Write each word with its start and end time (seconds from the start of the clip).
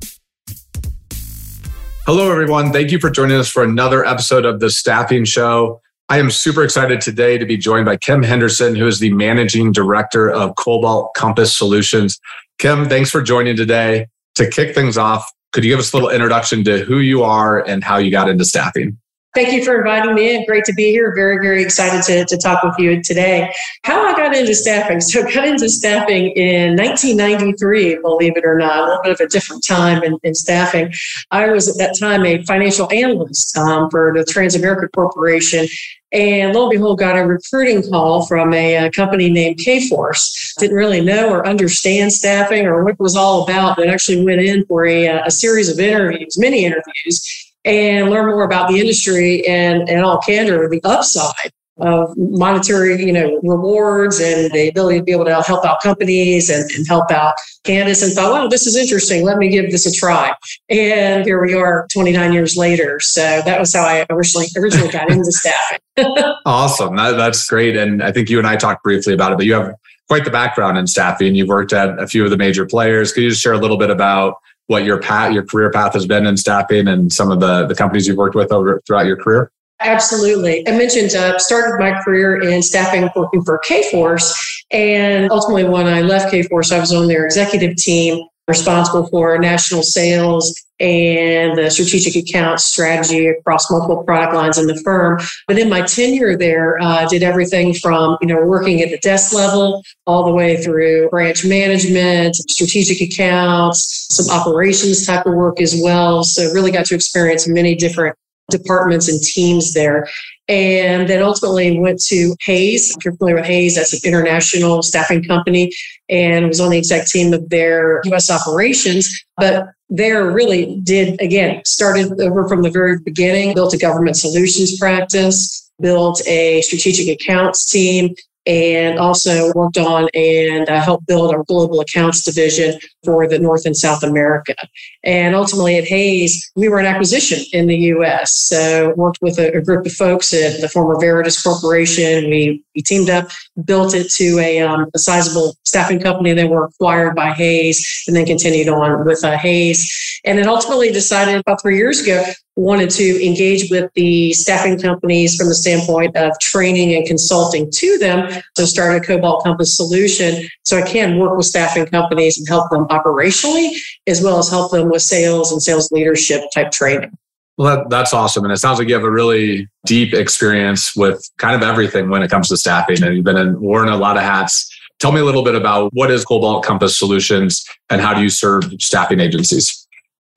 Hello, 2.05 2.31
everyone. 2.31 2.71
Thank 2.71 2.93
you 2.93 2.99
for 2.99 3.09
joining 3.09 3.35
us 3.35 3.49
for 3.49 3.63
another 3.63 4.05
episode 4.05 4.45
of 4.45 4.61
the 4.61 4.69
Staffing 4.69 5.25
Show. 5.25 5.81
I 6.07 6.17
am 6.17 6.31
super 6.31 6.63
excited 6.63 7.01
today 7.01 7.37
to 7.37 7.45
be 7.45 7.57
joined 7.57 7.87
by 7.87 7.97
Kim 7.97 8.23
Henderson, 8.23 8.75
who 8.75 8.87
is 8.87 8.99
the 8.99 9.11
managing 9.11 9.73
director 9.73 10.31
of 10.31 10.55
Cobalt 10.55 11.13
Compass 11.13 11.57
Solutions. 11.57 12.17
Kim, 12.57 12.87
thanks 12.87 13.11
for 13.11 13.21
joining 13.21 13.57
today 13.57 14.07
to 14.39 14.49
kick 14.49 14.73
things 14.73 14.97
off, 14.97 15.31
could 15.51 15.63
you 15.63 15.71
give 15.71 15.79
us 15.79 15.93
a 15.93 15.95
little 15.95 16.09
introduction 16.09 16.63
to 16.63 16.83
who 16.83 16.99
you 16.99 17.23
are 17.23 17.65
and 17.67 17.83
how 17.83 17.97
you 17.97 18.11
got 18.11 18.29
into 18.29 18.45
staffing? 18.45 18.97
Thank 19.35 19.53
you 19.53 19.63
for 19.63 19.77
inviting 19.77 20.15
me 20.15 20.35
in. 20.35 20.45
Great 20.45 20.65
to 20.65 20.73
be 20.73 20.89
here. 20.91 21.13
Very, 21.15 21.37
very 21.37 21.61
excited 21.61 22.01
to, 22.03 22.25
to 22.25 22.37
talk 22.41 22.63
with 22.63 22.73
you 22.79 23.01
today. 23.03 23.53
How 23.83 24.03
I 24.03 24.15
got 24.15 24.35
into 24.35 24.55
staffing. 24.55 24.99
So, 25.01 25.25
I 25.25 25.31
got 25.33 25.47
into 25.47 25.69
staffing 25.69 26.31
in 26.31 26.75
1993, 26.75 27.99
believe 28.01 28.35
it 28.35 28.43
or 28.43 28.57
not, 28.57 28.79
a 28.79 28.85
little 28.85 29.03
bit 29.03 29.11
of 29.11 29.19
a 29.19 29.27
different 29.27 29.63
time 29.63 30.01
in, 30.03 30.17
in 30.23 30.33
staffing. 30.33 30.91
I 31.29 31.47
was 31.51 31.69
at 31.69 31.77
that 31.77 31.95
time 31.99 32.25
a 32.25 32.43
financial 32.43 32.91
analyst 32.91 33.55
um, 33.55 33.89
for 33.91 34.13
the 34.15 34.23
Transamerica 34.23 34.91
Corporation. 34.93 35.67
And 36.11 36.55
lo 36.55 36.63
and 36.63 36.71
behold, 36.71 36.97
got 36.97 37.15
a 37.15 37.23
recruiting 37.23 37.87
call 37.87 38.25
from 38.25 38.51
a, 38.51 38.87
a 38.87 38.91
company 38.91 39.29
named 39.29 39.57
Kforce. 39.57 40.55
Didn't 40.57 40.75
really 40.75 41.01
know 41.01 41.29
or 41.29 41.47
understand 41.47 42.11
staffing 42.13 42.65
or 42.65 42.83
what 42.83 42.93
it 42.93 42.99
was 42.99 43.15
all 43.15 43.43
about, 43.43 43.77
but 43.77 43.89
actually 43.89 44.25
went 44.25 44.41
in 44.41 44.65
for 44.65 44.87
a, 44.87 45.05
a 45.19 45.29
series 45.29 45.69
of 45.69 45.79
interviews, 45.79 46.35
many 46.39 46.65
interviews 46.65 47.48
and 47.65 48.09
learn 48.09 48.27
more 48.27 48.43
about 48.43 48.69
the 48.69 48.79
industry 48.79 49.45
and, 49.47 49.89
and 49.89 50.03
all 50.03 50.19
candor, 50.19 50.67
the 50.69 50.81
upside 50.83 51.51
of 51.79 52.13
monetary, 52.17 53.01
you 53.03 53.13
know, 53.13 53.39
rewards 53.43 54.19
and 54.19 54.51
the 54.51 54.69
ability 54.69 54.99
to 54.99 55.03
be 55.03 55.11
able 55.11 55.25
to 55.25 55.41
help 55.41 55.65
out 55.65 55.81
companies 55.81 56.49
and, 56.49 56.69
and 56.71 56.87
help 56.87 57.09
out 57.11 57.33
candidates 57.63 58.01
and 58.01 58.13
thought, 58.13 58.33
well, 58.33 58.49
this 58.49 58.67
is 58.67 58.75
interesting. 58.75 59.23
Let 59.23 59.37
me 59.37 59.49
give 59.49 59.71
this 59.71 59.85
a 59.85 59.91
try. 59.91 60.33
And 60.69 61.25
here 61.25 61.41
we 61.41 61.53
are 61.53 61.87
29 61.93 62.33
years 62.33 62.57
later. 62.57 62.99
So 62.99 63.41
that 63.45 63.59
was 63.59 63.73
how 63.73 63.83
I 63.83 64.05
originally 64.09 64.47
originally 64.57 64.91
got 64.91 65.09
into 65.09 65.31
staffing. 65.31 65.79
awesome. 66.45 66.95
That, 66.95 67.11
that's 67.11 67.47
great. 67.47 67.77
And 67.77 68.03
I 68.03 68.11
think 68.11 68.29
you 68.29 68.39
and 68.39 68.47
I 68.47 68.55
talked 68.55 68.83
briefly 68.83 69.13
about 69.13 69.31
it, 69.31 69.37
but 69.37 69.45
you 69.45 69.53
have 69.53 69.73
quite 70.07 70.25
the 70.25 70.31
background 70.31 70.77
in 70.77 70.87
staffing. 70.87 71.27
And 71.27 71.37
you've 71.37 71.47
worked 71.47 71.71
at 71.71 71.97
a 71.99 72.07
few 72.07 72.23
of 72.23 72.29
the 72.29 72.37
major 72.37 72.65
players. 72.65 73.13
Could 73.13 73.23
you 73.23 73.29
just 73.29 73.41
share 73.41 73.53
a 73.53 73.59
little 73.59 73.77
bit 73.77 73.89
about 73.89 74.35
what 74.69 74.83
your 74.83 74.99
path, 74.99 75.33
your 75.33 75.43
career 75.43 75.71
path 75.71 75.93
has 75.93 76.05
been 76.05 76.27
in 76.27 76.37
staffing 76.37 76.87
and 76.87 77.11
some 77.11 77.31
of 77.31 77.39
the, 77.39 77.65
the 77.65 77.73
companies 77.73 78.07
you've 78.07 78.17
worked 78.17 78.35
with 78.35 78.51
over 78.51 78.79
throughout 78.85 79.07
your 79.07 79.17
career? 79.17 79.51
Absolutely. 79.79 80.67
I 80.67 80.77
mentioned 80.77 81.15
uh, 81.15 81.39
started 81.39 81.79
my 81.79 81.99
career 82.03 82.39
in 82.39 82.61
staffing 82.61 83.09
working 83.15 83.43
for 83.43 83.59
Kforce. 83.67 84.31
And 84.69 85.31
ultimately, 85.31 85.63
when 85.63 85.87
I 85.87 86.01
left 86.01 86.31
Kforce, 86.31 86.71
I 86.71 86.79
was 86.79 86.93
on 86.93 87.07
their 87.07 87.25
executive 87.25 87.77
team 87.77 88.27
responsible 88.49 89.07
for 89.07 89.37
national 89.37 89.83
sales 89.83 90.59
and 90.79 91.57
the 91.57 91.69
strategic 91.69 92.15
account 92.15 92.59
strategy 92.59 93.27
across 93.27 93.69
multiple 93.69 94.03
product 94.03 94.33
lines 94.33 94.57
in 94.57 94.65
the 94.65 94.75
firm. 94.77 95.19
But 95.47 95.59
in 95.59 95.69
my 95.69 95.81
tenure 95.81 96.37
there, 96.37 96.81
uh, 96.81 97.07
did 97.07 97.21
everything 97.21 97.73
from 97.73 98.17
you 98.21 98.27
know 98.27 98.43
working 98.43 98.81
at 98.81 98.89
the 98.89 98.97
desk 98.97 99.33
level 99.33 99.83
all 100.07 100.23
the 100.25 100.31
way 100.31 100.61
through 100.61 101.09
branch 101.09 101.45
management, 101.45 102.35
strategic 102.35 103.01
accounts, 103.01 104.07
some 104.09 104.35
operations 104.35 105.05
type 105.05 105.25
of 105.25 105.33
work 105.33 105.61
as 105.61 105.79
well. 105.81 106.23
So 106.23 106.51
really 106.51 106.71
got 106.71 106.85
to 106.87 106.95
experience 106.95 107.47
many 107.47 107.75
different 107.75 108.17
departments 108.49 109.07
and 109.07 109.21
teams 109.21 109.73
there. 109.73 110.07
And 110.47 111.07
then 111.07 111.21
ultimately 111.21 111.79
went 111.79 112.01
to 112.05 112.35
Hays. 112.41 112.95
If 112.97 113.05
you're 113.05 113.15
familiar 113.15 113.35
with 113.35 113.45
Hays, 113.45 113.75
that's 113.75 113.93
an 113.93 113.99
international 114.03 114.81
staffing 114.81 115.23
company 115.23 115.71
and 116.09 116.47
was 116.47 116.59
on 116.59 116.71
the 116.71 116.77
exec 116.77 117.05
team 117.05 117.33
of 117.33 117.47
their 117.49 118.01
US 118.05 118.31
operations. 118.31 119.07
But 119.37 119.67
there 119.89 120.31
really 120.31 120.79
did, 120.83 121.21
again, 121.21 121.61
started 121.65 122.19
over 122.19 122.47
from 122.47 122.63
the 122.63 122.71
very 122.71 122.97
beginning, 122.99 123.53
built 123.53 123.73
a 123.73 123.77
government 123.77 124.17
solutions 124.17 124.77
practice, 124.77 125.71
built 125.79 126.21
a 126.27 126.61
strategic 126.61 127.07
accounts 127.07 127.69
team, 127.69 128.15
and 128.49 128.97
also 128.97 129.53
worked 129.53 129.77
on 129.77 130.09
and 130.15 130.67
uh, 130.67 130.81
helped 130.81 131.05
build 131.05 131.31
our 131.31 131.43
global 131.43 131.79
accounts 131.81 132.23
division 132.23 132.79
for 133.05 133.27
the 133.27 133.37
North 133.37 133.63
and 133.63 133.77
South 133.77 134.01
America. 134.01 134.55
And 135.03 135.35
ultimately 135.35 135.77
at 135.77 135.87
Hays, 135.87 136.51
we 136.55 136.67
were 136.67 136.79
an 136.79 136.87
acquisition 136.87 137.45
in 137.53 137.67
the 137.67 137.77
US. 137.93 138.33
So 138.33 138.95
worked 138.97 139.19
with 139.21 139.37
a, 139.37 139.55
a 139.55 139.61
group 139.61 139.85
of 139.85 139.91
folks 139.91 140.33
at 140.33 140.61
the 140.61 140.67
former 140.67 140.95
Veredus 140.95 141.43
Corporation. 141.43 142.31
We, 142.31 142.63
we 142.75 142.81
teamed 142.81 143.11
up, 143.11 143.29
built 143.63 143.93
it 143.93 144.09
to 144.13 144.39
a, 144.39 144.61
um, 144.61 144.87
a 144.95 144.99
sizable 144.99 145.55
staffing 145.63 145.99
company. 145.99 146.33
Then 146.33 146.49
were 146.49 146.65
acquired 146.65 147.15
by 147.15 147.33
Hays 147.33 148.03
and 148.07 148.15
then 148.15 148.25
continued 148.25 148.67
on 148.67 149.05
with 149.05 149.23
uh, 149.23 149.37
Hays. 149.37 150.19
And 150.25 150.39
then 150.39 150.49
ultimately 150.49 150.91
decided 150.91 151.35
about 151.35 151.61
three 151.61 151.77
years 151.77 152.01
ago 152.01 152.25
wanted 152.55 152.89
to 152.89 153.25
engage 153.25 153.69
with 153.71 153.89
the 153.95 154.33
staffing 154.33 154.77
companies 154.77 155.35
from 155.35 155.47
the 155.47 155.55
standpoint 155.55 156.15
of 156.17 156.37
training 156.39 156.93
and 156.93 157.07
consulting 157.07 157.69
to 157.71 157.97
them. 157.97 158.41
So 158.57 158.65
started 158.65 159.01
a 159.01 159.05
Cobalt 159.05 159.43
Compass 159.43 159.75
solution 159.75 160.47
so 160.63 160.77
I 160.77 160.81
can 160.81 161.17
work 161.17 161.37
with 161.37 161.45
staffing 161.45 161.85
companies 161.85 162.37
and 162.37 162.47
help 162.47 162.69
them 162.69 162.85
operationally, 162.87 163.69
as 164.07 164.21
well 164.21 164.39
as 164.39 164.49
help 164.49 164.71
them 164.71 164.89
with 164.89 165.01
sales 165.01 165.51
and 165.51 165.61
sales 165.61 165.91
leadership 165.91 166.41
type 166.53 166.71
training. 166.71 167.11
Well, 167.57 167.75
that, 167.75 167.89
that's 167.89 168.13
awesome. 168.13 168.45
And 168.45 168.53
it 168.53 168.57
sounds 168.57 168.79
like 168.79 168.87
you 168.87 168.93
have 168.93 169.03
a 169.03 169.11
really 169.11 169.67
deep 169.85 170.13
experience 170.13 170.95
with 170.95 171.29
kind 171.37 171.55
of 171.55 171.61
everything 171.61 172.09
when 172.09 172.23
it 172.23 172.31
comes 172.31 172.47
to 172.49 172.57
staffing. 172.57 173.03
And 173.03 173.15
you've 173.15 173.25
been 173.25 173.37
in, 173.37 173.59
worn 173.59 173.89
a 173.89 173.97
lot 173.97 174.15
of 174.15 174.23
hats. 174.23 174.73
Tell 174.99 175.11
me 175.11 175.19
a 175.19 175.25
little 175.25 175.43
bit 175.43 175.55
about 175.55 175.91
what 175.93 176.09
is 176.09 176.25
Cobalt 176.25 176.63
Compass 176.63 176.97
Solutions 176.97 177.65
and 177.89 178.01
how 178.01 178.13
do 178.13 178.21
you 178.21 178.29
serve 178.29 178.63
staffing 178.79 179.19
agencies? 179.19 179.78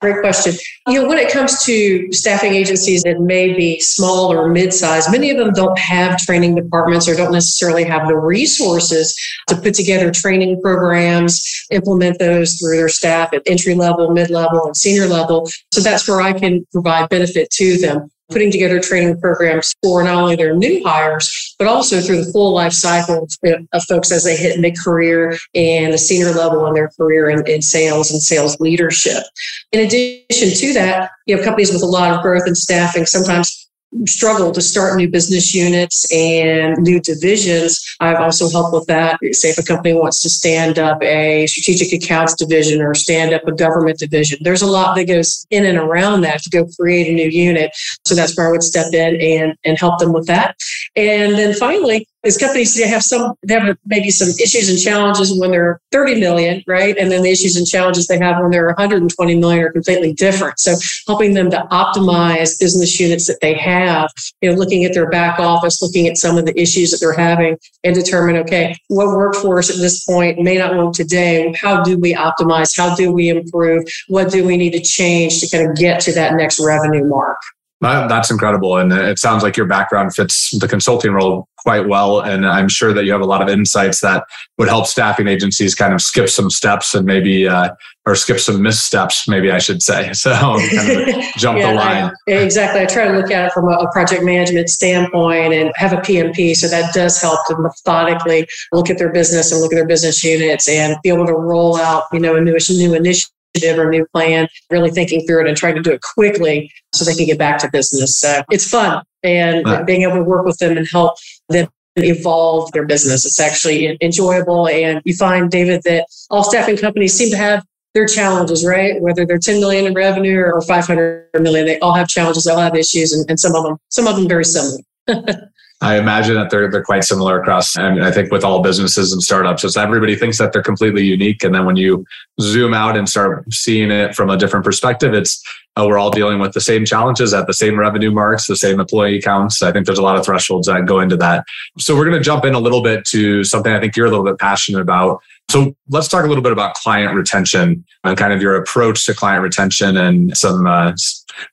Great 0.03 0.19
question. 0.19 0.53
You 0.89 1.01
know, 1.01 1.07
when 1.07 1.17
it 1.17 1.31
comes 1.31 1.63
to 1.63 2.11
staffing 2.11 2.53
agencies 2.53 3.03
that 3.03 3.21
may 3.21 3.53
be 3.53 3.79
small 3.79 4.33
or 4.33 4.49
mid-sized, 4.49 5.09
many 5.09 5.29
of 5.29 5.37
them 5.37 5.53
don't 5.53 5.79
have 5.79 6.17
training 6.17 6.55
departments 6.55 7.07
or 7.07 7.15
don't 7.15 7.31
necessarily 7.31 7.85
have 7.85 8.09
the 8.09 8.17
resources 8.17 9.17
to 9.47 9.55
put 9.55 9.73
together 9.73 10.11
training 10.11 10.61
programs, 10.61 11.41
implement 11.71 12.19
those 12.19 12.55
through 12.55 12.75
their 12.75 12.89
staff 12.89 13.31
at 13.31 13.43
entry 13.45 13.75
level, 13.75 14.11
mid-level, 14.11 14.65
and 14.65 14.75
senior 14.75 15.07
level. 15.07 15.49
So 15.71 15.79
that's 15.79 16.05
where 16.05 16.19
I 16.19 16.33
can 16.33 16.67
provide 16.73 17.07
benefit 17.07 17.49
to 17.51 17.77
them 17.77 18.11
putting 18.33 18.51
together 18.51 18.79
training 18.79 19.19
programs 19.21 19.73
for 19.81 20.03
not 20.03 20.15
only 20.15 20.35
their 20.35 20.55
new 20.55 20.83
hires, 20.83 21.55
but 21.57 21.67
also 21.67 22.01
through 22.01 22.25
the 22.25 22.31
full 22.31 22.53
life 22.53 22.73
cycle 22.73 23.27
of 23.73 23.83
folks 23.83 24.11
as 24.11 24.23
they 24.23 24.35
hit 24.35 24.59
mid 24.59 24.75
career 24.83 25.37
and 25.55 25.93
the 25.93 25.97
senior 25.97 26.31
level 26.31 26.65
in 26.67 26.73
their 26.73 26.89
career 26.89 27.29
in, 27.29 27.47
in, 27.47 27.61
sales 27.61 28.11
and 28.11 28.21
sales 28.21 28.59
leadership. 28.59 29.23
In 29.71 29.79
addition 29.79 30.49
to 30.49 30.73
that, 30.73 31.11
you 31.25 31.37
have 31.37 31.45
companies 31.45 31.71
with 31.71 31.83
a 31.83 31.87
lot 31.87 32.11
of 32.11 32.21
growth 32.21 32.43
and 32.45 32.57
staffing 32.57 33.05
sometimes 33.05 33.62
struggle 34.05 34.51
to 34.51 34.61
start 34.61 34.97
new 34.97 35.09
business 35.09 35.53
units 35.53 36.11
and 36.11 36.77
new 36.77 36.99
divisions. 36.99 37.83
I've 37.99 38.19
also 38.19 38.49
helped 38.49 38.73
with 38.73 38.87
that. 38.87 39.19
Say 39.31 39.49
if 39.49 39.57
a 39.57 39.63
company 39.63 39.93
wants 39.93 40.21
to 40.21 40.29
stand 40.29 40.79
up 40.79 41.01
a 41.01 41.47
strategic 41.47 41.93
accounts 41.93 42.35
division 42.35 42.81
or 42.81 42.93
stand 42.93 43.33
up 43.33 43.47
a 43.47 43.51
government 43.51 43.99
division, 43.99 44.39
there's 44.41 44.61
a 44.61 44.67
lot 44.67 44.95
that 44.95 45.07
goes 45.07 45.45
in 45.49 45.65
and 45.65 45.77
around 45.77 46.21
that 46.21 46.41
to 46.43 46.49
go 46.49 46.65
create 46.79 47.07
a 47.07 47.13
new 47.13 47.29
unit. 47.29 47.71
So 48.05 48.15
that's 48.15 48.35
where 48.37 48.47
I 48.47 48.51
would 48.51 48.63
step 48.63 48.93
in 48.93 49.19
and, 49.21 49.57
and 49.63 49.77
help 49.77 49.99
them 49.99 50.13
with 50.13 50.27
that. 50.27 50.55
And 50.95 51.33
then 51.33 51.53
finally, 51.53 52.07
as 52.23 52.37
companies 52.37 52.75
they 52.75 52.87
have 52.87 53.03
some 53.03 53.33
they 53.43 53.53
have 53.53 53.77
maybe 53.85 54.09
some 54.09 54.29
issues 54.41 54.69
and 54.69 54.79
challenges 54.79 55.37
when 55.39 55.51
they're 55.51 55.79
30 55.91 56.19
million 56.19 56.63
right? 56.67 56.97
And 56.97 57.11
then 57.11 57.23
the 57.23 57.31
issues 57.31 57.55
and 57.55 57.67
challenges 57.67 58.07
they 58.07 58.17
have 58.19 58.41
when 58.41 58.51
they're 58.51 58.67
120 58.67 59.35
million 59.35 59.65
are 59.65 59.71
completely 59.71 60.13
different. 60.13 60.59
So 60.59 60.75
helping 61.07 61.33
them 61.33 61.49
to 61.51 61.67
optimize 61.71 62.59
business 62.59 62.99
units 62.99 63.27
that 63.27 63.39
they 63.41 63.53
have 63.55 64.09
you 64.41 64.51
know 64.51 64.57
looking 64.57 64.85
at 64.85 64.93
their 64.93 65.09
back 65.09 65.39
office 65.39 65.81
looking 65.81 66.07
at 66.07 66.17
some 66.17 66.37
of 66.37 66.45
the 66.45 66.59
issues 66.59 66.91
that 66.91 66.99
they're 66.99 67.13
having 67.13 67.57
and 67.83 67.95
determine 67.95 68.37
okay 68.37 68.75
what 68.87 69.07
worked 69.07 69.37
for 69.37 69.59
us 69.59 69.69
at 69.69 69.77
this 69.77 70.05
point 70.05 70.39
may 70.39 70.57
not 70.57 70.75
work 70.75 70.93
today. 70.93 71.53
How 71.59 71.83
do 71.83 71.97
we 71.97 72.13
optimize? 72.13 72.75
How 72.75 72.95
do 72.95 73.11
we 73.11 73.29
improve? 73.29 73.83
What 74.07 74.31
do 74.31 74.45
we 74.45 74.57
need 74.57 74.71
to 74.71 74.81
change 74.81 75.39
to 75.39 75.49
kind 75.49 75.69
of 75.69 75.75
get 75.75 76.01
to 76.01 76.13
that 76.13 76.35
next 76.35 76.59
revenue 76.59 77.05
mark 77.05 77.37
that's 77.83 78.31
incredible. 78.31 78.77
And 78.77 78.91
it 78.91 79.19
sounds 79.19 79.43
like 79.43 79.57
your 79.57 79.65
background 79.65 80.15
fits 80.15 80.57
the 80.57 80.67
consulting 80.67 81.11
role 81.11 81.47
quite 81.57 81.87
well. 81.87 82.19
And 82.21 82.45
I'm 82.45 82.67
sure 82.67 82.93
that 82.93 83.05
you 83.05 83.11
have 83.11 83.21
a 83.21 83.25
lot 83.25 83.41
of 83.41 83.47
insights 83.47 84.01
that 84.01 84.25
would 84.57 84.67
help 84.67 84.85
staffing 84.85 85.27
agencies 85.27 85.73
kind 85.75 85.93
of 85.93 86.01
skip 86.01 86.29
some 86.29 86.49
steps 86.49 86.93
and 86.93 87.05
maybe, 87.05 87.47
uh, 87.47 87.69
or 88.05 88.15
skip 88.15 88.39
some 88.39 88.61
missteps, 88.61 89.27
maybe 89.29 89.49
I 89.49 89.59
should 89.59 89.81
say. 89.81 90.11
So 90.23 90.31
kind 90.31 91.09
of 91.09 91.25
jump 91.37 91.59
yeah, 91.59 91.71
the 91.71 91.73
line. 91.73 92.11
I, 92.29 92.31
exactly. 92.31 92.81
I 92.81 92.85
try 92.85 93.07
to 93.07 93.17
look 93.17 93.31
at 93.31 93.47
it 93.47 93.51
from 93.51 93.67
a, 93.67 93.75
a 93.75 93.91
project 93.91 94.23
management 94.23 94.69
standpoint 94.69 95.53
and 95.53 95.71
have 95.75 95.91
a 95.91 95.97
PMP. 95.97 96.55
So 96.55 96.67
that 96.67 96.93
does 96.93 97.21
help 97.21 97.39
to 97.47 97.57
methodically 97.57 98.47
look 98.71 98.89
at 98.89 98.97
their 98.97 99.11
business 99.11 99.51
and 99.51 99.59
look 99.59 99.73
at 99.73 99.75
their 99.75 99.87
business 99.87 100.23
units 100.23 100.69
and 100.69 100.95
be 101.03 101.09
able 101.09 101.25
to 101.25 101.33
roll 101.33 101.77
out, 101.77 102.03
you 102.13 102.19
know, 102.19 102.35
a 102.35 102.41
new, 102.41 102.57
new 102.69 102.93
initiative 102.93 103.32
or 103.63 103.89
new 103.89 104.05
plan, 104.13 104.47
really 104.69 104.89
thinking 104.89 105.25
through 105.25 105.41
it 105.41 105.47
and 105.47 105.57
trying 105.57 105.75
to 105.75 105.81
do 105.81 105.91
it 105.91 106.01
quickly 106.01 106.71
so 106.93 107.05
they 107.05 107.15
can 107.15 107.25
get 107.25 107.37
back 107.37 107.59
to 107.59 107.69
business. 107.71 108.17
So 108.17 108.43
it's 108.49 108.67
fun 108.67 109.03
and 109.23 109.85
being 109.85 110.03
able 110.03 110.15
to 110.15 110.23
work 110.23 110.45
with 110.45 110.57
them 110.57 110.77
and 110.77 110.87
help 110.87 111.17
them 111.49 111.67
evolve 111.95 112.71
their 112.71 112.85
business. 112.85 113.25
It's 113.25 113.39
actually 113.39 113.97
enjoyable. 114.01 114.67
And 114.67 115.01
you 115.05 115.15
find, 115.15 115.49
David, 115.49 115.83
that 115.83 116.07
all 116.29 116.43
staffing 116.43 116.77
companies 116.77 117.13
seem 117.13 117.29
to 117.31 117.37
have 117.37 117.63
their 117.93 118.07
challenges, 118.07 118.65
right? 118.65 118.99
Whether 119.01 119.25
they're 119.25 119.37
10 119.37 119.59
million 119.59 119.85
in 119.85 119.93
revenue 119.93 120.39
or 120.39 120.61
500 120.61 121.29
million, 121.39 121.65
they 121.65 121.79
all 121.79 121.93
have 121.93 122.07
challenges, 122.07 122.45
they 122.45 122.51
all 122.51 122.59
have 122.59 122.75
issues, 122.75 123.13
and, 123.13 123.29
and 123.29 123.39
some 123.39 123.55
of 123.55 123.63
them, 123.63 123.77
some 123.89 124.07
of 124.07 124.15
them 124.15 124.27
very 124.27 124.45
similar. 124.45 124.79
I 125.83 125.97
imagine 125.97 126.35
that 126.35 126.49
they're 126.49 126.71
they're 126.71 126.83
quite 126.83 127.03
similar 127.03 127.39
across. 127.39 127.75
And 127.75 128.03
I 128.03 128.11
think 128.11 128.31
with 128.31 128.43
all 128.45 128.61
businesses 128.61 129.11
and 129.11 129.21
startups, 129.21 129.65
is 129.65 129.75
everybody 129.75 130.15
thinks 130.15 130.37
that 130.37 130.53
they're 130.53 130.63
completely 130.63 131.03
unique, 131.03 131.43
and 131.43 131.53
then 131.53 131.65
when 131.65 131.75
you 131.75 132.05
zoom 132.39 132.73
out 132.73 132.95
and 132.95 133.07
start 133.07 133.51
seeing 133.53 133.91
it 133.91 134.15
from 134.15 134.29
a 134.29 134.37
different 134.37 134.63
perspective, 134.63 135.13
it's 135.13 135.43
uh, 135.75 135.85
we're 135.85 135.97
all 135.97 136.09
dealing 136.09 136.39
with 136.39 136.53
the 136.53 136.61
same 136.61 136.85
challenges 136.85 137.33
at 137.33 137.47
the 137.47 137.53
same 137.53 137.77
revenue 137.77 138.11
marks, 138.11 138.47
the 138.47 138.55
same 138.55 138.79
employee 138.79 139.21
counts. 139.21 139.61
I 139.61 139.71
think 139.71 139.85
there's 139.85 139.97
a 139.97 140.03
lot 140.03 140.17
of 140.17 140.25
thresholds 140.25 140.67
that 140.67 140.85
go 140.85 140.99
into 140.99 141.17
that. 141.17 141.43
So 141.77 141.95
we're 141.95 142.05
going 142.05 142.17
to 142.17 142.23
jump 142.23 142.45
in 142.45 142.53
a 142.53 142.59
little 142.59 142.81
bit 142.81 143.05
to 143.07 143.43
something 143.43 143.73
I 143.73 143.79
think 143.79 143.97
you're 143.97 144.05
a 144.05 144.09
little 144.09 144.25
bit 144.25 144.39
passionate 144.39 144.81
about. 144.81 145.21
So 145.49 145.75
let's 145.89 146.07
talk 146.07 146.23
a 146.23 146.27
little 146.27 146.43
bit 146.43 146.53
about 146.53 146.75
client 146.75 147.13
retention 147.13 147.83
and 148.03 148.17
kind 148.17 148.31
of 148.31 148.41
your 148.41 148.55
approach 148.55 149.05
to 149.07 149.13
client 149.13 149.43
retention 149.43 149.97
and 149.97 150.37
some 150.37 150.65
uh, 150.65 150.93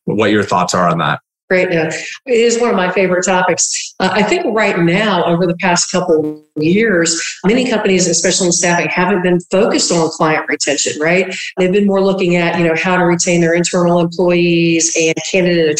what 0.05 0.31
your 0.31 0.45
thoughts 0.45 0.75
are 0.75 0.89
on 0.89 0.99
that. 0.99 1.21
Great. 1.51 1.73
Yeah. 1.73 1.91
It 2.27 2.33
is 2.33 2.61
one 2.61 2.71
of 2.71 2.77
my 2.77 2.93
favorite 2.93 3.25
topics. 3.25 3.93
Uh, 3.99 4.11
I 4.13 4.23
think 4.23 4.47
right 4.55 4.79
now, 4.79 5.25
over 5.25 5.49
the 5.49 5.57
past 5.57 5.91
couple 5.91 6.47
years, 6.55 7.21
many 7.45 7.69
companies, 7.69 8.07
especially 8.07 8.47
in 8.47 8.53
staffing, 8.53 8.89
haven't 8.89 9.25
been 9.25 9.41
focused 9.51 9.91
on 9.91 10.11
client 10.11 10.47
retention, 10.49 11.01
right? 11.01 11.35
They've 11.59 11.73
been 11.73 11.89
more 11.89 12.01
looking 12.01 12.37
at, 12.37 12.57
you 12.57 12.69
know, 12.69 12.77
how 12.77 12.97
to 12.97 13.05
retain 13.05 13.41
their 13.41 13.53
internal 13.53 13.99
employees 13.99 14.97
and 14.97 15.17
candidate 15.29 15.71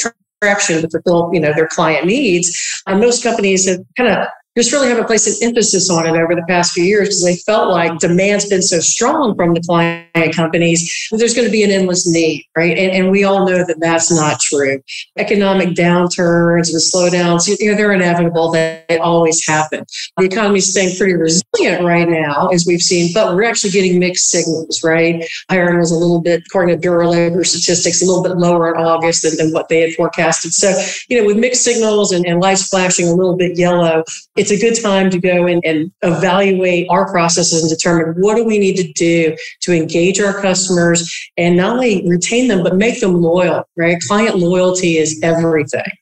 attraction 0.43 0.83
to 0.83 0.89
fulfill, 0.89 1.31
you 1.33 1.39
know, 1.39 1.53
their 1.55 1.69
client 1.69 2.05
needs. 2.05 2.83
And 2.89 2.99
most 2.99 3.23
companies 3.23 3.69
have 3.69 3.79
kind 3.97 4.11
of 4.11 4.27
just 4.57 4.73
really 4.73 4.89
haven't 4.89 5.07
placed 5.07 5.29
an 5.29 5.49
emphasis 5.49 5.89
on 5.91 6.07
it 6.07 6.19
over 6.19 6.35
the 6.35 6.45
past 6.49 6.73
few 6.73 6.83
years 6.83 7.09
because 7.09 7.25
they 7.25 7.37
felt 7.37 7.71
like 7.71 7.99
demand's 7.99 8.49
been 8.49 8.63
so 8.63 8.81
strong 8.81 9.35
from 9.37 9.55
the 9.55 9.61
client 9.61 10.35
companies 10.35 11.09
that 11.11 11.19
there's 11.19 11.35
going 11.35 11.47
to 11.47 11.53
be 11.53 11.63
an 11.63 11.71
endless 11.71 12.11
need, 12.11 12.45
right? 12.57 12.77
And, 12.77 12.91
and 12.93 13.11
we 13.11 13.23
all 13.25 13.47
know 13.47 13.65
that 13.65 13.79
that's 13.81 14.11
not 14.11 14.41
true. 14.41 14.83
Economic 15.17 15.71
downturns 15.71 16.71
and 16.71 16.81
slowdowns, 16.81 17.49
you 17.61 17.71
know, 17.71 17.77
they're 17.77 17.93
inevitable. 17.93 18.51
They 18.51 18.85
always 19.01 19.47
happen. 19.47 19.85
The 20.17 20.25
economy's 20.25 20.71
staying 20.71 20.97
pretty 20.97 21.15
resilient 21.15 21.85
right 21.85 22.09
now, 22.09 22.49
as 22.49 22.65
we've 22.67 22.83
seen, 22.83 23.13
but 23.15 23.35
we're 23.35 23.45
actually 23.45 23.71
getting 23.71 24.01
mixed 24.01 24.31
signals, 24.31 24.83
right? 24.83 25.25
Hiring 25.49 25.79
was 25.79 25.93
a 25.93 25.97
little 25.97 26.21
bit, 26.21 26.43
according 26.47 26.75
to 26.75 26.81
Bureau 26.81 27.09
labor 27.09 27.45
statistics, 27.45 28.03
a 28.03 28.05
little 28.05 28.23
bit 28.23 28.37
lower 28.37 28.75
in 28.75 28.81
August 28.81 29.23
than, 29.23 29.37
than 29.37 29.53
what 29.53 29.69
they 29.69 29.81
had 29.81 29.93
forecasted. 29.93 30.53
So, 30.53 30.77
you 31.09 31.21
know, 31.21 31.27
with 31.27 31.37
mixed 31.37 31.63
signals 31.63 32.11
and, 32.11 32.27
and 32.27 32.41
lights 32.41 32.67
flashing 32.67 33.07
a 33.07 33.15
little 33.15 33.37
bit 33.37 33.57
yellow, 33.57 34.03
it's 34.41 34.51
a 34.51 34.59
good 34.59 34.81
time 34.81 35.11
to 35.11 35.19
go 35.19 35.47
in 35.47 35.61
and 35.65 35.93
evaluate 36.01 36.87
our 36.89 37.11
processes 37.11 37.63
and 37.63 37.69
determine 37.69 38.15
what 38.23 38.37
do 38.37 38.45
we 38.45 38.59
need 38.59 38.75
to 38.77 38.91
do 38.95 39.37
to 39.61 39.73
engage 39.77 40.19
our 40.19 40.41
customers 40.41 41.31
and 41.37 41.59
not 41.59 41.75
only 41.75 42.09
retain 42.09 42.49
them, 42.49 42.63
but 42.63 42.75
make 42.75 43.01
them 43.01 43.21
loyal, 43.21 43.65
right? 43.77 43.99
Client 44.09 44.39
loyalty 44.39 44.97
is 44.97 45.21
everything. 45.23 45.93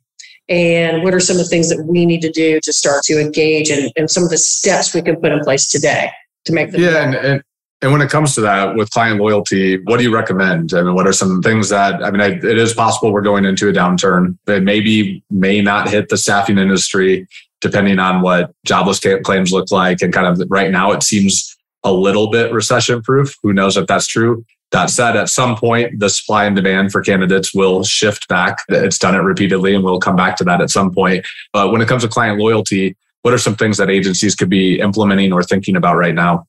And 0.49 1.03
what 1.03 1.15
are 1.15 1.21
some 1.21 1.37
of 1.37 1.43
the 1.43 1.49
things 1.49 1.69
that 1.69 1.85
we 1.85 2.07
need 2.07 2.23
to 2.23 2.31
do 2.31 2.61
to 2.63 2.73
start 2.73 3.03
to 3.05 3.21
engage 3.21 3.71
and, 3.71 3.91
and 3.97 4.09
some 4.09 4.23
of 4.23 4.31
the 4.31 4.39
steps 4.39 4.95
we 4.95 5.03
can 5.03 5.17
put 5.17 5.33
in 5.33 5.41
place 5.41 5.69
today 5.69 6.11
to 6.45 6.53
make 6.53 6.71
them 6.71 6.81
yeah 6.81 7.03
and, 7.03 7.15
and, 7.17 7.43
and 7.83 7.93
when 7.93 8.01
it 8.01 8.09
comes 8.09 8.35
to 8.35 8.41
that 8.41 8.75
with 8.77 8.89
client 8.91 9.21
loyalty 9.21 9.83
what 9.85 9.99
do 9.99 10.05
you 10.05 10.15
recommend 10.15 10.73
I 10.73 10.83
mean, 10.83 10.95
what 10.95 11.07
are 11.07 11.13
some 11.13 11.43
things 11.43 11.69
that 11.69 12.03
i 12.03 12.11
mean 12.11 12.21
I, 12.21 12.29
it 12.29 12.57
is 12.59 12.73
possible 12.73 13.13
we're 13.13 13.21
going 13.21 13.45
into 13.45 13.69
a 13.69 13.73
downturn 13.73 14.39
it 14.47 14.63
maybe 14.63 15.23
may 15.31 15.61
not 15.61 15.91
hit 15.91 16.09
the 16.09 16.17
staffing 16.17 16.57
industry 16.57 17.27
depending 17.61 17.99
on 17.99 18.23
what 18.23 18.53
jobless 18.65 19.01
claims 19.25 19.53
look 19.53 19.71
like. 19.71 20.01
And 20.01 20.13
kind 20.13 20.27
of 20.27 20.47
right 20.51 20.71
now, 20.71 20.93
it 20.93 21.03
seems 21.03 21.57
a 21.85 21.93
little 21.93 22.31
bit 22.31 22.53
recession 22.53 23.03
proof. 23.03 23.37
Who 23.43 23.53
knows 23.53 23.77
if 23.77 23.87
that's 23.87 24.07
true? 24.07 24.45
That 24.71 24.91
said, 24.91 25.17
at 25.17 25.31
some 25.31 25.57
point, 25.57 25.99
the 25.99 26.11
supply 26.11 26.45
and 26.45 26.55
demand 26.55 26.93
for 26.93 27.01
candidates 27.01 27.55
will 27.55 27.85
shift 27.85 28.29
back. 28.29 28.59
It's 28.69 28.99
done 28.99 29.15
it 29.15 29.21
repeatedly, 29.21 29.75
and 29.75 29.83
we'll 29.83 29.99
come 29.99 30.17
back 30.17 30.37
to 30.37 30.45
that 30.45 30.61
at 30.61 30.69
some 30.69 30.93
point. 30.93 31.25
But 31.55 31.73
when 31.73 31.81
it 31.81 31.89
comes 31.89 32.03
to 32.03 32.09
client 32.09 32.39
loyalty, 32.39 32.95
what 33.23 33.33
are 33.33 33.39
some 33.39 33.57
things 33.57 33.79
that 33.79 33.89
agencies 33.89 34.35
could 34.35 34.51
be 34.51 34.79
implementing 34.79 35.33
or 35.33 35.43
thinking 35.43 35.75
about 35.75 35.97
right 35.97 36.15
now? 36.15 36.47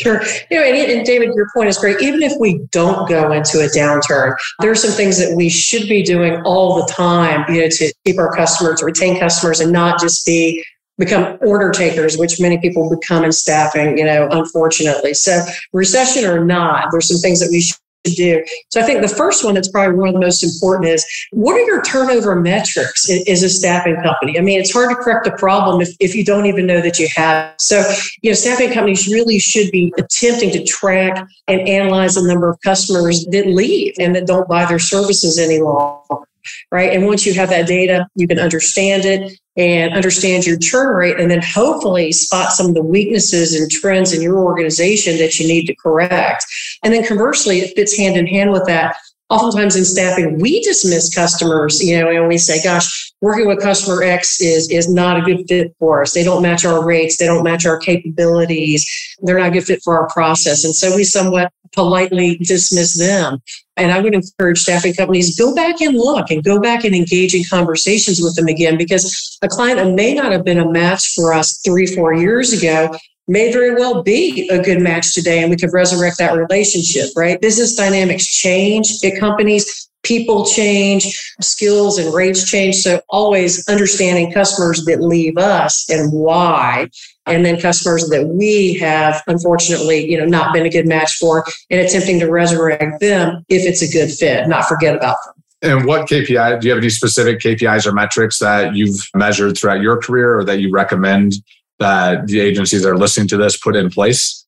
Sure. 0.00 0.22
You 0.50 0.58
know, 0.58 0.64
and, 0.64 0.90
and, 0.90 1.06
David, 1.06 1.30
your 1.34 1.48
point 1.54 1.68
is 1.68 1.78
great. 1.78 2.00
Even 2.00 2.22
if 2.22 2.32
we 2.38 2.58
don't 2.70 3.08
go 3.08 3.32
into 3.32 3.60
a 3.60 3.68
downturn, 3.68 4.34
there 4.60 4.70
are 4.70 4.76
some 4.76 4.92
things 4.92 5.18
that 5.18 5.36
we 5.36 5.48
should 5.48 5.88
be 5.88 6.02
doing 6.02 6.40
all 6.44 6.76
the 6.76 6.92
time, 6.92 7.44
you 7.52 7.62
know, 7.62 7.68
to 7.68 7.92
keep 8.04 8.18
our 8.18 8.34
customers, 8.34 8.80
to 8.80 8.86
retain 8.86 9.18
customers, 9.18 9.60
and 9.60 9.72
not 9.72 10.00
just 10.00 10.24
be 10.24 10.64
become 10.98 11.38
order 11.40 11.70
takers, 11.70 12.16
which 12.16 12.40
many 12.40 12.58
people 12.58 12.88
become 12.88 13.24
in 13.24 13.32
staffing, 13.32 13.98
you 13.98 14.04
know, 14.04 14.28
unfortunately. 14.30 15.14
So 15.14 15.44
recession 15.72 16.24
or 16.24 16.44
not, 16.44 16.88
there's 16.92 17.08
some 17.08 17.18
things 17.18 17.40
that 17.40 17.48
we 17.50 17.60
should 17.60 17.76
do. 18.04 18.44
So 18.70 18.80
I 18.80 18.84
think 18.84 19.02
the 19.02 19.08
first 19.08 19.44
one 19.44 19.54
that's 19.54 19.68
probably 19.68 19.96
one 19.96 20.08
of 20.08 20.14
the 20.14 20.20
most 20.20 20.42
important 20.42 20.88
is 20.88 21.06
what 21.30 21.54
are 21.54 21.64
your 21.64 21.82
turnover 21.82 22.34
metrics 22.34 23.08
as 23.10 23.42
a 23.42 23.48
staffing 23.48 23.96
company? 24.02 24.38
I 24.38 24.42
mean, 24.42 24.60
it's 24.60 24.72
hard 24.72 24.90
to 24.90 24.96
correct 24.96 25.26
a 25.26 25.36
problem 25.36 25.80
if, 25.80 25.90
if 26.00 26.14
you 26.14 26.24
don't 26.24 26.46
even 26.46 26.66
know 26.66 26.80
that 26.80 26.98
you 26.98 27.08
have. 27.14 27.54
So, 27.58 27.84
you 28.22 28.30
know, 28.30 28.34
staffing 28.34 28.72
companies 28.72 29.06
really 29.08 29.38
should 29.38 29.70
be 29.70 29.92
attempting 29.98 30.50
to 30.52 30.64
track 30.64 31.26
and 31.48 31.60
analyze 31.68 32.14
the 32.14 32.22
number 32.22 32.48
of 32.48 32.60
customers 32.62 33.24
that 33.26 33.46
leave 33.46 33.94
and 33.98 34.14
that 34.16 34.26
don't 34.26 34.48
buy 34.48 34.64
their 34.64 34.78
services 34.78 35.38
any 35.38 35.60
longer 35.60 36.26
right? 36.70 36.92
And 36.92 37.06
once 37.06 37.26
you 37.26 37.34
have 37.34 37.50
that 37.50 37.66
data, 37.66 38.06
you 38.14 38.26
can 38.26 38.38
understand 38.38 39.04
it 39.04 39.38
and 39.56 39.92
understand 39.92 40.46
your 40.46 40.58
churn 40.58 40.96
rate, 40.96 41.20
and 41.20 41.30
then 41.30 41.42
hopefully 41.42 42.10
spot 42.10 42.52
some 42.52 42.68
of 42.68 42.74
the 42.74 42.82
weaknesses 42.82 43.54
and 43.54 43.70
trends 43.70 44.12
in 44.12 44.22
your 44.22 44.38
organization 44.38 45.18
that 45.18 45.38
you 45.38 45.46
need 45.46 45.66
to 45.66 45.74
correct. 45.74 46.44
And 46.82 46.92
then 46.92 47.06
conversely, 47.06 47.58
it 47.58 47.76
fits 47.76 47.96
hand 47.96 48.16
in 48.16 48.26
hand 48.26 48.50
with 48.50 48.64
that. 48.66 48.96
Oftentimes 49.28 49.76
in 49.76 49.84
staffing, 49.84 50.38
we 50.40 50.60
dismiss 50.60 51.14
customers, 51.14 51.82
you 51.82 51.98
know, 51.98 52.10
and 52.10 52.28
we 52.28 52.36
say, 52.36 52.62
gosh, 52.62 53.12
working 53.22 53.46
with 53.46 53.62
customer 53.62 54.02
X 54.02 54.42
is, 54.42 54.70
is 54.70 54.92
not 54.92 55.16
a 55.16 55.22
good 55.22 55.46
fit 55.48 55.74
for 55.78 56.02
us. 56.02 56.12
They 56.12 56.22
don't 56.22 56.42
match 56.42 56.66
our 56.66 56.84
rates. 56.84 57.16
They 57.16 57.26
don't 57.26 57.42
match 57.42 57.64
our 57.64 57.78
capabilities. 57.78 58.86
They're 59.22 59.38
not 59.38 59.48
a 59.48 59.52
good 59.52 59.64
fit 59.64 59.80
for 59.82 59.98
our 59.98 60.08
process. 60.08 60.64
And 60.64 60.74
so 60.74 60.94
we 60.94 61.04
somewhat 61.04 61.50
politely 61.74 62.36
dismiss 62.38 62.98
them. 62.98 63.42
And 63.76 63.90
I 63.90 64.00
would 64.00 64.14
encourage 64.14 64.60
staffing 64.60 64.94
companies 64.94 65.38
go 65.38 65.54
back 65.54 65.80
and 65.80 65.96
look 65.96 66.30
and 66.30 66.44
go 66.44 66.60
back 66.60 66.84
and 66.84 66.94
engage 66.94 67.34
in 67.34 67.44
conversations 67.48 68.20
with 68.20 68.36
them 68.36 68.48
again 68.48 68.76
because 68.76 69.38
a 69.42 69.48
client 69.48 69.78
that 69.78 69.94
may 69.94 70.14
not 70.14 70.32
have 70.32 70.44
been 70.44 70.58
a 70.58 70.70
match 70.70 71.12
for 71.14 71.32
us 71.32 71.60
three, 71.64 71.86
four 71.86 72.12
years 72.14 72.52
ago 72.52 72.94
may 73.28 73.52
very 73.52 73.74
well 73.74 74.02
be 74.02 74.48
a 74.50 74.62
good 74.62 74.80
match 74.80 75.14
today 75.14 75.40
and 75.40 75.50
we 75.50 75.56
could 75.56 75.72
resurrect 75.72 76.18
that 76.18 76.36
relationship, 76.36 77.08
right? 77.16 77.40
Business 77.40 77.74
dynamics 77.74 78.26
change 78.26 79.02
at 79.04 79.18
companies, 79.18 79.88
people 80.02 80.44
change, 80.44 81.34
skills 81.40 81.98
and 81.98 82.12
rates 82.12 82.48
change. 82.50 82.76
So 82.76 83.00
always 83.08 83.66
understanding 83.68 84.32
customers 84.32 84.84
that 84.84 85.00
leave 85.00 85.38
us 85.38 85.88
and 85.88 86.12
why 86.12 86.88
and 87.26 87.44
then 87.46 87.60
customers 87.60 88.08
that 88.08 88.26
we 88.26 88.74
have 88.74 89.22
unfortunately 89.26 90.10
you 90.10 90.18
know 90.18 90.24
not 90.24 90.52
been 90.52 90.66
a 90.66 90.70
good 90.70 90.86
match 90.86 91.16
for 91.16 91.44
and 91.70 91.80
attempting 91.80 92.18
to 92.18 92.30
resurrect 92.30 93.00
them 93.00 93.44
if 93.48 93.64
it's 93.64 93.82
a 93.82 93.90
good 93.90 94.10
fit 94.10 94.48
not 94.48 94.64
forget 94.64 94.94
about 94.94 95.16
them 95.24 95.34
and 95.62 95.86
what 95.86 96.08
KPI 96.08 96.60
do 96.60 96.66
you 96.66 96.74
have 96.74 96.82
any 96.82 96.90
specific 96.90 97.38
KPIs 97.38 97.86
or 97.86 97.92
metrics 97.92 98.40
that 98.40 98.74
you've 98.74 99.08
measured 99.14 99.56
throughout 99.56 99.80
your 99.80 99.96
career 99.96 100.38
or 100.38 100.44
that 100.44 100.58
you 100.58 100.72
recommend 100.72 101.34
that 101.78 102.26
the 102.26 102.40
agencies 102.40 102.82
that 102.82 102.90
are 102.90 102.96
listening 102.96 103.28
to 103.28 103.36
this 103.36 103.56
put 103.56 103.76
in 103.76 103.88
place? 103.88 104.41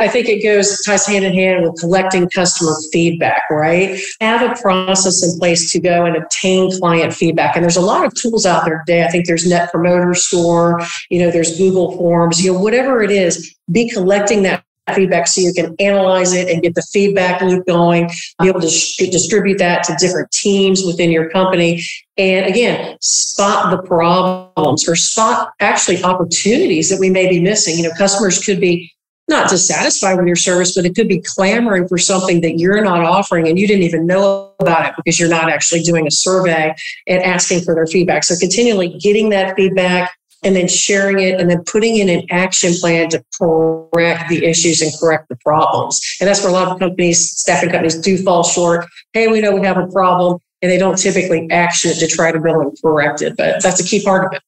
I 0.00 0.08
think 0.08 0.28
it 0.28 0.42
goes 0.42 0.80
ties 0.82 1.06
hand 1.06 1.26
in 1.26 1.34
hand 1.34 1.62
with 1.62 1.78
collecting 1.78 2.28
customer 2.30 2.74
feedback, 2.90 3.42
right? 3.50 4.00
Have 4.20 4.50
a 4.50 4.60
process 4.60 5.22
in 5.22 5.38
place 5.38 5.70
to 5.72 5.78
go 5.78 6.06
and 6.06 6.16
obtain 6.16 6.70
client 6.78 7.12
feedback. 7.12 7.54
And 7.54 7.62
there's 7.62 7.76
a 7.76 7.82
lot 7.82 8.06
of 8.06 8.14
tools 8.14 8.46
out 8.46 8.64
there 8.64 8.82
today. 8.86 9.04
I 9.04 9.08
think 9.08 9.26
there's 9.26 9.46
Net 9.46 9.70
Promoter 9.70 10.14
Score, 10.14 10.80
you 11.10 11.20
know, 11.20 11.30
there's 11.30 11.58
Google 11.58 11.96
Forms, 11.98 12.42
you 12.42 12.52
know, 12.52 12.58
whatever 12.58 13.02
it 13.02 13.10
is, 13.10 13.54
be 13.70 13.90
collecting 13.90 14.42
that 14.44 14.64
feedback 14.94 15.28
so 15.28 15.40
you 15.40 15.52
can 15.52 15.76
analyze 15.78 16.32
it 16.32 16.48
and 16.48 16.62
get 16.62 16.74
the 16.74 16.82
feedback 16.82 17.40
loop 17.42 17.66
going, 17.66 18.08
be 18.40 18.48
able 18.48 18.60
to 18.60 18.68
sh- 18.68 18.96
distribute 19.10 19.58
that 19.58 19.84
to 19.84 19.94
different 20.00 20.30
teams 20.32 20.82
within 20.84 21.10
your 21.10 21.28
company. 21.30 21.82
And 22.16 22.46
again, 22.46 22.96
spot 23.00 23.70
the 23.70 23.86
problems 23.86 24.88
or 24.88 24.96
spot 24.96 25.52
actually 25.60 26.02
opportunities 26.02 26.88
that 26.90 26.98
we 26.98 27.10
may 27.10 27.28
be 27.28 27.40
missing. 27.40 27.76
You 27.76 27.84
know, 27.84 27.94
customers 27.96 28.42
could 28.44 28.60
be 28.60 28.92
not 29.30 29.48
dissatisfied 29.48 30.18
with 30.18 30.26
your 30.26 30.36
service, 30.36 30.74
but 30.74 30.84
it 30.84 30.94
could 30.94 31.08
be 31.08 31.22
clamoring 31.24 31.88
for 31.88 31.96
something 31.96 32.40
that 32.42 32.58
you're 32.58 32.82
not 32.82 33.02
offering 33.02 33.48
and 33.48 33.58
you 33.58 33.66
didn't 33.66 33.84
even 33.84 34.06
know 34.06 34.52
about 34.60 34.88
it 34.88 34.94
because 34.96 35.18
you're 35.18 35.28
not 35.28 35.48
actually 35.48 35.82
doing 35.82 36.06
a 36.06 36.10
survey 36.10 36.74
and 37.06 37.22
asking 37.22 37.62
for 37.62 37.74
their 37.74 37.86
feedback. 37.86 38.24
So 38.24 38.34
continually 38.38 38.88
getting 38.98 39.30
that 39.30 39.56
feedback 39.56 40.12
and 40.42 40.56
then 40.56 40.68
sharing 40.68 41.18
it 41.20 41.40
and 41.40 41.50
then 41.50 41.62
putting 41.64 41.96
in 41.96 42.08
an 42.08 42.26
action 42.30 42.72
plan 42.74 43.08
to 43.10 43.22
correct 43.38 44.28
the 44.28 44.44
issues 44.44 44.80
and 44.80 44.92
correct 44.98 45.28
the 45.28 45.36
problems. 45.36 46.00
And 46.20 46.28
that's 46.28 46.42
where 46.42 46.50
a 46.50 46.52
lot 46.52 46.68
of 46.68 46.78
companies, 46.78 47.30
staffing 47.30 47.70
companies 47.70 47.98
do 47.98 48.18
fall 48.18 48.42
short. 48.42 48.86
Hey, 49.12 49.28
we 49.28 49.40
know 49.40 49.54
we 49.54 49.66
have 49.66 49.78
a 49.78 49.86
problem 49.88 50.38
and 50.62 50.70
they 50.70 50.78
don't 50.78 50.96
typically 50.96 51.50
action 51.50 51.90
it 51.90 51.98
to 51.98 52.06
try 52.06 52.32
to 52.32 52.38
go 52.38 52.60
and 52.60 52.76
correct 52.82 53.22
it. 53.22 53.36
But 53.36 53.62
that's 53.62 53.80
a 53.80 53.84
key 53.84 54.02
part 54.04 54.26
of 54.26 54.32
it. 54.32 54.42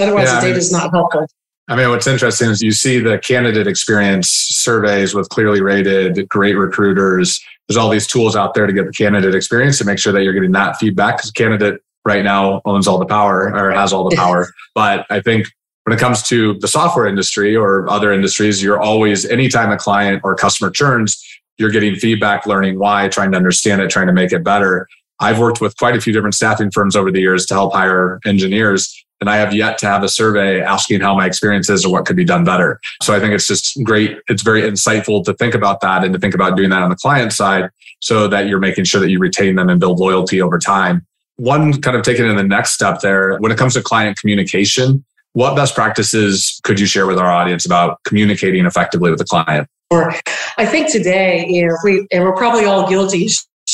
Otherwise, 0.00 0.28
yeah, 0.28 0.40
the 0.40 0.46
data 0.48 0.58
is 0.58 0.72
not 0.72 0.90
helpful. 0.92 1.26
I 1.68 1.76
mean, 1.76 1.90
what's 1.90 2.06
interesting 2.06 2.48
is 2.48 2.62
you 2.62 2.72
see 2.72 2.98
the 2.98 3.18
candidate 3.18 3.66
experience 3.66 4.30
surveys 4.30 5.14
with 5.14 5.28
ClearlyRated, 5.28 6.26
great 6.28 6.54
recruiters. 6.54 7.38
There's 7.68 7.76
all 7.76 7.90
these 7.90 8.06
tools 8.06 8.34
out 8.34 8.54
there 8.54 8.66
to 8.66 8.72
get 8.72 8.86
the 8.86 8.92
candidate 8.92 9.34
experience 9.34 9.76
to 9.78 9.84
make 9.84 9.98
sure 9.98 10.12
that 10.14 10.22
you're 10.22 10.32
getting 10.32 10.52
that 10.52 10.78
feedback 10.78 11.18
because 11.18 11.30
candidate 11.30 11.82
right 12.06 12.24
now 12.24 12.62
owns 12.64 12.88
all 12.88 12.98
the 12.98 13.04
power 13.04 13.54
or 13.54 13.70
has 13.70 13.92
all 13.92 14.08
the 14.08 14.16
power. 14.16 14.48
but 14.74 15.04
I 15.10 15.20
think 15.20 15.48
when 15.84 15.94
it 15.94 16.00
comes 16.00 16.22
to 16.24 16.54
the 16.60 16.68
software 16.68 17.06
industry 17.06 17.54
or 17.54 17.88
other 17.90 18.12
industries, 18.12 18.62
you're 18.62 18.80
always, 18.80 19.26
anytime 19.26 19.70
a 19.70 19.76
client 19.76 20.22
or 20.24 20.34
customer 20.34 20.70
churns, 20.70 21.22
you're 21.58 21.70
getting 21.70 21.94
feedback, 21.96 22.46
learning 22.46 22.78
why, 22.78 23.08
trying 23.08 23.32
to 23.32 23.36
understand 23.36 23.82
it, 23.82 23.90
trying 23.90 24.06
to 24.06 24.12
make 24.12 24.32
it 24.32 24.42
better. 24.42 24.86
I've 25.20 25.38
worked 25.38 25.60
with 25.60 25.76
quite 25.76 25.96
a 25.96 26.00
few 26.00 26.12
different 26.12 26.34
staffing 26.34 26.70
firms 26.70 26.96
over 26.96 27.10
the 27.10 27.20
years 27.20 27.44
to 27.46 27.54
help 27.54 27.74
hire 27.74 28.20
engineers. 28.24 29.04
And 29.20 29.28
I 29.28 29.36
have 29.36 29.52
yet 29.52 29.78
to 29.78 29.86
have 29.86 30.02
a 30.02 30.08
survey 30.08 30.60
asking 30.60 31.00
how 31.00 31.14
my 31.14 31.26
experience 31.26 31.68
is 31.68 31.84
or 31.84 31.92
what 31.92 32.06
could 32.06 32.16
be 32.16 32.24
done 32.24 32.44
better. 32.44 32.80
So 33.02 33.14
I 33.14 33.20
think 33.20 33.34
it's 33.34 33.46
just 33.46 33.82
great. 33.82 34.18
It's 34.28 34.42
very 34.42 34.62
insightful 34.62 35.24
to 35.24 35.34
think 35.34 35.54
about 35.54 35.80
that 35.80 36.04
and 36.04 36.12
to 36.14 36.20
think 36.20 36.34
about 36.34 36.56
doing 36.56 36.70
that 36.70 36.82
on 36.82 36.90
the 36.90 36.96
client 36.96 37.32
side 37.32 37.70
so 38.00 38.28
that 38.28 38.46
you're 38.46 38.60
making 38.60 38.84
sure 38.84 39.00
that 39.00 39.10
you 39.10 39.18
retain 39.18 39.56
them 39.56 39.68
and 39.68 39.80
build 39.80 39.98
loyalty 39.98 40.40
over 40.40 40.58
time. 40.58 41.04
One 41.36 41.80
kind 41.80 41.96
of 41.96 42.02
taking 42.02 42.26
in 42.26 42.36
the 42.36 42.44
next 42.44 42.72
step 42.72 43.00
there, 43.00 43.38
when 43.38 43.50
it 43.50 43.58
comes 43.58 43.74
to 43.74 43.82
client 43.82 44.18
communication, 44.18 45.04
what 45.32 45.54
best 45.56 45.74
practices 45.74 46.60
could 46.64 46.80
you 46.80 46.86
share 46.86 47.06
with 47.06 47.18
our 47.18 47.30
audience 47.30 47.66
about 47.66 48.02
communicating 48.04 48.66
effectively 48.66 49.10
with 49.10 49.18
the 49.18 49.24
client? 49.24 49.68
Sure. 49.92 50.12
I 50.58 50.66
think 50.66 50.90
today, 50.90 51.46
you 51.48 51.66
know, 51.66 51.76
we, 51.84 52.06
and 52.12 52.24
we're 52.24 52.36
probably 52.36 52.64
all 52.64 52.88
guilty 52.88 53.28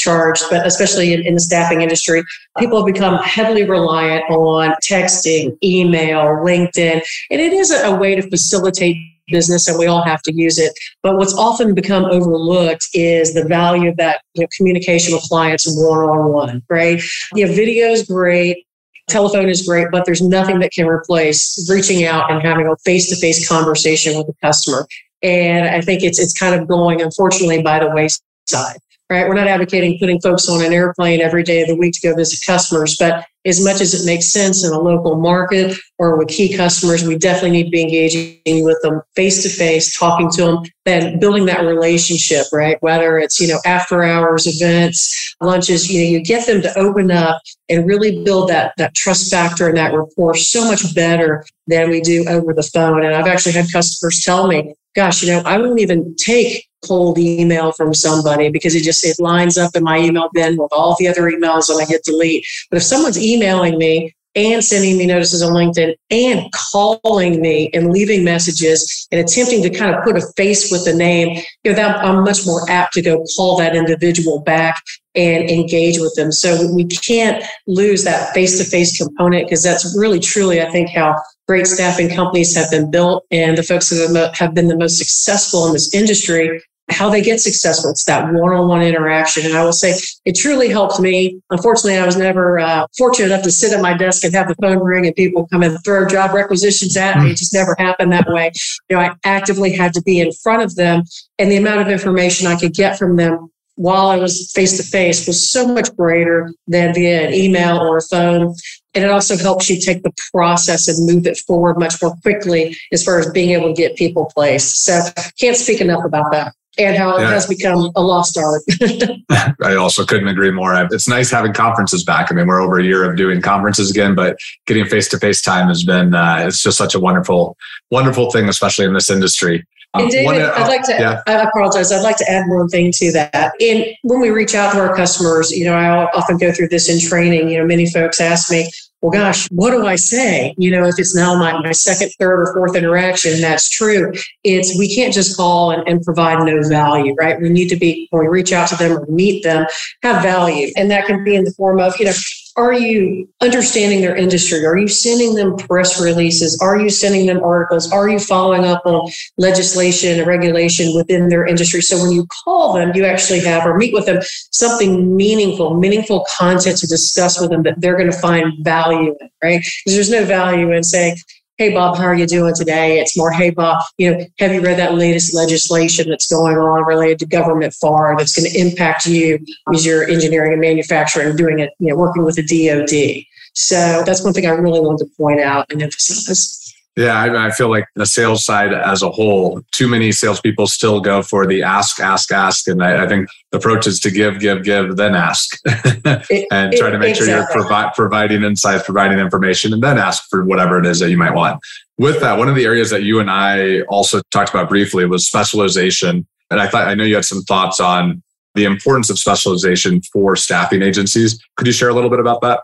charged, 0.04 0.44
but 0.50 0.66
especially 0.66 1.12
in, 1.12 1.22
in, 1.26 1.34
the 1.34 1.40
staffing 1.40 1.80
industry, 1.80 2.22
people 2.58 2.78
have 2.78 2.92
become 2.92 3.16
heavily 3.22 3.64
reliant 3.64 4.24
on 4.30 4.74
texting, 4.88 5.56
email, 5.62 6.24
LinkedIn, 6.44 7.00
and 7.30 7.40
it 7.40 7.52
is 7.52 7.70
a, 7.70 7.94
way 7.94 8.16
to 8.16 8.28
facilitate 8.28 8.96
business 9.28 9.68
and 9.68 9.78
we 9.78 9.86
all 9.86 10.02
have 10.02 10.20
to 10.22 10.34
use 10.34 10.58
it. 10.58 10.72
But 11.02 11.16
what's 11.16 11.32
often 11.34 11.74
become 11.74 12.04
overlooked 12.04 12.88
is 12.92 13.32
the 13.32 13.44
value 13.44 13.90
of 13.90 13.96
that 13.98 14.20
you 14.34 14.42
know, 14.42 14.48
communication 14.56 15.14
with 15.14 15.22
clients 15.22 15.64
one 15.66 16.00
on 16.00 16.32
one, 16.32 16.62
right? 16.68 17.00
Yeah, 17.34 17.46
video 17.46 17.86
is 17.86 18.02
great. 18.02 18.66
Telephone 19.08 19.48
is 19.48 19.66
great, 19.66 19.88
but 19.92 20.04
there's 20.04 20.20
nothing 20.20 20.58
that 20.58 20.72
can 20.72 20.86
replace 20.86 21.66
reaching 21.70 22.04
out 22.04 22.30
and 22.30 22.42
having 22.42 22.66
a 22.66 22.76
face 22.84 23.08
to 23.10 23.16
face 23.16 23.48
conversation 23.48 24.16
with 24.18 24.26
the 24.26 24.34
customer. 24.42 24.86
And 25.22 25.68
I 25.68 25.80
think 25.80 26.02
it's 26.02 26.18
it's 26.18 26.36
kind 26.38 26.60
of 26.60 26.66
going, 26.66 27.00
unfortunately, 27.00 27.62
by 27.62 27.78
the 27.78 27.90
wayside 27.90 28.80
right? 29.10 29.28
We're 29.28 29.34
not 29.34 29.46
advocating 29.46 29.98
putting 29.98 30.20
folks 30.20 30.48
on 30.48 30.64
an 30.64 30.72
airplane 30.72 31.20
every 31.20 31.42
day 31.42 31.62
of 31.62 31.68
the 31.68 31.76
week 31.76 31.94
to 31.94 32.08
go 32.08 32.16
visit 32.16 32.40
customers, 32.46 32.96
but 32.98 33.26
as 33.46 33.62
much 33.62 33.82
as 33.82 33.92
it 33.92 34.06
makes 34.06 34.32
sense 34.32 34.64
in 34.64 34.72
a 34.72 34.78
local 34.78 35.16
market 35.16 35.76
or 35.98 36.16
with 36.16 36.28
key 36.28 36.56
customers, 36.56 37.04
we 37.04 37.18
definitely 37.18 37.50
need 37.50 37.64
to 37.64 37.70
be 37.70 37.82
engaging 37.82 38.64
with 38.64 38.80
them 38.82 39.02
face 39.14 39.42
to 39.42 39.50
face, 39.50 39.98
talking 39.98 40.30
to 40.30 40.42
them, 40.42 40.58
then 40.86 41.18
building 41.18 41.44
that 41.44 41.60
relationship, 41.60 42.46
right? 42.52 42.78
Whether 42.80 43.18
it's, 43.18 43.38
you 43.38 43.48
know, 43.48 43.60
after 43.66 44.02
hours 44.02 44.46
events, 44.46 45.34
lunches, 45.42 45.92
you 45.92 46.02
know, 46.02 46.10
you 46.10 46.24
get 46.24 46.46
them 46.46 46.62
to 46.62 46.78
open 46.78 47.10
up 47.10 47.38
and 47.68 47.86
really 47.86 48.24
build 48.24 48.48
that, 48.48 48.72
that 48.78 48.94
trust 48.94 49.30
factor 49.30 49.68
and 49.68 49.76
that 49.76 49.92
rapport 49.92 50.34
so 50.34 50.64
much 50.64 50.94
better 50.94 51.44
than 51.66 51.90
we 51.90 52.00
do 52.00 52.24
over 52.28 52.54
the 52.54 52.62
phone. 52.62 53.04
And 53.04 53.14
I've 53.14 53.26
actually 53.26 53.52
had 53.52 53.70
customers 53.70 54.22
tell 54.24 54.46
me, 54.46 54.74
gosh, 54.94 55.22
you 55.22 55.30
know, 55.30 55.42
I 55.44 55.58
wouldn't 55.58 55.80
even 55.80 56.14
take 56.16 56.66
cold 56.86 57.18
email 57.18 57.72
from 57.72 57.94
somebody 57.94 58.50
because 58.50 58.74
it 58.74 58.82
just 58.82 59.04
it 59.04 59.16
lines 59.18 59.56
up 59.56 59.74
in 59.74 59.82
my 59.82 59.98
email 59.98 60.28
bin 60.34 60.56
with 60.56 60.72
all 60.72 60.96
the 60.98 61.08
other 61.08 61.22
emails 61.22 61.68
and 61.68 61.80
I 61.80 61.84
hit 61.84 62.04
delete. 62.04 62.46
But 62.70 62.76
if 62.76 62.82
someone's 62.82 63.18
emailing 63.18 63.78
me 63.78 64.14
and 64.36 64.64
sending 64.64 64.98
me 64.98 65.06
notices 65.06 65.42
on 65.42 65.52
LinkedIn 65.52 65.94
and 66.10 66.50
calling 66.52 67.40
me 67.40 67.70
and 67.72 67.92
leaving 67.92 68.24
messages 68.24 69.06
and 69.12 69.20
attempting 69.20 69.62
to 69.62 69.70
kind 69.70 69.94
of 69.94 70.02
put 70.02 70.16
a 70.16 70.26
face 70.36 70.72
with 70.72 70.84
the 70.84 70.92
name, 70.92 71.40
you 71.62 71.70
know, 71.70 71.76
that 71.76 72.04
I'm 72.04 72.24
much 72.24 72.44
more 72.44 72.68
apt 72.68 72.94
to 72.94 73.02
go 73.02 73.24
call 73.36 73.56
that 73.58 73.76
individual 73.76 74.40
back 74.40 74.82
and 75.14 75.48
engage 75.48 76.00
with 76.00 76.14
them. 76.16 76.32
So 76.32 76.72
we 76.72 76.84
can't 76.86 77.44
lose 77.66 78.02
that 78.04 78.34
face 78.34 78.58
to 78.58 78.64
face 78.64 78.96
component 78.96 79.46
because 79.46 79.62
that's 79.62 79.96
really 79.96 80.18
truly, 80.18 80.60
I 80.60 80.70
think, 80.70 80.90
how 80.90 81.14
great 81.46 81.66
staffing 81.66 82.08
companies 82.08 82.54
have 82.56 82.70
been 82.70 82.90
built 82.90 83.24
and 83.30 83.58
the 83.58 83.62
folks 83.62 83.90
that 83.90 84.34
have 84.34 84.54
been 84.54 84.68
the 84.68 84.76
most 84.76 84.98
successful 84.98 85.66
in 85.66 85.72
this 85.72 85.92
industry 85.94 86.60
how 86.90 87.08
they 87.08 87.22
get 87.22 87.40
successful. 87.40 87.90
It's 87.90 88.04
that 88.04 88.32
one-on-one 88.32 88.82
interaction. 88.82 89.46
And 89.46 89.56
I 89.56 89.64
will 89.64 89.72
say 89.72 89.94
it 90.24 90.36
truly 90.36 90.68
helped 90.68 91.00
me. 91.00 91.40
Unfortunately, 91.50 91.96
I 91.96 92.04
was 92.04 92.16
never 92.16 92.58
uh, 92.58 92.86
fortunate 92.96 93.26
enough 93.26 93.42
to 93.44 93.50
sit 93.50 93.72
at 93.72 93.80
my 93.80 93.96
desk 93.96 94.24
and 94.24 94.34
have 94.34 94.48
the 94.48 94.54
phone 94.56 94.82
ring 94.82 95.06
and 95.06 95.14
people 95.14 95.46
come 95.48 95.62
and 95.62 95.82
throw 95.84 96.06
job 96.06 96.34
requisitions 96.34 96.96
at 96.96 97.18
me. 97.18 97.30
It 97.30 97.36
just 97.36 97.54
never 97.54 97.74
happened 97.78 98.12
that 98.12 98.26
way. 98.28 98.52
You 98.90 98.96
know, 98.96 99.02
I 99.02 99.14
actively 99.24 99.72
had 99.72 99.94
to 99.94 100.02
be 100.02 100.20
in 100.20 100.30
front 100.42 100.62
of 100.62 100.74
them 100.76 101.04
and 101.38 101.50
the 101.50 101.56
amount 101.56 101.80
of 101.80 101.88
information 101.88 102.46
I 102.46 102.56
could 102.56 102.74
get 102.74 102.98
from 102.98 103.16
them 103.16 103.50
while 103.76 104.08
I 104.08 104.16
was 104.16 104.52
face 104.52 104.76
to 104.76 104.82
face 104.82 105.26
was 105.26 105.50
so 105.50 105.66
much 105.66 105.94
greater 105.96 106.52
than 106.68 106.94
via 106.94 107.28
an 107.28 107.34
email 107.34 107.78
or 107.78 107.96
a 107.96 108.02
phone. 108.02 108.54
And 108.94 109.04
it 109.04 109.10
also 109.10 109.36
helps 109.36 109.68
you 109.68 109.80
take 109.80 110.02
the 110.02 110.12
process 110.32 110.88
and 110.88 111.06
move 111.06 111.26
it 111.26 111.38
forward 111.38 111.78
much 111.78 112.00
more 112.00 112.14
quickly 112.22 112.76
as 112.92 113.04
far 113.04 113.18
as 113.18 113.30
being 113.30 113.50
able 113.50 113.74
to 113.74 113.74
get 113.74 113.96
people 113.96 114.30
placed. 114.34 114.84
So 114.84 115.00
can't 115.38 115.56
speak 115.56 115.80
enough 115.80 116.04
about 116.04 116.30
that 116.32 116.54
and 116.78 116.96
how 116.96 117.16
yeah. 117.18 117.28
it 117.28 117.32
has 117.32 117.46
become 117.46 117.90
a 117.94 118.00
lost 118.00 118.36
art. 118.38 118.62
I 119.62 119.74
also 119.74 120.04
couldn't 120.04 120.28
agree 120.28 120.50
more. 120.50 120.74
It's 120.90 121.08
nice 121.08 121.30
having 121.30 121.52
conferences 121.52 122.04
back. 122.04 122.30
I 122.30 122.34
mean, 122.34 122.46
we're 122.46 122.60
over 122.60 122.78
a 122.78 122.84
year 122.84 123.08
of 123.08 123.16
doing 123.16 123.40
conferences 123.40 123.90
again, 123.90 124.14
but 124.14 124.36
getting 124.66 124.86
face 124.86 125.08
to 125.10 125.18
face 125.18 125.42
time 125.42 125.68
has 125.68 125.84
been, 125.84 126.14
uh, 126.14 126.44
it's 126.46 126.62
just 126.62 126.78
such 126.78 126.94
a 126.94 127.00
wonderful, 127.00 127.56
wonderful 127.90 128.30
thing, 128.30 128.48
especially 128.48 128.84
in 128.86 128.94
this 128.94 129.10
industry. 129.10 129.64
And 129.94 130.10
David, 130.10 130.26
one, 130.26 130.42
uh, 130.42 130.52
I'd 130.56 130.66
like 130.66 130.82
to, 130.86 130.92
yeah. 130.92 131.22
I 131.28 131.42
apologize. 131.42 131.92
I'd 131.92 132.02
like 132.02 132.16
to 132.16 132.28
add 132.28 132.48
one 132.48 132.68
thing 132.68 132.90
to 132.96 133.12
that. 133.12 133.52
And 133.60 133.86
when 134.02 134.20
we 134.20 134.30
reach 134.30 134.54
out 134.54 134.72
to 134.72 134.80
our 134.80 134.94
customers, 134.96 135.52
you 135.52 135.64
know, 135.64 135.74
I 135.74 136.06
often 136.16 136.36
go 136.36 136.52
through 136.52 136.68
this 136.68 136.88
in 136.88 136.98
training. 136.98 137.48
You 137.48 137.58
know, 137.58 137.64
many 137.64 137.88
folks 137.88 138.20
ask 138.20 138.50
me, 138.50 138.68
well, 139.04 139.12
gosh, 139.12 139.46
what 139.50 139.72
do 139.72 139.86
I 139.86 139.96
say? 139.96 140.54
You 140.56 140.70
know, 140.70 140.86
if 140.86 140.94
it's 140.96 141.14
now 141.14 141.38
my, 141.38 141.60
my 141.60 141.72
second, 141.72 142.10
third, 142.18 142.40
or 142.40 142.54
fourth 142.54 142.74
interaction, 142.74 143.38
that's 143.38 143.68
true. 143.68 144.14
It's 144.44 144.78
we 144.78 144.94
can't 144.94 145.12
just 145.12 145.36
call 145.36 145.72
and, 145.72 145.86
and 145.86 146.02
provide 146.02 146.42
no 146.42 146.66
value, 146.66 147.14
right? 147.20 147.38
We 147.38 147.50
need 147.50 147.68
to 147.68 147.76
be, 147.76 148.08
when 148.12 148.22
we 148.22 148.28
reach 148.28 148.50
out 148.54 148.68
to 148.68 148.76
them 148.76 148.92
or 148.92 149.04
meet 149.04 149.44
them, 149.44 149.66
have 150.02 150.22
value. 150.22 150.72
And 150.78 150.90
that 150.90 151.04
can 151.04 151.22
be 151.22 151.34
in 151.34 151.44
the 151.44 151.50
form 151.50 151.80
of, 151.80 151.94
you 152.00 152.06
know, 152.06 152.12
are 152.56 152.72
you 152.72 153.28
understanding 153.40 154.00
their 154.00 154.14
industry? 154.14 154.64
Are 154.64 154.76
you 154.76 154.86
sending 154.86 155.34
them 155.34 155.56
press 155.56 156.00
releases? 156.00 156.58
Are 156.60 156.78
you 156.78 156.88
sending 156.88 157.26
them 157.26 157.42
articles? 157.42 157.90
Are 157.90 158.08
you 158.08 158.18
following 158.18 158.64
up 158.64 158.82
on 158.84 159.10
legislation 159.38 160.18
and 160.18 160.26
regulation 160.26 160.94
within 160.94 161.28
their 161.28 161.44
industry? 161.44 161.80
So 161.80 162.00
when 162.00 162.12
you 162.12 162.26
call 162.44 162.74
them, 162.74 162.92
you 162.94 163.04
actually 163.04 163.40
have 163.40 163.66
or 163.66 163.76
meet 163.76 163.92
with 163.92 164.06
them 164.06 164.22
something 164.52 165.16
meaningful, 165.16 165.74
meaningful 165.74 166.24
content 166.38 166.78
to 166.78 166.86
discuss 166.86 167.40
with 167.40 167.50
them 167.50 167.64
that 167.64 167.80
they're 167.80 167.96
going 167.96 168.10
to 168.10 168.18
find 168.18 168.52
value 168.64 169.16
in, 169.20 169.30
right? 169.42 169.60
Because 169.84 169.96
there's 169.96 170.10
no 170.10 170.24
value 170.24 170.70
in 170.70 170.84
saying, 170.84 171.16
hey 171.56 171.72
bob 171.72 171.96
how 171.96 172.04
are 172.04 172.16
you 172.16 172.26
doing 172.26 172.52
today? 172.52 172.98
It's 172.98 173.16
more 173.16 173.30
hey 173.30 173.50
bob 173.50 173.82
you 173.98 174.10
know 174.10 174.24
have 174.38 174.52
you 174.52 174.60
read 174.60 174.78
that 174.78 174.94
latest 174.94 175.34
legislation 175.34 176.08
that's 176.08 176.26
going 176.26 176.56
on 176.56 176.84
related 176.84 177.20
to 177.20 177.26
government 177.26 177.74
FAR 177.74 178.16
that's 178.18 178.34
going 178.34 178.50
to 178.50 178.58
impact 178.58 179.06
you 179.06 179.38
as 179.72 179.86
you're 179.86 180.08
engineering 180.08 180.52
and 180.52 180.60
manufacturing 180.60 181.36
doing 181.36 181.60
it 181.60 181.70
you 181.78 181.88
know 181.88 181.96
working 181.96 182.24
with 182.24 182.34
the 182.34 182.42
dod 182.42 183.24
so 183.54 184.02
that's 184.04 184.24
one 184.24 184.32
thing 184.32 184.46
i 184.46 184.50
really 184.50 184.80
wanted 184.80 185.04
to 185.04 185.10
point 185.16 185.40
out 185.40 185.70
and 185.70 185.80
emphasize 185.80 186.63
Yeah, 186.96 187.20
I, 187.20 187.48
I, 187.48 187.50
feel 187.50 187.70
like 187.70 187.86
the 187.96 188.06
sales 188.06 188.44
side 188.44 188.72
as 188.72 189.02
a 189.02 189.10
whole, 189.10 189.62
too 189.72 189.88
many 189.88 190.12
salespeople 190.12 190.68
still 190.68 191.00
go 191.00 191.22
for 191.22 191.44
the 191.44 191.60
ask, 191.60 191.98
ask, 191.98 192.30
ask. 192.30 192.68
And 192.68 192.84
I, 192.84 193.04
I 193.04 193.08
think 193.08 193.28
the 193.50 193.58
approach 193.58 193.88
is 193.88 193.98
to 194.00 194.12
give, 194.12 194.38
give, 194.38 194.62
give, 194.62 194.94
then 194.94 195.16
ask 195.16 195.58
it, 195.64 196.46
and 196.52 196.72
try 196.74 196.90
to 196.90 196.98
make 196.98 197.16
sure 197.16 197.26
you're 197.26 197.48
provi- 197.48 197.90
providing 197.96 198.44
insights, 198.44 198.84
providing 198.84 199.18
information, 199.18 199.72
and 199.72 199.82
then 199.82 199.98
ask 199.98 200.28
for 200.30 200.44
whatever 200.44 200.78
it 200.78 200.86
is 200.86 201.00
that 201.00 201.10
you 201.10 201.18
might 201.18 201.34
want. 201.34 201.60
With 201.98 202.20
that, 202.20 202.38
one 202.38 202.48
of 202.48 202.54
the 202.54 202.64
areas 202.64 202.90
that 202.90 203.02
you 203.02 203.18
and 203.18 203.28
I 203.28 203.80
also 203.82 204.20
talked 204.30 204.50
about 204.50 204.68
briefly 204.68 205.04
was 205.04 205.26
specialization. 205.26 206.26
And 206.50 206.60
I 206.60 206.68
thought, 206.68 206.86
I 206.86 206.94
know 206.94 207.02
you 207.02 207.16
had 207.16 207.24
some 207.24 207.42
thoughts 207.42 207.80
on 207.80 208.22
the 208.54 208.64
importance 208.64 209.10
of 209.10 209.18
specialization 209.18 210.00
for 210.12 210.36
staffing 210.36 210.82
agencies. 210.82 211.42
Could 211.56 211.66
you 211.66 211.72
share 211.72 211.88
a 211.88 211.94
little 211.94 212.10
bit 212.10 212.20
about 212.20 212.40
that? 212.42 212.60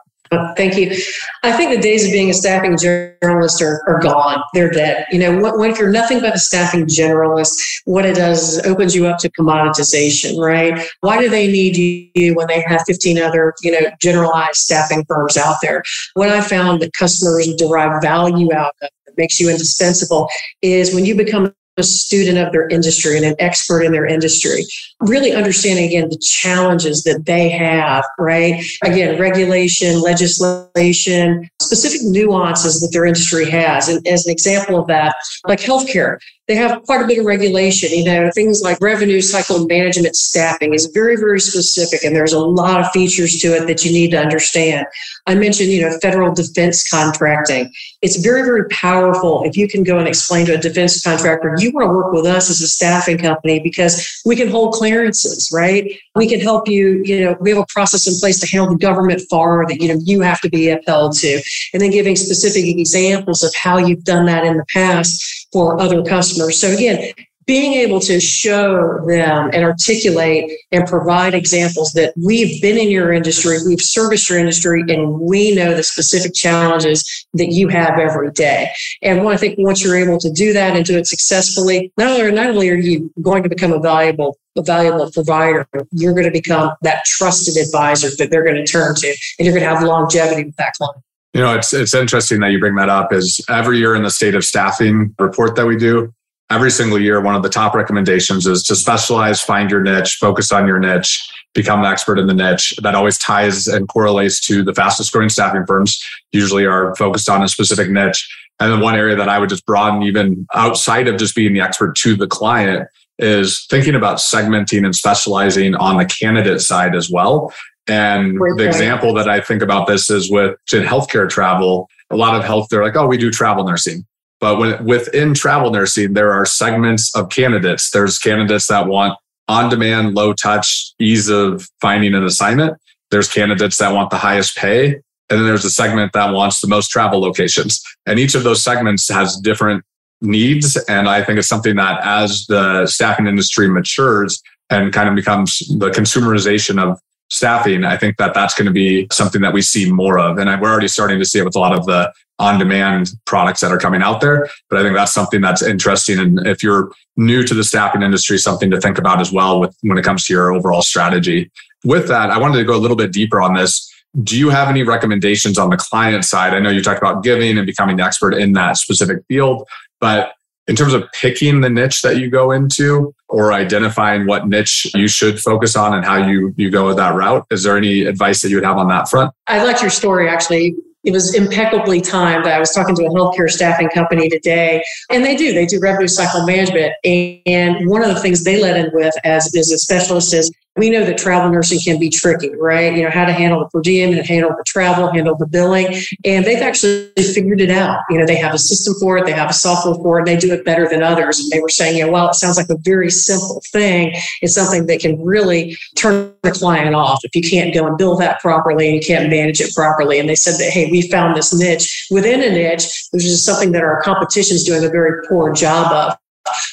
Thank 0.56 0.76
you. 0.76 0.96
I 1.42 1.50
think 1.52 1.74
the 1.74 1.80
days 1.80 2.04
of 2.06 2.12
being 2.12 2.30
a 2.30 2.34
staffing 2.34 2.76
journalist 2.76 3.60
are, 3.60 3.82
are 3.88 3.98
gone. 3.98 4.40
They're 4.54 4.70
dead. 4.70 5.06
You 5.10 5.18
know, 5.18 5.40
what 5.40 5.70
if 5.70 5.78
you're 5.78 5.90
nothing 5.90 6.20
but 6.20 6.36
a 6.36 6.38
staffing 6.38 6.86
generalist, 6.86 7.50
what 7.84 8.04
it 8.04 8.14
does 8.14 8.56
is 8.56 8.66
opens 8.66 8.94
you 8.94 9.08
up 9.08 9.18
to 9.18 9.30
commoditization, 9.30 10.38
right? 10.38 10.86
Why 11.00 11.20
do 11.20 11.28
they 11.28 11.48
need 11.48 12.12
you 12.14 12.34
when 12.34 12.46
they 12.46 12.62
have 12.68 12.82
15 12.86 13.18
other, 13.18 13.54
you 13.62 13.72
know, 13.72 13.90
generalized 14.00 14.56
staffing 14.56 15.04
firms 15.08 15.36
out 15.36 15.56
there? 15.62 15.82
What 16.14 16.28
I 16.28 16.40
found 16.42 16.80
that 16.82 16.92
customers 16.92 17.52
derive 17.56 18.00
value 18.00 18.52
out 18.54 18.74
of 18.82 18.90
makes 19.16 19.40
you 19.40 19.50
indispensable 19.50 20.28
is 20.62 20.94
when 20.94 21.04
you 21.04 21.16
become 21.16 21.52
a 21.80 21.82
student 21.82 22.38
of 22.38 22.52
their 22.52 22.68
industry 22.68 23.16
and 23.16 23.26
an 23.26 23.34
expert 23.38 23.82
in 23.82 23.90
their 23.90 24.06
industry, 24.06 24.64
really 25.00 25.32
understanding 25.32 25.86
again 25.86 26.08
the 26.08 26.18
challenges 26.18 27.02
that 27.02 27.24
they 27.26 27.48
have, 27.48 28.04
right? 28.18 28.62
Again, 28.84 29.18
regulation, 29.18 30.00
legislation, 30.00 31.50
specific 31.60 32.02
nuances 32.04 32.80
that 32.80 32.90
their 32.92 33.04
industry 33.04 33.50
has. 33.50 33.88
And 33.88 34.06
as 34.06 34.26
an 34.26 34.32
example 34.32 34.78
of 34.78 34.86
that, 34.86 35.16
like 35.46 35.60
healthcare, 35.60 36.18
they 36.50 36.56
have 36.56 36.82
quite 36.82 37.00
a 37.00 37.06
bit 37.06 37.20
of 37.20 37.26
regulation. 37.26 37.90
You 37.92 38.04
know, 38.04 38.30
things 38.34 38.60
like 38.60 38.80
revenue 38.80 39.20
cycle 39.20 39.66
management 39.68 40.16
staffing 40.16 40.74
is 40.74 40.86
very, 40.92 41.14
very 41.14 41.38
specific, 41.38 42.02
and 42.02 42.14
there's 42.14 42.32
a 42.32 42.40
lot 42.40 42.80
of 42.80 42.90
features 42.90 43.40
to 43.42 43.54
it 43.54 43.68
that 43.68 43.84
you 43.84 43.92
need 43.92 44.10
to 44.10 44.18
understand. 44.18 44.84
I 45.28 45.36
mentioned, 45.36 45.70
you 45.70 45.82
know, 45.82 45.96
federal 46.02 46.34
defense 46.34 46.90
contracting. 46.90 47.72
It's 48.02 48.16
very, 48.16 48.42
very 48.42 48.68
powerful 48.68 49.44
if 49.44 49.56
you 49.56 49.68
can 49.68 49.84
go 49.84 49.98
and 49.98 50.08
explain 50.08 50.46
to 50.46 50.54
a 50.54 50.58
defense 50.58 51.00
contractor, 51.00 51.54
you 51.56 51.70
want 51.70 51.86
to 51.86 51.94
work 51.94 52.12
with 52.12 52.26
us 52.26 52.50
as 52.50 52.60
a 52.60 52.66
staffing 52.66 53.18
company 53.18 53.60
because 53.60 54.20
we 54.24 54.34
can 54.34 54.48
hold 54.48 54.74
clearances, 54.74 55.50
right? 55.54 55.88
We 56.16 56.28
can 56.28 56.40
help 56.40 56.66
you, 56.66 57.00
you 57.04 57.20
know, 57.20 57.36
we 57.40 57.50
have 57.50 57.60
a 57.60 57.66
process 57.68 58.08
in 58.08 58.14
place 58.18 58.40
to 58.40 58.48
handle 58.48 58.72
the 58.72 58.78
government 58.78 59.22
FAR 59.30 59.66
that, 59.68 59.80
you 59.80 59.86
know, 59.86 60.00
you 60.02 60.20
have 60.22 60.40
to 60.40 60.50
be 60.50 60.68
upheld 60.68 61.12
to. 61.18 61.40
And 61.72 61.80
then 61.80 61.92
giving 61.92 62.16
specific 62.16 62.64
examples 62.66 63.44
of 63.44 63.54
how 63.54 63.78
you've 63.78 64.02
done 64.02 64.26
that 64.26 64.44
in 64.44 64.56
the 64.56 64.64
past 64.72 65.39
for 65.52 65.80
other 65.80 66.02
customers. 66.02 66.60
So 66.60 66.70
again, 66.70 67.12
being 67.50 67.72
able 67.72 67.98
to 67.98 68.20
show 68.20 69.04
them 69.08 69.50
and 69.52 69.64
articulate 69.64 70.52
and 70.70 70.86
provide 70.86 71.34
examples 71.34 71.90
that 71.94 72.14
we've 72.16 72.62
been 72.62 72.78
in 72.78 72.90
your 72.90 73.12
industry, 73.12 73.58
we've 73.66 73.80
serviced 73.80 74.30
your 74.30 74.38
industry, 74.38 74.84
and 74.88 75.18
we 75.18 75.52
know 75.56 75.74
the 75.74 75.82
specific 75.82 76.32
challenges 76.32 77.26
that 77.34 77.50
you 77.50 77.66
have 77.66 77.98
every 77.98 78.30
day. 78.30 78.70
And 79.02 79.26
I 79.26 79.36
think 79.36 79.58
once 79.58 79.82
you're 79.82 79.96
able 79.96 80.20
to 80.20 80.30
do 80.30 80.52
that 80.52 80.76
and 80.76 80.84
do 80.84 80.96
it 80.96 81.08
successfully, 81.08 81.92
not 81.98 82.20
only, 82.20 82.30
not 82.30 82.50
only 82.50 82.70
are 82.70 82.76
you 82.76 83.12
going 83.20 83.42
to 83.42 83.48
become 83.48 83.72
a 83.72 83.80
valuable 83.80 84.38
a 84.56 84.62
valuable 84.62 85.10
provider, 85.12 85.66
you're 85.92 86.12
going 86.12 86.26
to 86.26 86.30
become 86.30 86.72
that 86.82 87.04
trusted 87.04 87.56
advisor 87.56 88.10
that 88.16 88.30
they're 88.30 88.44
going 88.44 88.56
to 88.56 88.66
turn 88.66 88.94
to, 88.96 89.08
and 89.08 89.46
you're 89.46 89.54
going 89.54 89.62
to 89.62 89.68
have 89.68 89.82
longevity 89.82 90.44
with 90.44 90.56
that 90.56 90.72
client. 90.74 91.02
You 91.32 91.40
know, 91.40 91.54
it's 91.54 91.72
it's 91.72 91.94
interesting 91.94 92.40
that 92.40 92.50
you 92.50 92.58
bring 92.58 92.74
that 92.76 92.88
up. 92.88 93.12
Is 93.12 93.40
every 93.48 93.78
year 93.78 93.94
in 93.94 94.02
the 94.02 94.10
state 94.10 94.34
of 94.34 94.44
staffing 94.44 95.14
report 95.18 95.54
that 95.56 95.66
we 95.66 95.76
do, 95.76 96.12
every 96.50 96.70
single 96.70 97.00
year, 97.00 97.20
one 97.20 97.36
of 97.36 97.42
the 97.42 97.48
top 97.48 97.74
recommendations 97.74 98.46
is 98.46 98.62
to 98.64 98.76
specialize, 98.76 99.40
find 99.40 99.70
your 99.70 99.80
niche, 99.80 100.16
focus 100.20 100.50
on 100.50 100.66
your 100.66 100.80
niche, 100.80 101.30
become 101.54 101.80
an 101.80 101.86
expert 101.86 102.18
in 102.18 102.26
the 102.26 102.34
niche. 102.34 102.74
That 102.82 102.96
always 102.96 103.16
ties 103.16 103.68
and 103.68 103.88
correlates 103.88 104.40
to 104.46 104.64
the 104.64 104.74
fastest 104.74 105.12
growing 105.12 105.28
staffing 105.28 105.64
firms, 105.66 106.02
usually 106.32 106.66
are 106.66 106.94
focused 106.96 107.28
on 107.28 107.42
a 107.42 107.48
specific 107.48 107.90
niche. 107.90 108.28
And 108.58 108.72
then 108.72 108.80
one 108.80 108.96
area 108.96 109.16
that 109.16 109.28
I 109.28 109.38
would 109.38 109.48
just 109.48 109.64
broaden 109.64 110.02
even 110.02 110.46
outside 110.52 111.08
of 111.08 111.16
just 111.16 111.34
being 111.34 111.54
the 111.54 111.60
expert 111.60 111.96
to 111.98 112.14
the 112.16 112.26
client 112.26 112.88
is 113.18 113.66
thinking 113.70 113.94
about 113.94 114.18
segmenting 114.18 114.84
and 114.84 114.94
specializing 114.94 115.74
on 115.76 115.98
the 115.98 116.04
candidate 116.04 116.60
side 116.60 116.94
as 116.94 117.10
well. 117.10 117.52
And 117.90 118.38
the 118.56 118.66
example 118.66 119.12
that 119.14 119.28
I 119.28 119.40
think 119.40 119.62
about 119.62 119.88
this 119.88 120.10
is 120.10 120.30
with 120.30 120.56
in 120.72 120.84
healthcare 120.84 121.28
travel. 121.28 121.88
A 122.10 122.16
lot 122.16 122.36
of 122.36 122.44
health, 122.44 122.68
they're 122.70 122.84
like, 122.84 122.96
oh, 122.96 123.06
we 123.06 123.16
do 123.18 123.30
travel 123.30 123.64
nursing. 123.64 124.04
But 124.40 124.58
when, 124.58 124.84
within 124.84 125.34
travel 125.34 125.70
nursing, 125.70 126.14
there 126.14 126.32
are 126.32 126.46
segments 126.46 127.14
of 127.16 127.30
candidates. 127.30 127.90
There's 127.90 128.18
candidates 128.18 128.68
that 128.68 128.86
want 128.86 129.18
on 129.48 129.68
demand, 129.68 130.14
low 130.14 130.32
touch, 130.32 130.92
ease 131.00 131.28
of 131.28 131.68
finding 131.80 132.14
an 132.14 132.24
assignment. 132.24 132.76
There's 133.10 133.28
candidates 133.28 133.78
that 133.78 133.92
want 133.92 134.10
the 134.10 134.18
highest 134.18 134.56
pay. 134.56 134.94
And 135.28 135.38
then 135.38 135.46
there's 135.46 135.64
a 135.64 135.70
segment 135.70 136.12
that 136.12 136.32
wants 136.32 136.60
the 136.60 136.68
most 136.68 136.88
travel 136.88 137.20
locations. 137.20 137.82
And 138.06 138.18
each 138.18 138.34
of 138.34 138.44
those 138.44 138.62
segments 138.62 139.08
has 139.08 139.36
different 139.36 139.84
needs. 140.20 140.76
And 140.88 141.08
I 141.08 141.22
think 141.22 141.38
it's 141.38 141.48
something 141.48 141.76
that 141.76 142.00
as 142.04 142.46
the 142.46 142.86
staffing 142.86 143.26
industry 143.26 143.68
matures 143.68 144.42
and 144.70 144.92
kind 144.92 145.08
of 145.08 145.14
becomes 145.14 145.58
the 145.78 145.90
consumerization 145.90 146.80
of 146.80 147.00
staffing, 147.30 147.84
I 147.84 147.96
think 147.96 148.16
that 148.18 148.34
that's 148.34 148.54
going 148.54 148.66
to 148.66 148.72
be 148.72 149.06
something 149.10 149.40
that 149.42 149.52
we 149.52 149.62
see 149.62 149.90
more 149.90 150.18
of. 150.18 150.38
And 150.38 150.48
we're 150.60 150.70
already 150.70 150.88
starting 150.88 151.18
to 151.18 151.24
see 151.24 151.38
it 151.38 151.44
with 151.44 151.56
a 151.56 151.60
lot 151.60 151.76
of 151.76 151.86
the 151.86 152.12
on 152.38 152.58
demand 152.58 153.10
products 153.26 153.60
that 153.60 153.70
are 153.70 153.78
coming 153.78 154.02
out 154.02 154.20
there. 154.20 154.48
But 154.68 154.78
I 154.78 154.82
think 154.82 154.96
that's 154.96 155.12
something 155.12 155.40
that's 155.40 155.62
interesting. 155.62 156.18
And 156.18 156.46
if 156.46 156.62
you're 156.62 156.90
new 157.16 157.42
to 157.44 157.54
the 157.54 157.62
staffing 157.62 158.02
industry, 158.02 158.38
something 158.38 158.70
to 158.70 158.80
think 158.80 158.98
about 158.98 159.20
as 159.20 159.30
well 159.30 159.60
with 159.60 159.76
when 159.82 159.98
it 159.98 160.04
comes 160.04 160.26
to 160.26 160.32
your 160.32 160.52
overall 160.52 160.82
strategy. 160.82 161.50
With 161.84 162.08
that, 162.08 162.30
I 162.30 162.38
wanted 162.38 162.56
to 162.56 162.64
go 162.64 162.74
a 162.74 162.78
little 162.78 162.96
bit 162.96 163.12
deeper 163.12 163.40
on 163.40 163.54
this. 163.54 163.86
Do 164.22 164.38
you 164.38 164.48
have 164.48 164.68
any 164.68 164.82
recommendations 164.82 165.58
on 165.58 165.70
the 165.70 165.76
client 165.76 166.24
side? 166.24 166.54
I 166.54 166.60
know 166.60 166.70
you 166.70 166.82
talked 166.82 167.00
about 167.00 167.22
giving 167.22 167.56
and 167.56 167.66
becoming 167.66 168.00
an 168.00 168.06
expert 168.06 168.34
in 168.34 168.54
that 168.54 168.76
specific 168.76 169.18
field, 169.28 169.68
but 170.00 170.32
in 170.66 170.76
terms 170.76 170.94
of 170.94 171.04
picking 171.12 171.60
the 171.60 171.70
niche 171.70 172.02
that 172.02 172.16
you 172.16 172.30
go 172.30 172.52
into 172.52 173.14
or 173.30 173.52
identifying 173.52 174.26
what 174.26 174.48
niche 174.48 174.90
you 174.94 175.08
should 175.08 175.40
focus 175.40 175.76
on 175.76 175.94
and 175.94 176.04
how 176.04 176.16
you 176.16 176.52
you 176.56 176.70
go 176.70 176.92
that 176.92 177.14
route 177.14 177.46
is 177.50 177.62
there 177.62 177.76
any 177.76 178.02
advice 178.02 178.42
that 178.42 178.50
you 178.50 178.56
would 178.56 178.64
have 178.64 178.76
on 178.76 178.88
that 178.88 179.08
front 179.08 179.32
i 179.46 179.62
liked 179.62 179.80
your 179.80 179.90
story 179.90 180.28
actually 180.28 180.74
it 181.02 181.12
was 181.12 181.34
impeccably 181.34 182.00
timed. 182.00 182.46
I 182.46 182.58
was 182.58 182.72
talking 182.72 182.94
to 182.96 183.06
a 183.06 183.08
healthcare 183.08 183.48
staffing 183.48 183.88
company 183.88 184.28
today, 184.28 184.82
and 185.10 185.24
they 185.24 185.34
do. 185.34 185.54
They 185.54 185.64
do 185.64 185.80
revenue 185.80 186.08
cycle 186.08 186.44
management. 186.44 186.92
And 187.04 187.88
one 187.88 188.02
of 188.02 188.08
the 188.08 188.20
things 188.20 188.44
they 188.44 188.60
let 188.60 188.76
in 188.76 188.90
with 188.92 189.14
as, 189.24 189.54
as 189.56 189.70
a 189.70 189.78
specialist 189.78 190.34
is 190.34 190.52
we 190.76 190.88
know 190.88 191.04
that 191.04 191.18
travel 191.18 191.50
nursing 191.50 191.80
can 191.80 191.98
be 191.98 192.08
tricky, 192.08 192.50
right? 192.56 192.94
You 192.94 193.02
know, 193.02 193.10
how 193.10 193.24
to 193.24 193.32
handle 193.32 193.58
the 193.60 193.66
per 193.66 193.80
diem 193.80 194.16
and 194.16 194.26
handle 194.26 194.50
the 194.50 194.64
travel, 194.66 195.12
handle 195.12 195.36
the 195.36 195.46
billing. 195.46 195.86
And 196.24 196.44
they've 196.44 196.62
actually 196.62 197.10
figured 197.16 197.60
it 197.60 197.70
out. 197.70 198.00
You 198.08 198.18
know, 198.18 198.26
they 198.26 198.36
have 198.36 198.54
a 198.54 198.58
system 198.58 198.94
for 199.00 199.18
it, 199.18 199.26
they 199.26 199.32
have 199.32 199.50
a 199.50 199.54
software 199.54 199.96
for 199.96 200.18
it, 200.18 200.20
and 200.20 200.28
they 200.28 200.36
do 200.36 200.52
it 200.54 200.64
better 200.64 200.88
than 200.88 201.02
others. 201.02 201.40
And 201.40 201.50
they 201.50 201.60
were 201.60 201.68
saying, 201.68 201.96
you 201.96 202.06
know, 202.06 202.12
well, 202.12 202.30
it 202.30 202.34
sounds 202.34 202.56
like 202.56 202.70
a 202.70 202.78
very 202.82 203.10
simple 203.10 203.60
thing. 203.72 204.14
It's 204.42 204.54
something 204.54 204.86
that 204.86 205.00
can 205.00 205.20
really 205.22 205.76
turn 205.96 206.32
the 206.42 206.52
client 206.52 206.94
off 206.94 207.20
if 207.24 207.34
you 207.34 207.48
can't 207.48 207.74
go 207.74 207.86
and 207.86 207.98
bill 207.98 208.16
that 208.18 208.40
properly 208.40 208.86
and 208.86 208.94
you 208.94 209.02
can't 209.06 209.28
manage 209.28 209.60
it 209.60 209.74
properly. 209.74 210.20
And 210.20 210.28
they 210.28 210.36
said 210.36 210.54
that, 210.60 210.70
hey, 210.70 210.90
we 210.90 211.02
found 211.10 211.36
this 211.36 211.52
niche 211.52 212.06
within 212.10 212.42
a 212.42 212.50
niche, 212.50 213.08
which 213.10 213.24
is 213.24 213.44
something 213.44 213.72
that 213.72 213.82
our 213.82 214.00
competition 214.02 214.54
is 214.54 214.64
doing 214.64 214.84
a 214.84 214.88
very 214.88 215.26
poor 215.28 215.52
job 215.52 215.92
of. 215.92 216.16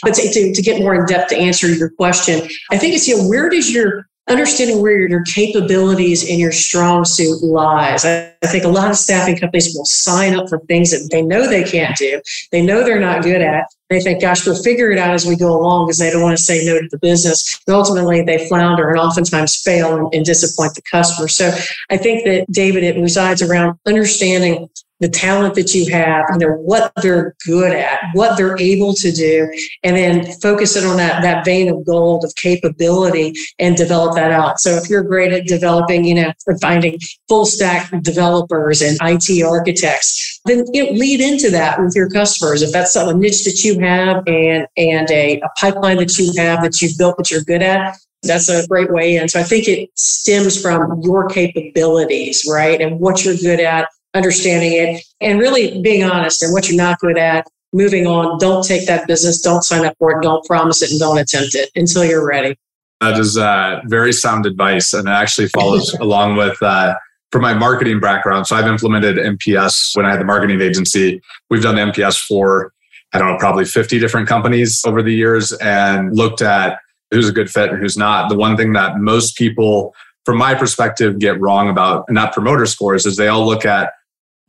But 0.01 0.13
to, 0.15 0.29
to, 0.29 0.53
to, 0.53 0.61
get 0.61 0.81
more 0.81 0.95
in 0.95 1.05
depth 1.05 1.29
to 1.29 1.37
answer 1.37 1.67
your 1.67 1.89
question, 1.91 2.47
I 2.71 2.77
think 2.77 2.95
it's, 2.95 3.07
you 3.07 3.17
know, 3.17 3.27
where 3.27 3.49
does 3.49 3.71
your 3.71 4.07
understanding 4.27 4.81
where 4.81 5.07
your, 5.07 5.23
capabilities 5.23 6.29
and 6.29 6.39
your 6.39 6.51
strong 6.51 7.05
suit 7.05 7.41
lies. 7.43 8.05
I, 8.05 8.33
I 8.43 8.47
think 8.47 8.63
a 8.63 8.69
lot 8.69 8.89
of 8.89 8.97
staffing 8.97 9.37
companies 9.37 9.73
will 9.75 9.85
sign 9.85 10.35
up 10.35 10.49
for 10.49 10.59
things 10.67 10.91
that 10.91 11.09
they 11.11 11.21
know 11.21 11.47
they 11.47 11.63
can't 11.63 11.95
do. 11.95 12.21
They 12.51 12.61
know 12.61 12.83
they're 12.83 12.99
not 12.99 13.23
good 13.23 13.41
at. 13.41 13.65
They 13.89 13.99
think, 14.01 14.21
gosh, 14.21 14.45
we'll 14.45 14.61
figure 14.61 14.91
it 14.91 14.99
out 14.99 15.13
as 15.13 15.25
we 15.25 15.35
go 15.35 15.57
along 15.57 15.87
because 15.87 15.97
they 15.97 16.11
don't 16.11 16.21
want 16.21 16.37
to 16.37 16.43
say 16.43 16.65
no 16.65 16.79
to 16.79 16.87
the 16.89 16.99
business. 16.99 17.59
And 17.67 17.75
ultimately, 17.75 18.21
they 18.21 18.47
flounder 18.47 18.89
and 18.89 18.99
oftentimes 18.99 19.61
fail 19.61 19.95
and, 19.95 20.13
and 20.13 20.25
disappoint 20.25 20.75
the 20.75 20.81
customer. 20.89 21.27
So 21.27 21.55
I 21.89 21.97
think 21.97 22.25
that, 22.25 22.51
David, 22.51 22.83
it 22.83 22.99
resides 23.01 23.41
around 23.41 23.77
understanding 23.85 24.69
the 24.99 25.09
talent 25.09 25.55
that 25.55 25.73
you 25.73 25.91
have, 25.91 26.25
you 26.31 26.39
know, 26.39 26.53
what 26.53 26.91
they're 27.01 27.35
good 27.45 27.73
at, 27.73 27.99
what 28.13 28.37
they're 28.37 28.57
able 28.59 28.93
to 28.95 29.11
do, 29.11 29.49
and 29.83 29.95
then 29.95 30.31
focus 30.41 30.75
it 30.75 30.83
on 30.83 30.97
that, 30.97 31.21
that 31.21 31.45
vein 31.45 31.69
of 31.69 31.85
gold 31.85 32.23
of 32.23 32.33
capability 32.35 33.33
and 33.59 33.75
develop 33.75 34.15
that 34.15 34.31
out. 34.31 34.59
So 34.59 34.71
if 34.71 34.89
you're 34.89 35.03
great 35.03 35.31
at 35.31 35.45
developing, 35.45 36.03
you 36.05 36.15
know, 36.15 36.33
finding 36.61 36.97
full 37.27 37.45
stack 37.45 37.91
developers 38.01 38.81
and 38.81 38.97
IT 39.01 39.43
architects, 39.43 40.39
then 40.45 40.65
you 40.73 40.85
know, 40.85 40.91
lead 40.91 41.21
into 41.21 41.51
that 41.51 41.79
with 41.79 41.95
your 41.95 42.09
customers. 42.09 42.61
If 42.61 42.71
that's 42.71 42.95
a 42.95 43.13
niche 43.13 43.43
that 43.45 43.63
you 43.63 43.79
have 43.79 44.23
and 44.27 44.67
and 44.77 45.09
a, 45.11 45.39
a 45.39 45.49
pipeline 45.59 45.97
that 45.97 46.17
you 46.17 46.31
have 46.37 46.61
that 46.63 46.81
you've 46.81 46.97
built 46.97 47.17
that 47.17 47.29
you're 47.29 47.41
good 47.41 47.61
at, 47.61 47.95
that's 48.23 48.49
a 48.49 48.65
great 48.67 48.91
way 48.91 49.15
in. 49.15 49.29
So 49.29 49.39
I 49.39 49.43
think 49.43 49.67
it 49.67 49.89
stems 49.95 50.59
from 50.59 51.01
your 51.01 51.27
capabilities, 51.27 52.43
right? 52.49 52.79
And 52.81 52.99
what 52.99 53.23
you're 53.23 53.35
good 53.35 53.59
at 53.59 53.87
understanding 54.13 54.73
it, 54.73 55.03
and 55.21 55.39
really 55.39 55.81
being 55.81 56.03
honest 56.03 56.43
and 56.43 56.53
what 56.53 56.69
you're 56.69 56.77
not 56.77 56.99
good 56.99 57.17
at. 57.17 57.47
Moving 57.73 58.07
on, 58.07 58.37
don't 58.39 58.65
take 58.65 58.87
that 58.87 59.07
business, 59.07 59.41
don't 59.41 59.61
sign 59.61 59.85
up 59.85 59.95
for 59.99 60.17
it, 60.17 60.23
don't 60.23 60.43
promise 60.45 60.81
it, 60.81 60.89
and 60.89 60.99
don't 60.99 61.17
attempt 61.17 61.53
it 61.53 61.69
until 61.75 62.05
you're 62.05 62.25
ready. 62.25 62.57
That 63.01 63.19
is 63.19 63.37
uh, 63.37 63.81
very 63.85 64.13
sound 64.13 64.45
advice, 64.45 64.93
and 64.93 65.07
it 65.07 65.11
actually 65.11 65.49
follows 65.49 65.93
along 65.99 66.37
with 66.37 66.61
uh, 66.63 66.95
from 67.31 67.41
my 67.41 67.53
marketing 67.53 67.99
background. 67.99 68.47
So 68.47 68.55
I've 68.55 68.67
implemented 68.67 69.17
NPS 69.17 69.95
when 69.95 70.05
I 70.05 70.11
had 70.11 70.21
the 70.21 70.25
marketing 70.25 70.61
agency. 70.61 71.21
We've 71.49 71.61
done 71.61 71.75
NPS 71.75 72.19
for 72.25 72.71
I 73.13 73.19
don't 73.19 73.29
know, 73.29 73.37
probably 73.37 73.65
50 73.65 73.99
different 73.99 74.27
companies 74.27 74.81
over 74.85 75.01
the 75.01 75.13
years 75.13 75.53
and 75.53 76.15
looked 76.15 76.41
at 76.41 76.79
who's 77.11 77.29
a 77.29 77.31
good 77.31 77.49
fit 77.49 77.69
and 77.69 77.79
who's 77.79 77.97
not. 77.97 78.29
The 78.29 78.35
one 78.35 78.57
thing 78.57 78.73
that 78.73 78.97
most 78.97 79.37
people, 79.37 79.95
from 80.25 80.37
my 80.37 80.53
perspective, 80.53 81.19
get 81.19 81.39
wrong 81.39 81.69
about 81.69 82.09
net 82.09 82.33
promoter 82.33 82.65
scores 82.65 83.05
is 83.05 83.15
they 83.15 83.29
all 83.29 83.45
look 83.45 83.65
at 83.65 83.93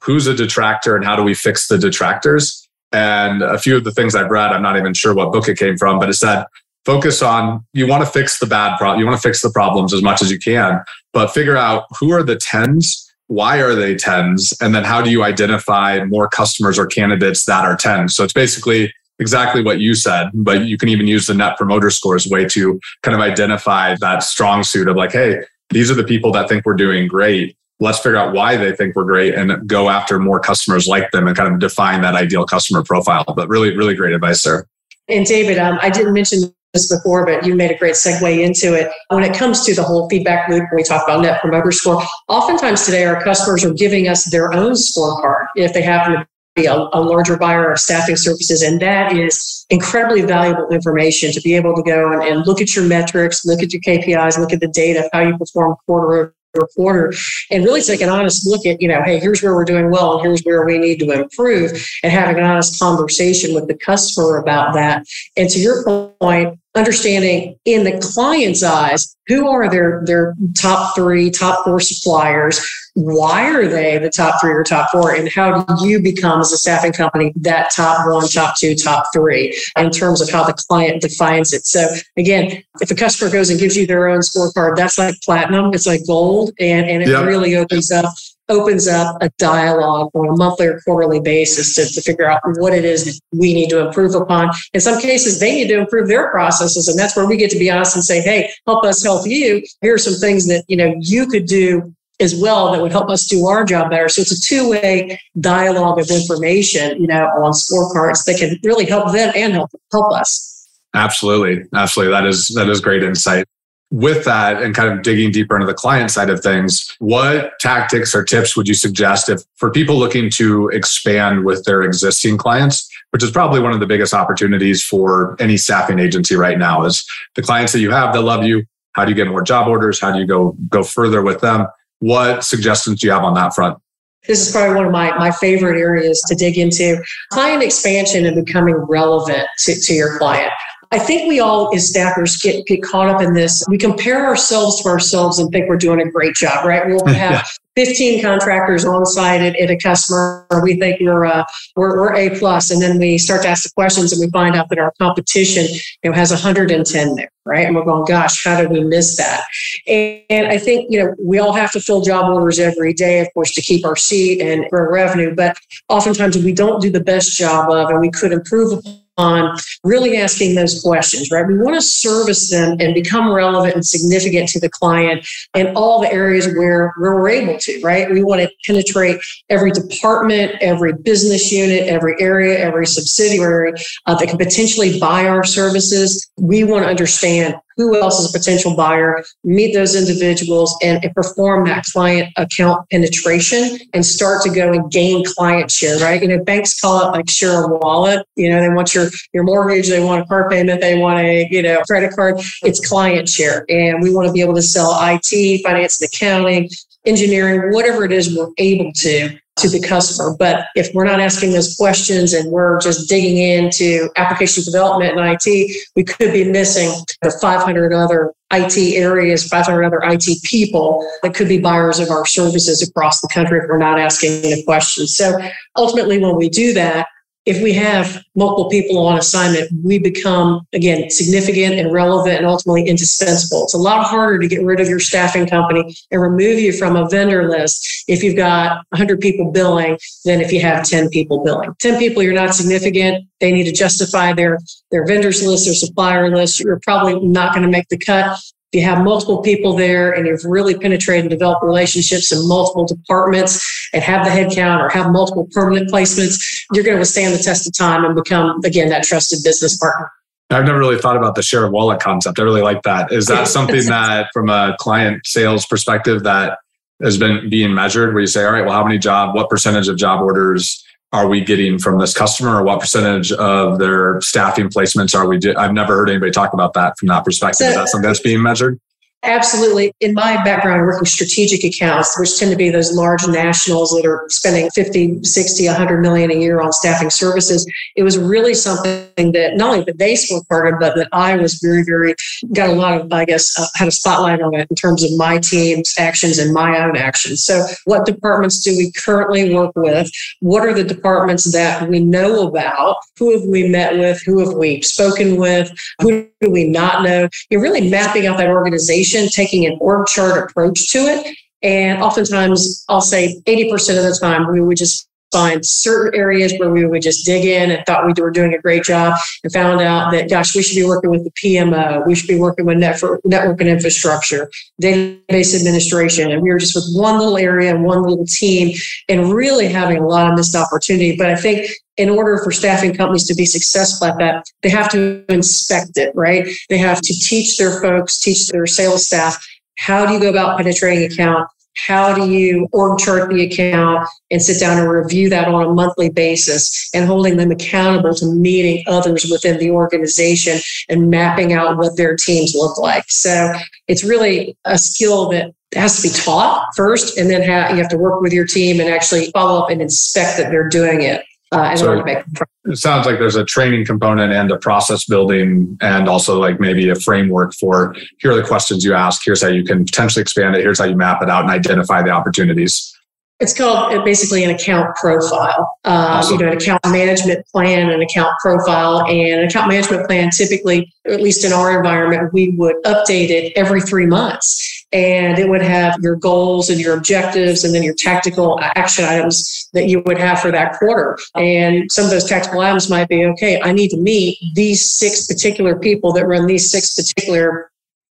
who's 0.00 0.26
a 0.26 0.34
detractor 0.34 0.96
and 0.96 1.04
how 1.04 1.16
do 1.16 1.22
we 1.22 1.34
fix 1.34 1.68
the 1.68 1.78
detractors. 1.78 2.66
And 2.92 3.42
a 3.42 3.58
few 3.58 3.76
of 3.76 3.84
the 3.84 3.92
things 3.92 4.14
I've 4.14 4.30
read, 4.30 4.52
I'm 4.52 4.62
not 4.62 4.78
even 4.78 4.94
sure 4.94 5.14
what 5.14 5.32
book 5.32 5.48
it 5.48 5.58
came 5.58 5.76
from, 5.76 5.98
but 5.98 6.08
it 6.08 6.14
said 6.14 6.44
focus 6.84 7.20
on 7.20 7.64
you 7.74 7.86
want 7.86 8.02
to 8.04 8.10
fix 8.10 8.38
the 8.38 8.46
bad 8.46 8.78
problem, 8.78 8.98
you 8.98 9.04
want 9.04 9.20
to 9.20 9.28
fix 9.28 9.42
the 9.42 9.50
problems 9.50 9.92
as 9.92 10.02
much 10.02 10.22
as 10.22 10.30
you 10.30 10.38
can, 10.38 10.80
but 11.12 11.28
figure 11.28 11.56
out 11.56 11.84
who 11.98 12.10
are 12.12 12.22
the 12.22 12.36
tens 12.36 13.08
why 13.28 13.58
are 13.60 13.74
they 13.74 13.94
tens? 13.94 14.52
And 14.60 14.74
then 14.74 14.84
how 14.84 15.00
do 15.00 15.10
you 15.10 15.22
identify 15.22 16.02
more 16.04 16.28
customers 16.28 16.78
or 16.78 16.86
candidates 16.86 17.44
that 17.44 17.64
are 17.64 17.76
tens? 17.76 18.16
So 18.16 18.24
it's 18.24 18.32
basically 18.32 18.92
exactly 19.18 19.62
what 19.62 19.80
you 19.80 19.94
said, 19.94 20.30
but 20.32 20.64
you 20.64 20.78
can 20.78 20.88
even 20.88 21.06
use 21.06 21.26
the 21.26 21.34
net 21.34 21.56
promoter 21.56 21.90
scores 21.90 22.26
way 22.26 22.46
to 22.46 22.80
kind 23.02 23.14
of 23.14 23.20
identify 23.20 23.96
that 24.00 24.22
strong 24.22 24.62
suit 24.62 24.88
of 24.88 24.96
like, 24.96 25.12
hey, 25.12 25.42
these 25.70 25.90
are 25.90 25.94
the 25.94 26.04
people 26.04 26.32
that 26.32 26.48
think 26.48 26.64
we're 26.64 26.74
doing 26.74 27.06
great. 27.06 27.56
Let's 27.80 27.98
figure 27.98 28.16
out 28.16 28.34
why 28.34 28.56
they 28.56 28.74
think 28.74 28.96
we're 28.96 29.04
great 29.04 29.34
and 29.34 29.68
go 29.68 29.88
after 29.88 30.18
more 30.18 30.40
customers 30.40 30.88
like 30.88 31.10
them 31.12 31.28
and 31.28 31.36
kind 31.36 31.52
of 31.52 31.60
define 31.60 32.00
that 32.02 32.14
ideal 32.14 32.44
customer 32.44 32.82
profile. 32.82 33.24
But 33.36 33.48
really, 33.48 33.76
really 33.76 33.94
great 33.94 34.14
advice 34.14 34.42
there. 34.42 34.66
And 35.08 35.24
David, 35.24 35.58
um, 35.58 35.78
I 35.80 35.88
didn't 35.90 36.12
mention 36.12 36.52
this 36.74 36.94
before, 36.94 37.24
but 37.24 37.46
you 37.46 37.54
made 37.54 37.70
a 37.70 37.78
great 37.78 37.94
segue 37.94 38.44
into 38.44 38.74
it. 38.74 38.90
When 39.08 39.24
it 39.24 39.36
comes 39.36 39.64
to 39.64 39.74
the 39.74 39.82
whole 39.82 40.08
feedback 40.08 40.48
loop, 40.48 40.64
when 40.70 40.76
we 40.76 40.82
talk 40.82 41.04
about 41.04 41.22
net 41.22 41.40
promoter 41.40 41.72
score, 41.72 42.02
oftentimes 42.28 42.84
today 42.84 43.04
our 43.04 43.22
customers 43.22 43.64
are 43.64 43.72
giving 43.72 44.08
us 44.08 44.24
their 44.30 44.52
own 44.52 44.72
scorecard 44.72 45.46
if 45.56 45.72
they 45.72 45.82
happen 45.82 46.14
to 46.14 46.26
be 46.56 46.66
a, 46.66 46.74
a 46.74 47.00
larger 47.00 47.38
buyer 47.38 47.72
of 47.72 47.78
staffing 47.78 48.16
services. 48.16 48.62
And 48.62 48.80
that 48.82 49.12
is 49.16 49.64
incredibly 49.70 50.22
valuable 50.22 50.68
information 50.68 51.32
to 51.32 51.40
be 51.40 51.54
able 51.54 51.74
to 51.74 51.82
go 51.82 52.12
and, 52.12 52.22
and 52.22 52.46
look 52.46 52.60
at 52.60 52.76
your 52.76 52.84
metrics, 52.84 53.44
look 53.46 53.62
at 53.62 53.72
your 53.72 53.80
KPIs, 53.80 54.38
look 54.38 54.52
at 54.52 54.60
the 54.60 54.68
data 54.68 55.08
how 55.12 55.20
you 55.20 55.38
perform 55.38 55.76
quarter 55.86 56.34
reporter 56.58 57.12
and 57.50 57.64
really 57.64 57.82
take 57.82 58.00
an 58.00 58.08
honest 58.08 58.46
look 58.46 58.66
at, 58.66 58.80
you 58.80 58.88
know, 58.88 59.02
hey, 59.02 59.18
here's 59.18 59.42
where 59.42 59.54
we're 59.54 59.64
doing 59.64 59.90
well 59.90 60.14
and 60.14 60.26
here's 60.26 60.42
where 60.42 60.64
we 60.64 60.78
need 60.78 60.98
to 61.00 61.10
improve 61.10 61.70
and 62.02 62.12
having 62.12 62.38
an 62.38 62.44
honest 62.44 62.78
conversation 62.78 63.54
with 63.54 63.68
the 63.68 63.74
customer 63.74 64.36
about 64.36 64.74
that. 64.74 65.04
And 65.36 65.48
to 65.50 65.58
your 65.58 65.84
point, 66.20 66.58
understanding 66.74 67.58
in 67.64 67.84
the 67.84 67.98
client's 67.98 68.62
eyes 68.62 69.16
who 69.26 69.48
are 69.48 69.68
their 69.68 70.02
their 70.04 70.34
top 70.56 70.94
three 70.94 71.30
top 71.30 71.64
four 71.64 71.80
suppliers 71.80 72.60
why 72.98 73.48
are 73.48 73.68
they 73.68 73.96
the 73.98 74.10
top 74.10 74.40
three 74.40 74.52
or 74.52 74.64
top 74.64 74.90
four 74.90 75.14
and 75.14 75.28
how 75.28 75.62
do 75.62 75.88
you 75.88 76.02
become 76.02 76.40
as 76.40 76.52
a 76.52 76.58
staffing 76.58 76.92
company 76.92 77.32
that 77.36 77.70
top 77.70 78.04
one 78.08 78.26
top 78.26 78.56
two 78.58 78.74
top 78.74 79.04
three 79.14 79.56
in 79.78 79.88
terms 79.88 80.20
of 80.20 80.28
how 80.28 80.42
the 80.42 80.52
client 80.68 81.00
defines 81.00 81.52
it 81.52 81.64
so 81.64 81.86
again 82.16 82.60
if 82.80 82.90
a 82.90 82.96
customer 82.96 83.30
goes 83.30 83.50
and 83.50 83.60
gives 83.60 83.76
you 83.76 83.86
their 83.86 84.08
own 84.08 84.18
scorecard 84.18 84.74
that's 84.74 84.98
like 84.98 85.14
platinum 85.24 85.72
it's 85.72 85.86
like 85.86 86.00
gold 86.08 86.50
and, 86.58 86.90
and 86.90 87.00
it 87.00 87.08
yep. 87.08 87.24
really 87.24 87.54
opens 87.54 87.92
up 87.92 88.12
opens 88.48 88.88
up 88.88 89.16
a 89.20 89.30
dialogue 89.38 90.10
on 90.14 90.26
a 90.26 90.36
monthly 90.36 90.66
or 90.66 90.80
quarterly 90.80 91.20
basis 91.20 91.74
to, 91.74 91.84
to 91.84 92.00
figure 92.00 92.28
out 92.28 92.40
what 92.56 92.72
it 92.72 92.84
is 92.84 93.04
that 93.04 93.20
we 93.38 93.52
need 93.52 93.68
to 93.68 93.86
improve 93.86 94.14
upon. 94.14 94.50
In 94.72 94.80
some 94.80 94.98
cases, 95.02 95.38
they 95.38 95.54
need 95.54 95.68
to 95.68 95.78
improve 95.78 96.08
their 96.08 96.30
processes. 96.30 96.88
And 96.88 96.98
that's 96.98 97.14
where 97.14 97.26
we 97.26 97.36
get 97.36 97.50
to 97.50 97.58
be 97.58 97.70
honest 97.70 97.94
and 97.94 98.02
say, 98.02 98.22
hey, 98.22 98.50
help 98.66 98.84
us 98.86 99.04
help 99.04 99.26
you. 99.26 99.62
Here 99.82 99.92
are 99.92 99.98
some 99.98 100.14
things 100.14 100.46
that, 100.46 100.64
you 100.66 100.78
know, 100.78 100.94
you 100.98 101.26
could 101.26 101.44
do 101.44 101.94
as 102.20 102.34
well 102.40 102.72
that 102.72 102.82
would 102.82 102.92
help 102.92 103.10
us 103.10 103.26
do 103.26 103.46
our 103.46 103.64
job 103.64 103.90
better. 103.90 104.08
So 104.08 104.22
it's 104.22 104.32
a 104.32 104.40
two-way 104.40 105.20
dialogue 105.40 106.00
of 106.00 106.10
information, 106.10 107.00
you 107.00 107.06
know, 107.06 107.26
on 107.26 107.52
scorecards 107.52 108.24
that 108.24 108.38
can 108.38 108.58
really 108.64 108.86
help 108.86 109.12
them 109.12 109.32
and 109.36 109.52
help 109.52 109.70
help 109.92 110.12
us. 110.12 110.68
Absolutely. 110.94 111.64
Absolutely. 111.74 112.12
That 112.12 112.26
is 112.26 112.48
that 112.48 112.68
is 112.68 112.80
great 112.80 113.02
insight 113.02 113.46
with 113.90 114.24
that 114.24 114.62
and 114.62 114.74
kind 114.74 114.92
of 114.92 115.02
digging 115.02 115.32
deeper 115.32 115.54
into 115.56 115.66
the 115.66 115.74
client 115.74 116.10
side 116.10 116.28
of 116.28 116.42
things, 116.42 116.94
what 116.98 117.58
tactics 117.58 118.14
or 118.14 118.22
tips 118.22 118.56
would 118.56 118.68
you 118.68 118.74
suggest 118.74 119.28
if 119.28 119.42
for 119.56 119.70
people 119.70 119.96
looking 119.96 120.28
to 120.28 120.68
expand 120.68 121.44
with 121.44 121.64
their 121.64 121.82
existing 121.82 122.36
clients, 122.36 122.88
which 123.10 123.22
is 123.22 123.30
probably 123.30 123.60
one 123.60 123.72
of 123.72 123.80
the 123.80 123.86
biggest 123.86 124.12
opportunities 124.12 124.84
for 124.84 125.36
any 125.40 125.56
staffing 125.56 125.98
agency 125.98 126.36
right 126.36 126.58
now 126.58 126.84
is 126.84 127.06
the 127.34 127.42
clients 127.42 127.72
that 127.72 127.80
you 127.80 127.90
have 127.90 128.12
that 128.12 128.20
love 128.20 128.44
you, 128.44 128.64
how 128.92 129.04
do 129.04 129.10
you 129.10 129.16
get 129.16 129.28
more 129.28 129.42
job 129.42 129.68
orders? 129.68 130.00
How 130.00 130.12
do 130.12 130.18
you 130.18 130.26
go 130.26 130.54
go 130.68 130.82
further 130.82 131.22
with 131.22 131.40
them? 131.40 131.66
What 132.00 132.44
suggestions 132.44 133.00
do 133.00 133.06
you 133.06 133.12
have 133.12 133.24
on 133.24 133.34
that 133.34 133.54
front? 133.54 133.78
This 134.26 134.46
is 134.46 134.52
probably 134.52 134.76
one 134.76 134.86
of 134.86 134.92
my, 134.92 135.16
my 135.16 135.30
favorite 135.30 135.80
areas 135.80 136.22
to 136.28 136.34
dig 136.34 136.58
into. 136.58 137.02
Client 137.30 137.62
expansion 137.62 138.26
and 138.26 138.44
becoming 138.44 138.74
relevant 138.88 139.46
to, 139.60 139.74
to 139.74 139.94
your 139.94 140.18
client. 140.18 140.52
I 140.90 140.98
think 140.98 141.28
we 141.28 141.40
all, 141.40 141.74
as 141.74 141.92
staffers, 141.92 142.42
get, 142.42 142.66
get 142.66 142.82
caught 142.82 143.08
up 143.08 143.20
in 143.20 143.34
this. 143.34 143.62
We 143.68 143.76
compare 143.76 144.24
ourselves 144.24 144.82
to 144.82 144.88
ourselves 144.88 145.38
and 145.38 145.50
think 145.50 145.68
we're 145.68 145.76
doing 145.76 146.00
a 146.00 146.10
great 146.10 146.34
job, 146.34 146.64
right? 146.64 146.86
We'll 146.86 147.04
have 147.14 147.32
yeah. 147.32 147.44
15 147.84 148.22
contractors 148.22 148.84
on 148.84 149.06
site 149.06 149.40
at, 149.40 149.54
at, 149.60 149.70
a 149.70 149.76
customer. 149.76 150.46
We 150.62 150.80
think 150.80 151.00
we're, 151.00 151.26
uh, 151.26 151.44
we're, 151.76 151.96
we're 151.96 152.14
A 152.14 152.36
plus, 152.38 152.70
and 152.70 152.82
then 152.82 152.98
we 152.98 153.18
start 153.18 153.42
to 153.42 153.48
ask 153.48 153.62
the 153.62 153.70
questions, 153.70 154.12
and 154.12 154.20
we 154.20 154.30
find 154.30 154.56
out 154.56 154.68
that 154.70 154.78
our 154.78 154.92
competition 154.98 155.66
you 156.02 156.10
know 156.10 156.12
has 156.12 156.30
110 156.30 157.14
there, 157.14 157.30
right? 157.44 157.66
And 157.66 157.76
we're 157.76 157.84
going, 157.84 158.04
gosh, 158.06 158.44
how 158.44 158.60
did 158.60 158.70
we 158.70 158.82
miss 158.82 159.16
that? 159.18 159.44
And, 159.86 160.22
and 160.28 160.46
I 160.48 160.58
think 160.58 160.90
you 160.90 160.98
know 160.98 161.14
we 161.22 161.38
all 161.38 161.52
have 161.52 161.70
to 161.72 161.80
fill 161.80 162.00
job 162.00 162.28
orders 162.34 162.58
every 162.58 162.94
day, 162.94 163.20
of 163.20 163.28
course, 163.32 163.54
to 163.54 163.62
keep 163.62 163.84
our 163.86 163.94
seat 163.94 164.40
and 164.40 164.68
grow 164.70 164.90
revenue. 164.90 165.34
But 165.34 165.56
oftentimes 165.88 166.36
we 166.36 166.52
don't 166.52 166.82
do 166.82 166.90
the 166.90 167.04
best 167.04 167.36
job 167.36 167.70
of, 167.70 167.90
and 167.90 168.00
we 168.00 168.10
could 168.10 168.32
improve 168.32 168.82
on 169.18 169.56
really 169.84 170.16
asking 170.16 170.54
those 170.54 170.80
questions, 170.80 171.30
right? 171.30 171.46
We 171.46 171.58
want 171.58 171.74
to 171.74 171.82
service 171.82 172.50
them 172.50 172.76
and 172.80 172.94
become 172.94 173.32
relevant 173.32 173.74
and 173.74 173.84
significant 173.84 174.48
to 174.50 174.60
the 174.60 174.70
client 174.70 175.26
in 175.54 175.74
all 175.76 176.00
the 176.00 176.10
areas 176.10 176.46
where, 176.46 176.94
we're 176.98 177.28
able 177.28 177.58
to, 177.58 177.80
right? 177.82 178.10
We 178.10 178.22
want 178.22 178.40
to 178.42 178.50
penetrate 178.64 179.20
every 179.50 179.72
department, 179.72 180.52
every 180.60 180.92
business 180.92 181.50
unit, 181.50 181.88
every 181.88 182.14
area, 182.20 182.58
every 182.58 182.86
subsidiary 182.86 183.72
uh, 184.06 184.14
that 184.14 184.28
can 184.28 184.38
potentially 184.38 184.98
buy 184.98 185.26
our 185.26 185.44
services. 185.44 186.30
We 186.36 186.64
want 186.64 186.84
to 186.84 186.88
understand 186.88 187.56
who 187.78 187.96
else 187.98 188.18
is 188.18 188.28
a 188.28 188.38
potential 188.38 188.76
buyer, 188.76 189.24
meet 189.44 189.72
those 189.72 189.94
individuals, 189.94 190.76
and, 190.82 191.02
and, 191.02 191.14
perform 191.14 191.64
that 191.64 191.84
client 191.84 192.30
account 192.36 192.86
penetration 192.90 193.78
and 193.94 194.04
start 194.04 194.42
to 194.42 194.50
go 194.50 194.72
and 194.72 194.90
gain 194.90 195.24
client 195.24 195.70
share, 195.70 195.98
right? 196.00 196.20
You 196.20 196.28
know, 196.28 196.44
banks 196.44 196.78
call 196.78 197.08
it 197.08 197.12
like 197.12 197.30
share 197.30 197.64
a 197.64 197.68
wallet. 197.68 198.26
You 198.36 198.50
know, 198.50 198.60
they 198.60 198.68
want 198.68 198.94
your, 198.94 199.08
your 199.32 199.44
mortgage, 199.44 199.88
they 199.88 200.02
want 200.02 200.22
a 200.22 200.26
car 200.26 200.50
payment, 200.50 200.80
they 200.80 200.98
want 200.98 201.20
a, 201.20 201.48
you 201.50 201.62
know, 201.62 201.80
credit 201.88 202.14
card. 202.14 202.40
It's 202.62 202.86
client 202.86 203.28
share. 203.28 203.64
And 203.68 204.02
we 204.02 204.12
want 204.12 204.26
to 204.26 204.32
be 204.32 204.40
able 204.40 204.54
to 204.54 204.62
sell 204.62 204.98
IT, 205.00 205.62
finance 205.62 206.00
and 206.00 206.10
accounting, 206.12 206.68
engineering, 207.06 207.72
whatever 207.72 208.04
it 208.04 208.12
is 208.12 208.36
we're 208.36 208.50
able 208.58 208.92
to 208.92 209.38
to 209.58 209.68
the 209.68 209.80
customer. 209.80 210.34
But 210.38 210.66
if 210.74 210.92
we're 210.94 211.04
not 211.04 211.20
asking 211.20 211.52
those 211.52 211.76
questions 211.76 212.32
and 212.32 212.50
we're 212.50 212.80
just 212.80 213.08
digging 213.08 213.38
into 213.38 214.08
application 214.16 214.64
development 214.64 215.18
and 215.18 215.38
IT, 215.44 215.86
we 215.96 216.04
could 216.04 216.32
be 216.32 216.44
missing 216.44 216.90
the 217.22 217.30
500 217.30 217.92
other 217.92 218.32
IT 218.52 218.96
areas, 218.96 219.46
500 219.46 219.84
other 219.84 220.00
IT 220.04 220.42
people 220.44 221.06
that 221.22 221.34
could 221.34 221.48
be 221.48 221.58
buyers 221.58 221.98
of 221.98 222.10
our 222.10 222.24
services 222.24 222.86
across 222.88 223.20
the 223.20 223.28
country 223.32 223.58
if 223.58 223.64
we're 223.68 223.78
not 223.78 223.98
asking 223.98 224.42
the 224.42 224.62
questions. 224.64 225.16
So 225.16 225.38
ultimately, 225.76 226.18
when 226.18 226.36
we 226.36 226.48
do 226.48 226.72
that, 226.74 227.06
if 227.48 227.62
we 227.62 227.72
have 227.72 228.22
multiple 228.36 228.68
people 228.68 228.98
on 229.06 229.16
assignment, 229.16 229.70
we 229.82 229.98
become, 229.98 230.60
again, 230.74 231.08
significant 231.08 231.76
and 231.76 231.90
relevant 231.90 232.36
and 232.36 232.46
ultimately 232.46 232.86
indispensable. 232.86 233.64
It's 233.64 233.72
a 233.72 233.78
lot 233.78 234.04
harder 234.04 234.38
to 234.38 234.46
get 234.46 234.62
rid 234.62 234.80
of 234.80 234.88
your 234.88 235.00
staffing 235.00 235.46
company 235.46 235.96
and 236.10 236.20
remove 236.20 236.58
you 236.58 236.74
from 236.74 236.94
a 236.94 237.08
vendor 237.08 237.48
list 237.48 238.04
if 238.06 238.22
you've 238.22 238.36
got 238.36 238.84
100 238.90 239.20
people 239.20 239.50
billing 239.50 239.98
than 240.26 240.42
if 240.42 240.52
you 240.52 240.60
have 240.60 240.84
10 240.84 241.08
people 241.08 241.42
billing. 241.42 241.74
10 241.80 241.98
people, 241.98 242.22
you're 242.22 242.34
not 242.34 242.54
significant. 242.54 243.26
They 243.40 243.50
need 243.50 243.64
to 243.64 243.72
justify 243.72 244.34
their, 244.34 244.58
their 244.90 245.06
vendors 245.06 245.42
list, 245.42 245.64
their 245.64 245.74
supplier 245.74 246.30
list. 246.30 246.60
You're 246.60 246.80
probably 246.80 247.18
not 247.20 247.54
going 247.54 247.64
to 247.64 247.72
make 247.72 247.88
the 247.88 247.96
cut. 247.96 248.38
If 248.72 248.82
you 248.82 248.86
have 248.86 249.02
multiple 249.02 249.40
people 249.40 249.74
there 249.74 250.12
and 250.12 250.26
you've 250.26 250.44
really 250.44 250.78
penetrated 250.78 251.24
and 251.24 251.30
developed 251.30 251.64
relationships 251.64 252.30
in 252.30 252.46
multiple 252.46 252.84
departments 252.86 253.88
and 253.94 254.02
have 254.02 254.26
the 254.26 254.30
headcount 254.30 254.80
or 254.80 254.90
have 254.90 255.10
multiple 255.10 255.48
permanent 255.52 255.90
placements, 255.90 256.38
you're 256.72 256.84
going 256.84 256.96
to 256.96 257.00
withstand 257.00 257.34
the 257.34 257.42
test 257.42 257.66
of 257.66 257.76
time 257.76 258.04
and 258.04 258.14
become, 258.14 258.60
again, 258.64 258.88
that 258.90 259.04
trusted 259.04 259.40
business 259.44 259.76
partner. 259.78 260.10
I've 260.50 260.64
never 260.64 260.78
really 260.78 260.98
thought 260.98 261.16
about 261.16 261.34
the 261.34 261.42
share 261.42 261.64
of 261.64 261.72
wallet 261.72 262.00
concept. 262.00 262.38
I 262.38 262.42
really 262.42 262.62
like 262.62 262.82
that. 262.82 263.12
Is 263.12 263.26
that 263.26 263.48
something 263.48 263.84
that, 263.86 264.28
from 264.32 264.48
a 264.48 264.76
client 264.78 265.26
sales 265.26 265.66
perspective, 265.66 266.22
that 266.22 266.58
has 267.02 267.18
been 267.18 267.48
being 267.48 267.74
measured 267.74 268.12
where 268.12 268.20
you 268.20 268.26
say, 268.26 268.44
all 268.44 268.52
right, 268.52 268.64
well, 268.64 268.74
how 268.74 268.84
many 268.84 268.98
job, 268.98 269.34
what 269.34 269.48
percentage 269.48 269.88
of 269.88 269.96
job 269.96 270.20
orders 270.22 270.84
are 271.12 271.28
we 271.28 271.42
getting 271.42 271.78
from 271.78 271.98
this 271.98 272.12
customer 272.12 272.56
or 272.56 272.62
what 272.62 272.80
percentage 272.80 273.32
of 273.32 273.78
their 273.78 274.20
staffing 274.20 274.68
placements 274.68 275.14
are 275.14 275.26
we 275.26 275.38
do- 275.38 275.54
I've 275.56 275.72
never 275.72 275.96
heard 275.96 276.10
anybody 276.10 276.32
talk 276.32 276.52
about 276.52 276.74
that 276.74 276.98
from 276.98 277.08
that 277.08 277.24
perspective. 277.24 277.58
So, 277.58 277.68
Is 277.68 277.74
that 277.76 277.88
something 277.88 278.08
that's 278.08 278.20
being 278.20 278.42
measured? 278.42 278.78
Absolutely. 279.24 279.92
In 279.98 280.14
my 280.14 280.42
background, 280.44 280.86
working 280.86 281.04
strategic 281.04 281.64
accounts, 281.64 282.16
which 282.18 282.38
tend 282.38 282.52
to 282.52 282.56
be 282.56 282.70
those 282.70 282.92
large 282.92 283.26
nationals 283.26 283.90
that 283.90 284.06
are 284.06 284.24
spending 284.28 284.70
50, 284.70 285.24
60, 285.24 285.66
100 285.66 286.00
million 286.00 286.30
a 286.30 286.34
year 286.34 286.60
on 286.60 286.72
staffing 286.72 287.10
services, 287.10 287.66
it 287.96 288.04
was 288.04 288.16
really 288.16 288.54
something 288.54 289.32
that 289.32 289.56
not 289.56 289.70
only 289.70 289.84
that 289.84 289.98
they 289.98 290.14
spoke 290.14 290.48
part 290.48 290.72
of, 290.72 290.78
but 290.78 290.94
that 290.94 291.08
I 291.10 291.34
was 291.34 291.54
very, 291.54 291.82
very, 291.82 292.14
got 292.54 292.70
a 292.70 292.74
lot 292.74 293.00
of, 293.00 293.12
I 293.12 293.24
guess, 293.24 293.58
uh, 293.58 293.66
had 293.74 293.88
a 293.88 293.90
spotlight 293.90 294.40
on 294.40 294.54
it 294.54 294.68
in 294.70 294.76
terms 294.76 295.02
of 295.02 295.10
my 295.16 295.38
team's 295.38 295.94
actions 295.98 296.38
and 296.38 296.54
my 296.54 296.78
own 296.78 296.96
actions. 296.96 297.44
So, 297.44 297.64
what 297.86 298.06
departments 298.06 298.62
do 298.62 298.70
we 298.76 298.92
currently 298.92 299.52
work 299.52 299.72
with? 299.74 300.08
What 300.40 300.64
are 300.64 300.72
the 300.72 300.84
departments 300.84 301.52
that 301.52 301.88
we 301.88 301.98
know 301.98 302.46
about? 302.46 302.98
Who 303.18 303.36
have 303.36 303.48
we 303.48 303.66
met 303.68 303.98
with? 303.98 304.22
Who 304.24 304.38
have 304.38 304.56
we 304.56 304.80
spoken 304.82 305.36
with? 305.36 305.70
Who 306.02 306.28
do 306.40 306.50
we 306.50 306.68
not 306.68 307.02
know? 307.02 307.28
You're 307.50 307.62
really 307.62 307.90
mapping 307.90 308.26
out 308.26 308.38
that 308.38 308.48
organization, 308.48 309.07
taking 309.32 309.66
an 309.66 309.78
org 309.80 310.06
chart 310.06 310.50
approach 310.50 310.90
to 310.92 310.98
it. 310.98 311.36
And 311.62 312.00
oftentimes, 312.02 312.84
I'll 312.88 313.00
say 313.00 313.40
80% 313.46 313.98
of 313.98 314.04
the 314.04 314.18
time, 314.20 314.50
we 314.50 314.60
would 314.60 314.76
just 314.76 315.08
find 315.32 315.64
certain 315.64 316.18
areas 316.18 316.54
where 316.58 316.70
we 316.70 316.86
would 316.86 317.02
just 317.02 317.26
dig 317.26 317.44
in 317.44 317.70
and 317.70 317.84
thought 317.84 318.06
we 318.06 318.14
were 318.20 318.30
doing 318.30 318.54
a 318.54 318.58
great 318.58 318.82
job 318.82 319.14
and 319.44 319.52
found 319.52 319.80
out 319.80 320.10
that, 320.10 320.30
gosh, 320.30 320.54
we 320.54 320.62
should 320.62 320.76
be 320.76 320.86
working 320.86 321.10
with 321.10 321.24
the 321.24 321.30
PMO. 321.32 322.06
We 322.06 322.14
should 322.14 322.28
be 322.28 322.38
working 322.38 322.64
with 322.64 322.78
network, 322.78 323.20
network 323.24 323.60
and 323.60 323.68
infrastructure, 323.68 324.50
database 324.80 325.54
administration. 325.54 326.30
And 326.30 326.42
we 326.42 326.50
were 326.50 326.58
just 326.58 326.74
with 326.74 326.88
one 326.94 327.18
little 327.18 327.36
area 327.36 327.74
and 327.74 327.84
one 327.84 328.02
little 328.02 328.24
team 328.26 328.74
and 329.08 329.32
really 329.32 329.68
having 329.68 329.98
a 329.98 330.06
lot 330.06 330.30
of 330.30 330.36
missed 330.36 330.56
opportunity. 330.56 331.16
But 331.16 331.28
I 331.28 331.36
think 331.36 331.70
in 331.98 332.08
order 332.08 332.40
for 332.42 332.50
staffing 332.50 332.94
companies 332.94 333.26
to 333.26 333.34
be 333.34 333.44
successful 333.44 334.06
at 334.06 334.18
that, 334.18 334.46
they 334.62 334.70
have 334.70 334.90
to 334.92 335.24
inspect 335.28 335.96
it, 335.96 336.12
right? 336.14 336.48
They 336.70 336.78
have 336.78 337.02
to 337.02 337.12
teach 337.12 337.58
their 337.58 337.80
folks, 337.80 338.18
teach 338.20 338.46
their 338.46 338.66
sales 338.66 339.06
staff 339.06 339.38
how 339.78 340.04
do 340.04 340.12
you 340.12 340.20
go 340.20 340.28
about 340.28 340.58
penetrating 340.58 341.10
account? 341.10 341.48
How 341.86 342.12
do 342.12 342.28
you 342.28 342.66
org 342.72 342.98
chart 342.98 343.30
the 343.30 343.44
account 343.44 344.08
and 344.32 344.42
sit 344.42 344.58
down 344.58 344.78
and 344.78 344.90
review 344.90 345.30
that 345.30 345.46
on 345.46 345.64
a 345.64 345.72
monthly 345.72 346.10
basis 346.10 346.90
and 346.92 347.06
holding 347.06 347.36
them 347.36 347.52
accountable 347.52 348.12
to 348.14 348.26
meeting 348.26 348.82
others 348.88 349.30
within 349.30 349.58
the 349.58 349.70
organization 349.70 350.58
and 350.88 351.08
mapping 351.08 351.52
out 351.52 351.76
what 351.76 351.96
their 351.96 352.16
teams 352.16 352.54
look 352.56 352.78
like? 352.78 353.04
So 353.08 353.52
it's 353.86 354.02
really 354.02 354.58
a 354.64 354.76
skill 354.76 355.28
that 355.28 355.52
has 355.76 356.02
to 356.02 356.08
be 356.08 356.14
taught 356.14 356.66
first, 356.74 357.16
and 357.16 357.30
then 357.30 357.42
you 357.42 357.76
have 357.80 357.90
to 357.90 357.98
work 357.98 358.20
with 358.20 358.32
your 358.32 358.46
team 358.46 358.80
and 358.80 358.88
actually 358.88 359.30
follow 359.30 359.62
up 359.62 359.70
and 359.70 359.80
inspect 359.80 360.38
that 360.38 360.50
they're 360.50 360.68
doing 360.68 361.02
it 361.02 361.22
uh, 361.52 361.70
in 361.70 361.76
so 361.76 361.88
order 361.88 362.00
to 362.00 362.04
make 362.04 362.24
it 362.64 362.76
sounds 362.76 363.06
like 363.06 363.18
there's 363.18 363.36
a 363.36 363.44
training 363.44 363.84
component 363.84 364.32
and 364.32 364.50
a 364.50 364.58
process 364.58 365.04
building 365.06 365.76
and 365.80 366.08
also 366.08 366.38
like 366.38 366.60
maybe 366.60 366.88
a 366.90 366.94
framework 366.94 367.54
for 367.54 367.94
here 368.18 368.32
are 368.32 368.36
the 368.36 368.42
questions 368.42 368.84
you 368.84 368.94
ask 368.94 369.22
here's 369.24 369.42
how 369.42 369.48
you 369.48 369.64
can 369.64 369.84
potentially 369.84 370.20
expand 370.20 370.54
it 370.54 370.62
here's 370.62 370.78
how 370.78 370.84
you 370.84 370.96
map 370.96 371.22
it 371.22 371.30
out 371.30 371.42
and 371.42 371.50
identify 371.50 372.02
the 372.02 372.10
opportunities 372.10 372.94
it's 373.40 373.56
called 373.56 373.92
uh, 373.92 374.02
basically 374.02 374.42
an 374.42 374.50
account 374.50 374.96
profile. 374.96 375.78
Um, 375.84 375.94
awesome. 375.94 376.40
You 376.40 376.46
know, 376.46 376.52
an 376.52 376.58
account 376.58 376.80
management 376.88 377.46
plan, 377.46 377.88
an 377.88 378.02
account 378.02 378.32
profile, 378.42 379.06
and 379.06 379.42
an 379.42 379.46
account 379.46 379.68
management 379.68 380.08
plan. 380.08 380.30
Typically, 380.30 380.92
at 381.06 381.20
least 381.20 381.44
in 381.44 381.52
our 381.52 381.76
environment, 381.76 382.32
we 382.32 382.50
would 382.56 382.74
update 382.84 383.30
it 383.30 383.52
every 383.54 383.80
three 383.80 384.06
months 384.06 384.77
and 384.92 385.38
it 385.38 385.48
would 385.48 385.62
have 385.62 385.96
your 386.00 386.16
goals 386.16 386.70
and 386.70 386.80
your 386.80 386.96
objectives 386.96 387.64
and 387.64 387.74
then 387.74 387.82
your 387.82 387.94
tactical 387.96 388.58
action 388.62 389.04
items 389.04 389.68
that 389.74 389.88
you 389.88 390.02
would 390.06 390.18
have 390.18 390.40
for 390.40 390.50
that 390.50 390.78
quarter. 390.78 391.18
And 391.34 391.90
some 391.90 392.04
of 392.04 392.10
those 392.10 392.24
tactical 392.24 392.60
items 392.60 392.88
might 392.88 393.08
be 393.08 393.24
okay, 393.26 393.60
I 393.60 393.72
need 393.72 393.90
to 393.90 393.98
meet 393.98 394.38
these 394.54 394.90
six 394.90 395.26
particular 395.26 395.78
people 395.78 396.12
that 396.14 396.26
run 396.26 396.46
these 396.46 396.70
six 396.70 396.94
particular 396.94 397.67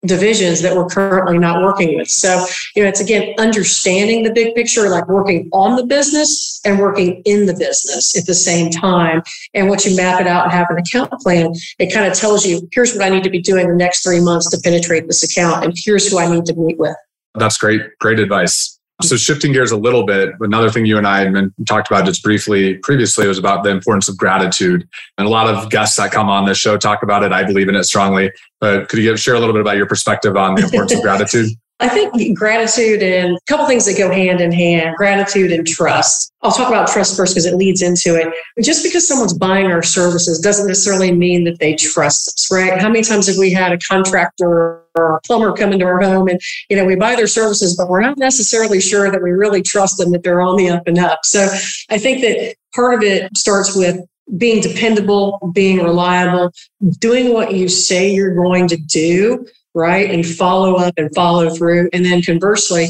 divisions 0.07 0.63
that 0.63 0.77
we're 0.77 0.87
currently 0.87 1.39
not 1.39 1.63
working 1.63 1.97
with. 1.97 2.09
So, 2.09 2.45
you 2.75 2.83
know, 2.83 2.89
it's 2.89 3.01
again 3.01 3.35
understanding 3.39 4.23
the 4.23 4.33
big 4.33 4.55
picture, 4.55 4.89
like 4.89 5.09
working 5.09 5.49
on 5.53 5.77
the 5.77 5.87
business 5.87 6.61
and 6.65 6.79
working 6.79 7.23
in 7.25 7.47
the 7.47 7.55
business 7.55 8.17
at 8.17 8.27
the 8.27 8.35
same 8.35 8.71
time. 8.71 9.23
And 9.55 9.69
once 9.69 9.87
you 9.87 9.97
map 9.97 10.21
it 10.21 10.27
out 10.27 10.45
and 10.45 10.53
have 10.53 10.67
an 10.71 10.79
account 10.79 11.11
plan, 11.21 11.53
it 11.79 11.93
kind 11.93 12.07
of 12.07 12.15
tells 12.15 12.47
you 12.47 12.69
here's 12.73 12.95
what 12.95 13.05
I 13.05 13.09
need 13.09 13.25
to 13.25 13.31
be 13.31 13.41
doing 13.41 13.69
the 13.69 13.75
next 13.75 14.03
three 14.03 14.21
months 14.21 14.51
to 14.51 14.59
penetrate 14.63 15.07
this 15.07 15.23
account, 15.23 15.65
and 15.65 15.73
here's 15.77 16.11
who 16.11 16.19
I 16.19 16.31
need 16.31 16.45
to 16.47 16.55
meet 16.55 16.79
with. 16.79 16.97
That's 17.35 17.59
great. 17.59 17.83
Great 18.01 18.21
advice. 18.21 18.79
So 19.03 19.17
shifting 19.17 19.53
gears 19.53 19.73
a 19.73 19.77
little 19.77 20.07
bit, 20.07 20.31
another 20.41 20.71
thing 20.71 20.87
you 20.87 20.97
and 20.97 21.07
I 21.07 21.25
had 21.25 21.53
talked 21.67 21.91
about 21.91 22.05
just 22.05 22.23
briefly 22.23 22.77
previously 22.77 23.27
was 23.27 23.39
about 23.39 23.65
the 23.65 23.71
importance 23.71 24.09
of 24.09 24.17
gratitude. 24.17 24.89
And 25.19 25.27
a 25.27 25.31
lot 25.31 25.53
of 25.53 25.69
guests 25.69 25.97
that 25.97 26.13
come 26.13 26.29
on 26.29 26.47
this 26.47 26.59
show 26.59 26.77
talk 26.77 27.03
about 27.03 27.25
it. 27.25 27.33
I 27.33 27.43
believe 27.43 27.69
in 27.69 27.75
it 27.75 27.85
strongly. 27.85 28.31
But 28.61 28.89
could 28.89 29.01
you 29.01 29.11
give, 29.11 29.19
share 29.19 29.35
a 29.35 29.41
little 29.41 29.53
bit 29.53 29.63
about 29.63 29.77
your 29.77 29.87
perspective 29.87 30.37
on 30.37 30.55
the 30.55 30.63
importance 30.63 30.95
of 30.95 31.03
gratitude? 31.03 31.51
I 31.81 31.89
think 31.89 32.39
gratitude 32.39 33.03
and 33.03 33.37
a 33.37 33.41
couple 33.49 33.67
things 33.67 33.85
that 33.87 33.99
go 33.99 34.11
hand 34.11 34.41
in 34.41 34.53
hand 34.53 34.95
gratitude 34.97 35.51
and 35.51 35.67
trust. 35.67 36.33
I'll 36.43 36.53
talk 36.53 36.69
about 36.69 36.89
trust 36.89 37.17
first 37.17 37.35
because 37.35 37.47
it 37.47 37.57
leads 37.57 37.83
into 37.83 38.15
it. 38.15 38.33
Just 38.63 38.85
because 38.85 39.09
someone's 39.09 39.35
buying 39.35 39.67
our 39.67 39.83
services 39.83 40.39
doesn't 40.39 40.69
necessarily 40.69 41.11
mean 41.13 41.45
that 41.45 41.59
they 41.59 41.75
trust 41.75 42.29
us, 42.29 42.49
right? 42.53 42.81
How 42.81 42.89
many 42.89 43.03
times 43.03 43.27
have 43.27 43.39
we 43.39 43.51
had 43.51 43.73
a 43.73 43.79
contractor 43.79 44.83
or 44.97 45.17
a 45.17 45.21
plumber 45.27 45.53
come 45.53 45.73
into 45.73 45.85
our 45.85 46.01
home 46.01 46.29
and, 46.29 46.41
you 46.71 46.77
know, 46.77 46.85
we 46.85 46.95
buy 46.95 47.17
their 47.17 47.27
services, 47.27 47.77
but 47.77 47.89
we're 47.89 48.01
not 48.01 48.19
necessarily 48.19 48.81
sure 48.81 49.11
that 49.11 49.23
we 49.23 49.31
really 49.31 49.63
trust 49.63 49.99
them, 49.99 50.13
that 50.13 50.23
they're 50.23 50.41
on 50.41 50.57
the 50.57 50.71
up 50.71 50.87
and 50.87 50.99
up. 50.99 51.21
So 51.25 51.49
I 51.91 51.99
think 51.99 52.21
that 52.21 52.55
part 52.75 52.95
of 52.95 53.03
it 53.03 53.37
starts 53.37 53.75
with 53.75 53.99
being 54.39 54.63
dependable, 54.63 55.51
being 55.53 55.83
reliable, 55.83 56.53
doing 57.01 57.33
what 57.33 57.53
you 57.53 57.69
say 57.69 58.13
you're 58.13 58.35
going 58.35 58.69
to 58.69 58.77
do 58.77 59.45
right? 59.75 60.11
And 60.11 60.25
follow 60.25 60.77
up 60.77 60.95
and 60.97 61.15
follow 61.15 61.51
through. 61.51 61.91
And 61.93 62.05
then 62.05 62.23
conversely, 62.23 62.89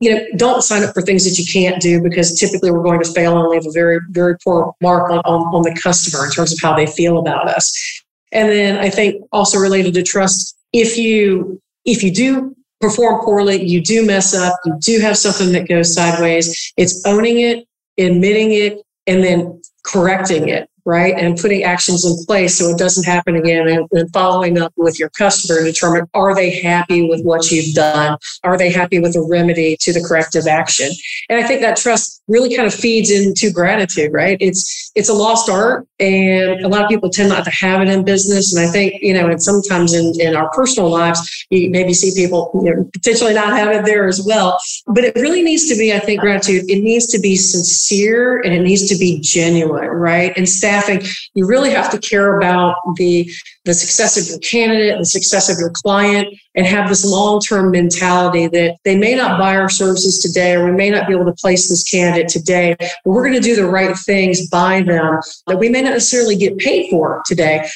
you 0.00 0.14
know, 0.14 0.26
don't 0.36 0.62
sign 0.62 0.82
up 0.82 0.92
for 0.92 1.02
things 1.02 1.24
that 1.24 1.38
you 1.40 1.46
can't 1.50 1.80
do 1.80 2.02
because 2.02 2.38
typically 2.38 2.70
we're 2.70 2.82
going 2.82 3.02
to 3.02 3.12
fail 3.12 3.38
and 3.38 3.48
leave 3.48 3.66
a 3.66 3.72
very, 3.72 4.00
very 4.10 4.36
poor 4.44 4.74
mark 4.82 5.10
on, 5.10 5.18
on, 5.20 5.54
on 5.54 5.62
the 5.62 5.78
customer 5.80 6.26
in 6.26 6.30
terms 6.30 6.52
of 6.52 6.58
how 6.60 6.74
they 6.76 6.86
feel 6.86 7.18
about 7.18 7.48
us. 7.48 8.02
And 8.32 8.50
then 8.50 8.78
I 8.78 8.90
think 8.90 9.24
also 9.32 9.58
related 9.58 9.94
to 9.94 10.02
trust, 10.02 10.56
if 10.72 10.98
you 10.98 11.60
if 11.84 12.02
you 12.02 12.12
do 12.12 12.54
perform 12.80 13.24
poorly, 13.24 13.64
you 13.64 13.80
do 13.80 14.04
mess 14.04 14.34
up, 14.34 14.58
you 14.64 14.76
do 14.80 15.00
have 15.00 15.16
something 15.16 15.52
that 15.52 15.68
goes 15.68 15.94
sideways, 15.94 16.72
it's 16.76 17.06
owning 17.06 17.38
it, 17.38 17.66
admitting 17.96 18.52
it, 18.52 18.82
and 19.06 19.22
then 19.22 19.62
correcting 19.84 20.48
it 20.48 20.68
right? 20.86 21.14
And 21.18 21.36
putting 21.36 21.64
actions 21.64 22.06
in 22.06 22.24
place 22.26 22.58
so 22.58 22.68
it 22.70 22.78
doesn't 22.78 23.04
happen 23.04 23.34
again 23.36 23.68
and, 23.68 23.88
and, 23.90 24.06
following 24.12 24.56
up 24.56 24.72
with 24.76 25.00
your 25.00 25.10
customer 25.10 25.58
to 25.58 25.64
determine 25.64 26.06
are 26.14 26.34
they 26.34 26.60
happy 26.60 27.08
with 27.08 27.22
what 27.22 27.50
you've 27.50 27.74
done? 27.74 28.16
Are 28.44 28.56
they 28.56 28.70
happy 28.70 29.00
with 29.00 29.14
the 29.14 29.26
remedy 29.28 29.76
to 29.80 29.92
the 29.92 30.00
corrective 30.00 30.46
action? 30.46 30.88
And 31.28 31.38
I 31.38 31.46
think 31.46 31.60
that 31.60 31.76
trust 31.76 32.22
really 32.28 32.54
kind 32.54 32.66
of 32.66 32.72
feeds 32.72 33.10
into 33.10 33.52
gratitude, 33.52 34.12
right? 34.12 34.38
It's 34.40 34.92
it's 34.94 35.08
a 35.08 35.14
lost 35.14 35.50
art 35.50 35.86
and 35.98 36.64
a 36.64 36.68
lot 36.68 36.82
of 36.82 36.88
people 36.88 37.10
tend 37.10 37.28
not 37.28 37.44
to 37.44 37.50
have 37.50 37.82
it 37.82 37.88
in 37.88 38.04
business. 38.04 38.54
And 38.54 38.66
I 38.66 38.70
think, 38.70 39.02
you 39.02 39.12
know, 39.12 39.28
and 39.28 39.42
sometimes 39.42 39.92
in, 39.92 40.14
in 40.20 40.34
our 40.34 40.48
personal 40.50 40.88
lives, 40.88 41.46
you 41.50 41.68
maybe 41.68 41.92
see 41.92 42.12
people 42.14 42.50
you 42.54 42.74
know, 42.74 42.90
potentially 42.92 43.34
not 43.34 43.56
have 43.56 43.68
it 43.68 43.84
there 43.84 44.06
as 44.06 44.24
well. 44.24 44.58
But 44.86 45.04
it 45.04 45.14
really 45.16 45.42
needs 45.42 45.68
to 45.68 45.76
be, 45.76 45.92
I 45.92 45.98
think, 45.98 46.20
gratitude. 46.20 46.64
It 46.68 46.82
needs 46.82 47.06
to 47.08 47.18
be 47.18 47.36
sincere 47.36 48.40
and 48.40 48.54
it 48.54 48.62
needs 48.62 48.88
to 48.88 48.96
be 48.96 49.20
genuine, 49.20 49.88
right? 49.88 50.34
Staff 50.46 50.75
staffing, 50.76 51.02
you 51.34 51.46
really 51.46 51.70
have 51.70 51.90
to 51.90 51.98
care 51.98 52.38
about 52.38 52.76
the, 52.96 53.30
the 53.64 53.74
success 53.74 54.16
of 54.16 54.26
your 54.28 54.38
candidate, 54.38 54.98
the 54.98 55.06
success 55.06 55.48
of 55.48 55.58
your 55.58 55.70
client, 55.70 56.28
and 56.54 56.66
have 56.66 56.88
this 56.88 57.04
long 57.04 57.40
term 57.40 57.70
mentality 57.70 58.46
that 58.48 58.76
they 58.84 58.96
may 58.96 59.14
not 59.14 59.38
buy 59.38 59.56
our 59.56 59.68
services 59.68 60.20
today, 60.20 60.54
or 60.54 60.66
we 60.66 60.72
may 60.72 60.90
not 60.90 61.06
be 61.06 61.14
able 61.14 61.24
to 61.24 61.32
place 61.32 61.68
this 61.68 61.88
candidate 61.88 62.28
today, 62.28 62.76
but 62.78 62.90
we're 63.04 63.22
going 63.22 63.34
to 63.34 63.40
do 63.40 63.56
the 63.56 63.66
right 63.66 63.96
things 63.98 64.48
by 64.48 64.82
them 64.82 65.20
that 65.46 65.58
we 65.58 65.68
may 65.68 65.82
not 65.82 65.92
necessarily 65.92 66.36
get 66.36 66.58
paid 66.58 66.90
for 66.90 67.22
today, 67.26 67.68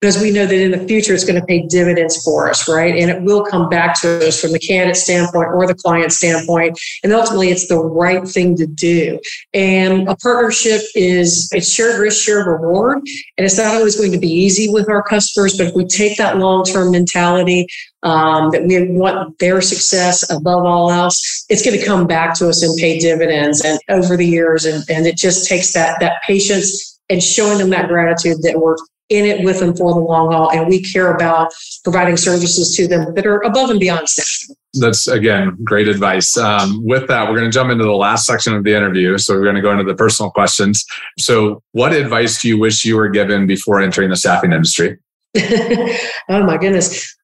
because 0.00 0.20
we 0.20 0.30
know 0.30 0.46
that 0.46 0.58
in 0.58 0.70
the 0.70 0.86
future 0.86 1.12
it's 1.12 1.24
going 1.24 1.38
to 1.38 1.46
pay 1.46 1.66
dividends 1.66 2.22
for 2.22 2.48
us, 2.48 2.68
right? 2.68 2.96
And 2.96 3.10
it 3.10 3.22
will 3.22 3.44
come 3.44 3.68
back 3.68 4.00
to 4.00 4.26
us 4.26 4.40
from 4.40 4.52
the 4.52 4.58
candidate 4.58 4.96
standpoint 4.96 5.48
or 5.48 5.66
the 5.66 5.74
client 5.74 6.12
standpoint. 6.12 6.78
And 7.04 7.12
ultimately, 7.12 7.50
it's 7.50 7.68
the 7.68 7.78
right 7.78 8.26
thing 8.26 8.56
to 8.56 8.66
do. 8.66 9.20
And 9.52 10.08
a 10.08 10.16
partnership 10.16 10.80
is 10.94 11.50
it's 11.52 11.70
shared 11.70 12.00
risk, 12.00 12.24
shared 12.24 12.46
reward. 12.46 12.98
And 13.36 13.44
it's 13.44 13.58
not 13.58 13.74
always 13.74 13.96
going 13.96 14.12
to 14.12 14.18
be 14.18 14.32
easy 14.32 14.72
with 14.72 14.88
our 14.88 15.02
customers, 15.02 15.56
but 15.56 15.68
if 15.68 15.74
we 15.74 15.84
take 15.84 16.16
that 16.16 16.38
long 16.38 16.64
term 16.64 16.92
mentality, 16.92 17.66
um, 18.02 18.50
that 18.50 18.64
we 18.64 18.90
want 18.92 19.38
their 19.38 19.60
success 19.60 20.30
above 20.30 20.64
all 20.64 20.90
else, 20.90 21.44
it's 21.50 21.62
going 21.62 21.78
to 21.78 21.84
come 21.84 22.06
back 22.06 22.32
to 22.38 22.48
us 22.48 22.62
and 22.62 22.74
pay 22.78 22.98
dividends 22.98 23.62
and 23.62 23.78
over 23.90 24.16
the 24.16 24.26
years. 24.26 24.64
And, 24.64 24.82
and 24.88 25.06
it 25.06 25.18
just 25.18 25.46
takes 25.46 25.74
that 25.74 26.00
that 26.00 26.22
patience 26.26 26.98
and 27.10 27.22
showing 27.22 27.58
them 27.58 27.68
that 27.70 27.88
gratitude 27.88 28.40
that 28.42 28.58
we're 28.58 28.76
in 29.10 29.26
it 29.26 29.44
with 29.44 29.60
them 29.60 29.76
for 29.76 29.92
the 29.92 30.00
long 30.00 30.32
haul. 30.32 30.50
And 30.50 30.68
we 30.68 30.82
care 30.82 31.14
about 31.14 31.52
providing 31.84 32.16
services 32.16 32.74
to 32.76 32.88
them 32.88 33.14
that 33.14 33.26
are 33.26 33.40
above 33.40 33.70
and 33.70 33.78
beyond 33.78 34.08
staffing. 34.08 34.56
That's 34.74 35.08
again 35.08 35.56
great 35.64 35.88
advice. 35.88 36.36
Um, 36.36 36.80
with 36.84 37.08
that, 37.08 37.28
we're 37.28 37.38
going 37.38 37.50
to 37.50 37.54
jump 37.54 37.70
into 37.70 37.84
the 37.84 37.90
last 37.90 38.24
section 38.24 38.54
of 38.54 38.62
the 38.62 38.74
interview. 38.74 39.18
So 39.18 39.34
we're 39.34 39.42
going 39.42 39.56
to 39.56 39.62
go 39.62 39.72
into 39.72 39.84
the 39.84 39.96
personal 39.96 40.30
questions. 40.30 40.84
So, 41.18 41.62
what 41.72 41.92
advice 41.92 42.40
do 42.40 42.48
you 42.48 42.58
wish 42.58 42.84
you 42.84 42.96
were 42.96 43.08
given 43.08 43.46
before 43.46 43.80
entering 43.80 44.10
the 44.10 44.16
staffing 44.16 44.52
industry? 44.52 44.98
oh 45.38 46.44
my 46.44 46.56
goodness. 46.56 47.16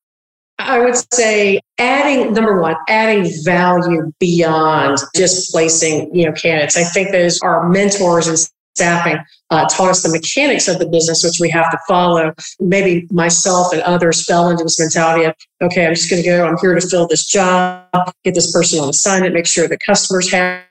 I 0.58 0.80
would 0.80 0.96
say 1.12 1.60
adding 1.78 2.32
number 2.32 2.60
one, 2.60 2.76
adding 2.88 3.30
value 3.44 4.10
beyond 4.18 4.98
just 5.14 5.52
placing, 5.52 6.14
you 6.14 6.24
know, 6.24 6.32
candidates. 6.32 6.76
I 6.76 6.84
think 6.84 7.12
those 7.12 7.38
are 7.40 7.68
mentors 7.68 8.26
and 8.26 8.38
staffing 8.76 9.18
uh, 9.50 9.66
taught 9.68 9.90
us 9.90 10.02
the 10.02 10.10
mechanics 10.10 10.68
of 10.68 10.78
the 10.78 10.86
business, 10.86 11.24
which 11.24 11.40
we 11.40 11.48
have 11.50 11.70
to 11.70 11.78
follow. 11.88 12.32
Maybe 12.60 13.06
myself 13.10 13.72
and 13.72 13.82
others 13.82 14.24
fell 14.24 14.50
into 14.50 14.64
this 14.64 14.78
mentality 14.78 15.24
of, 15.24 15.34
okay, 15.62 15.86
I'm 15.86 15.94
just 15.94 16.10
going 16.10 16.22
to 16.22 16.28
go, 16.28 16.46
I'm 16.46 16.58
here 16.60 16.74
to 16.74 16.86
fill 16.86 17.06
this 17.06 17.26
job, 17.26 17.88
get 18.24 18.34
this 18.34 18.52
person 18.52 18.80
on 18.80 18.88
assignment, 18.88 19.34
make 19.34 19.46
sure 19.46 19.66
the 19.66 19.78
customers 19.86 20.30
have 20.32 20.62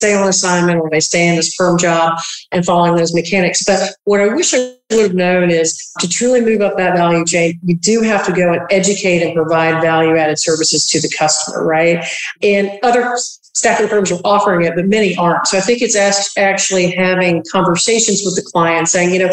stay 0.00 0.14
on 0.14 0.28
assignment 0.28 0.78
or 0.80 0.88
they 0.90 1.00
stay 1.00 1.28
in 1.28 1.34
this 1.34 1.52
firm 1.54 1.76
job 1.76 2.16
and 2.52 2.64
following 2.64 2.94
those 2.94 3.12
mechanics. 3.12 3.64
But 3.64 3.94
what 4.04 4.20
I 4.20 4.28
wish 4.28 4.54
I 4.54 4.76
would 4.92 5.02
have 5.02 5.14
known 5.14 5.50
is 5.50 5.76
to 5.98 6.08
truly 6.08 6.40
move 6.40 6.60
up 6.60 6.76
that 6.76 6.96
value 6.96 7.24
chain, 7.24 7.58
you 7.64 7.76
do 7.76 8.02
have 8.02 8.24
to 8.26 8.32
go 8.32 8.52
and 8.52 8.62
educate 8.70 9.22
and 9.22 9.34
provide 9.34 9.82
value 9.82 10.16
added 10.16 10.38
services 10.38 10.86
to 10.90 11.00
the 11.00 11.12
customer, 11.18 11.64
right? 11.64 12.04
And 12.42 12.70
other 12.84 13.16
staffing 13.58 13.88
firms 13.88 14.12
are 14.12 14.20
offering 14.24 14.64
it, 14.64 14.74
but 14.76 14.86
many 14.86 15.16
aren't. 15.16 15.46
So 15.48 15.58
I 15.58 15.60
think 15.60 15.82
it's 15.82 15.96
actually 16.36 16.92
having 16.92 17.44
conversations 17.52 18.22
with 18.24 18.36
the 18.36 18.42
client 18.42 18.88
saying, 18.88 19.12
you 19.12 19.18
know, 19.18 19.30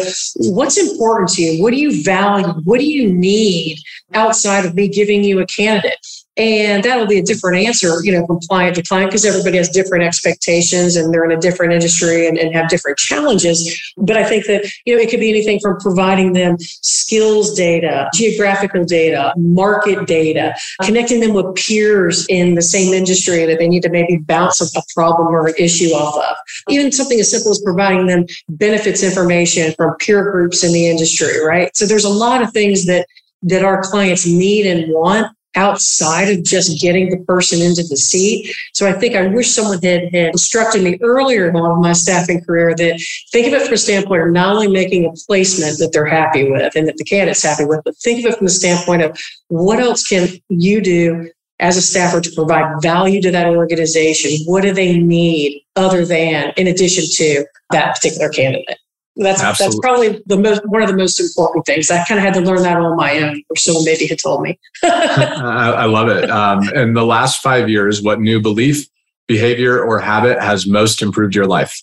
what's 0.52 0.76
important 0.76 1.28
to 1.30 1.42
you? 1.42 1.62
What 1.62 1.70
do 1.70 1.76
you 1.76 2.02
value? 2.02 2.48
What 2.64 2.80
do 2.80 2.86
you 2.86 3.12
need 3.12 3.78
outside 4.14 4.64
of 4.64 4.74
me 4.74 4.88
giving 4.88 5.22
you 5.22 5.38
a 5.38 5.46
candidate? 5.46 6.06
And 6.36 6.84
that'll 6.84 7.06
be 7.06 7.18
a 7.18 7.22
different 7.22 7.64
answer, 7.64 8.04
you 8.04 8.12
know, 8.12 8.26
from 8.26 8.40
client 8.48 8.76
to 8.76 8.82
client 8.82 9.10
because 9.10 9.24
everybody 9.24 9.56
has 9.56 9.70
different 9.70 10.04
expectations 10.04 10.94
and 10.94 11.12
they're 11.12 11.24
in 11.24 11.32
a 11.32 11.40
different 11.40 11.72
industry 11.72 12.26
and, 12.26 12.36
and, 12.36 12.54
have 12.54 12.68
different 12.68 12.96
challenges. 12.96 13.92
But 13.96 14.16
I 14.16 14.24
think 14.24 14.46
that, 14.46 14.70
you 14.84 14.94
know, 14.94 15.02
it 15.02 15.10
could 15.10 15.20
be 15.20 15.30
anything 15.30 15.60
from 15.60 15.78
providing 15.78 16.32
them 16.34 16.56
skills 16.58 17.54
data, 17.54 18.08
geographical 18.14 18.84
data, 18.84 19.32
market 19.36 20.06
data, 20.06 20.54
connecting 20.82 21.20
them 21.20 21.32
with 21.32 21.54
peers 21.54 22.26
in 22.28 22.54
the 22.54 22.62
same 22.62 22.92
industry 22.92 23.44
that 23.46 23.58
they 23.58 23.68
need 23.68 23.82
to 23.82 23.90
maybe 23.90 24.16
bounce 24.18 24.60
a, 24.60 24.66
problem 24.94 25.28
or 25.28 25.48
an 25.48 25.54
issue 25.58 25.88
off 25.88 26.16
of. 26.16 26.36
Even 26.70 26.92
something 26.92 27.18
as 27.18 27.30
simple 27.30 27.50
as 27.50 27.60
providing 27.64 28.06
them 28.06 28.24
benefits 28.48 29.02
information 29.02 29.72
from 29.76 29.94
peer 29.96 30.30
groups 30.30 30.62
in 30.62 30.72
the 30.72 30.86
industry, 30.88 31.44
right? 31.44 31.76
So 31.76 31.86
there's 31.86 32.04
a 32.04 32.10
lot 32.10 32.42
of 32.42 32.52
things 32.52 32.86
that 32.86 33.06
that 33.42 33.64
our 33.64 33.82
clients 33.82 34.26
need 34.26 34.66
and 34.66 34.92
want 34.92 35.32
outside 35.56 36.28
of 36.28 36.44
just 36.44 36.80
getting 36.80 37.10
the 37.10 37.18
person 37.24 37.60
into 37.60 37.82
the 37.82 37.96
seat. 37.96 38.54
So 38.74 38.86
I 38.86 38.92
think 38.92 39.14
I 39.14 39.26
wish 39.26 39.50
someone 39.50 39.80
had, 39.82 40.14
had 40.14 40.28
instructed 40.28 40.82
me 40.82 40.98
earlier 41.02 41.48
in 41.48 41.80
my 41.80 41.92
staffing 41.92 42.42
career 42.44 42.74
that 42.76 43.00
think 43.32 43.48
of 43.48 43.54
it 43.54 43.64
from 43.64 43.74
a 43.74 43.78
standpoint 43.78 44.22
of 44.22 44.32
not 44.32 44.54
only 44.54 44.68
making 44.68 45.06
a 45.06 45.12
placement 45.26 45.78
that 45.78 45.90
they're 45.92 46.06
happy 46.06 46.50
with 46.50 46.76
and 46.76 46.86
that 46.86 46.96
the 46.96 47.04
candidate's 47.04 47.42
happy 47.42 47.64
with, 47.64 47.80
but 47.84 47.96
think 47.96 48.24
of 48.24 48.32
it 48.32 48.38
from 48.38 48.46
the 48.46 48.52
standpoint 48.52 49.02
of 49.02 49.18
what 49.48 49.80
else 49.80 50.06
can 50.06 50.28
you 50.48 50.80
do 50.80 51.30
as 51.58 51.76
a 51.76 51.82
staffer 51.82 52.20
to 52.20 52.30
provide 52.34 52.82
value 52.82 53.22
to 53.22 53.30
that 53.30 53.46
organization? 53.46 54.30
What 54.46 54.62
do 54.62 54.72
they 54.72 54.98
need 54.98 55.62
other 55.74 56.04
than, 56.04 56.52
in 56.56 56.66
addition 56.66 57.04
to 57.16 57.46
that 57.70 57.94
particular 57.94 58.28
candidate? 58.28 58.78
That's 59.16 59.42
Absolutely. 59.42 59.76
that's 59.76 59.80
probably 59.80 60.22
the 60.26 60.38
most 60.38 60.60
one 60.66 60.82
of 60.82 60.88
the 60.88 60.96
most 60.96 61.18
important 61.18 61.64
things. 61.64 61.90
I 61.90 62.04
kind 62.04 62.18
of 62.18 62.24
had 62.24 62.34
to 62.34 62.40
learn 62.40 62.62
that 62.62 62.76
on 62.76 62.96
my 62.96 63.18
own, 63.18 63.42
or 63.48 63.56
someone 63.56 63.84
maybe 63.84 64.06
had 64.06 64.18
told 64.18 64.42
me. 64.42 64.58
I, 64.84 65.72
I, 65.74 65.84
love 65.86 66.08
it. 66.08 66.28
Um, 66.28 66.68
in 66.74 66.92
the 66.92 67.06
last 67.06 67.40
five 67.40 67.70
years, 67.70 68.02
what 68.02 68.20
new 68.20 68.42
belief, 68.42 68.86
behavior, 69.26 69.82
or 69.82 69.98
habit 69.98 70.38
has 70.42 70.66
most 70.66 71.00
improved 71.00 71.34
your 71.34 71.46
life? 71.46 71.82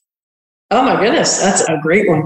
Oh 0.69 0.83
my 0.83 0.99
goodness, 1.01 1.41
that's 1.41 1.67
a 1.67 1.79
great 1.81 2.07
one. 2.07 2.25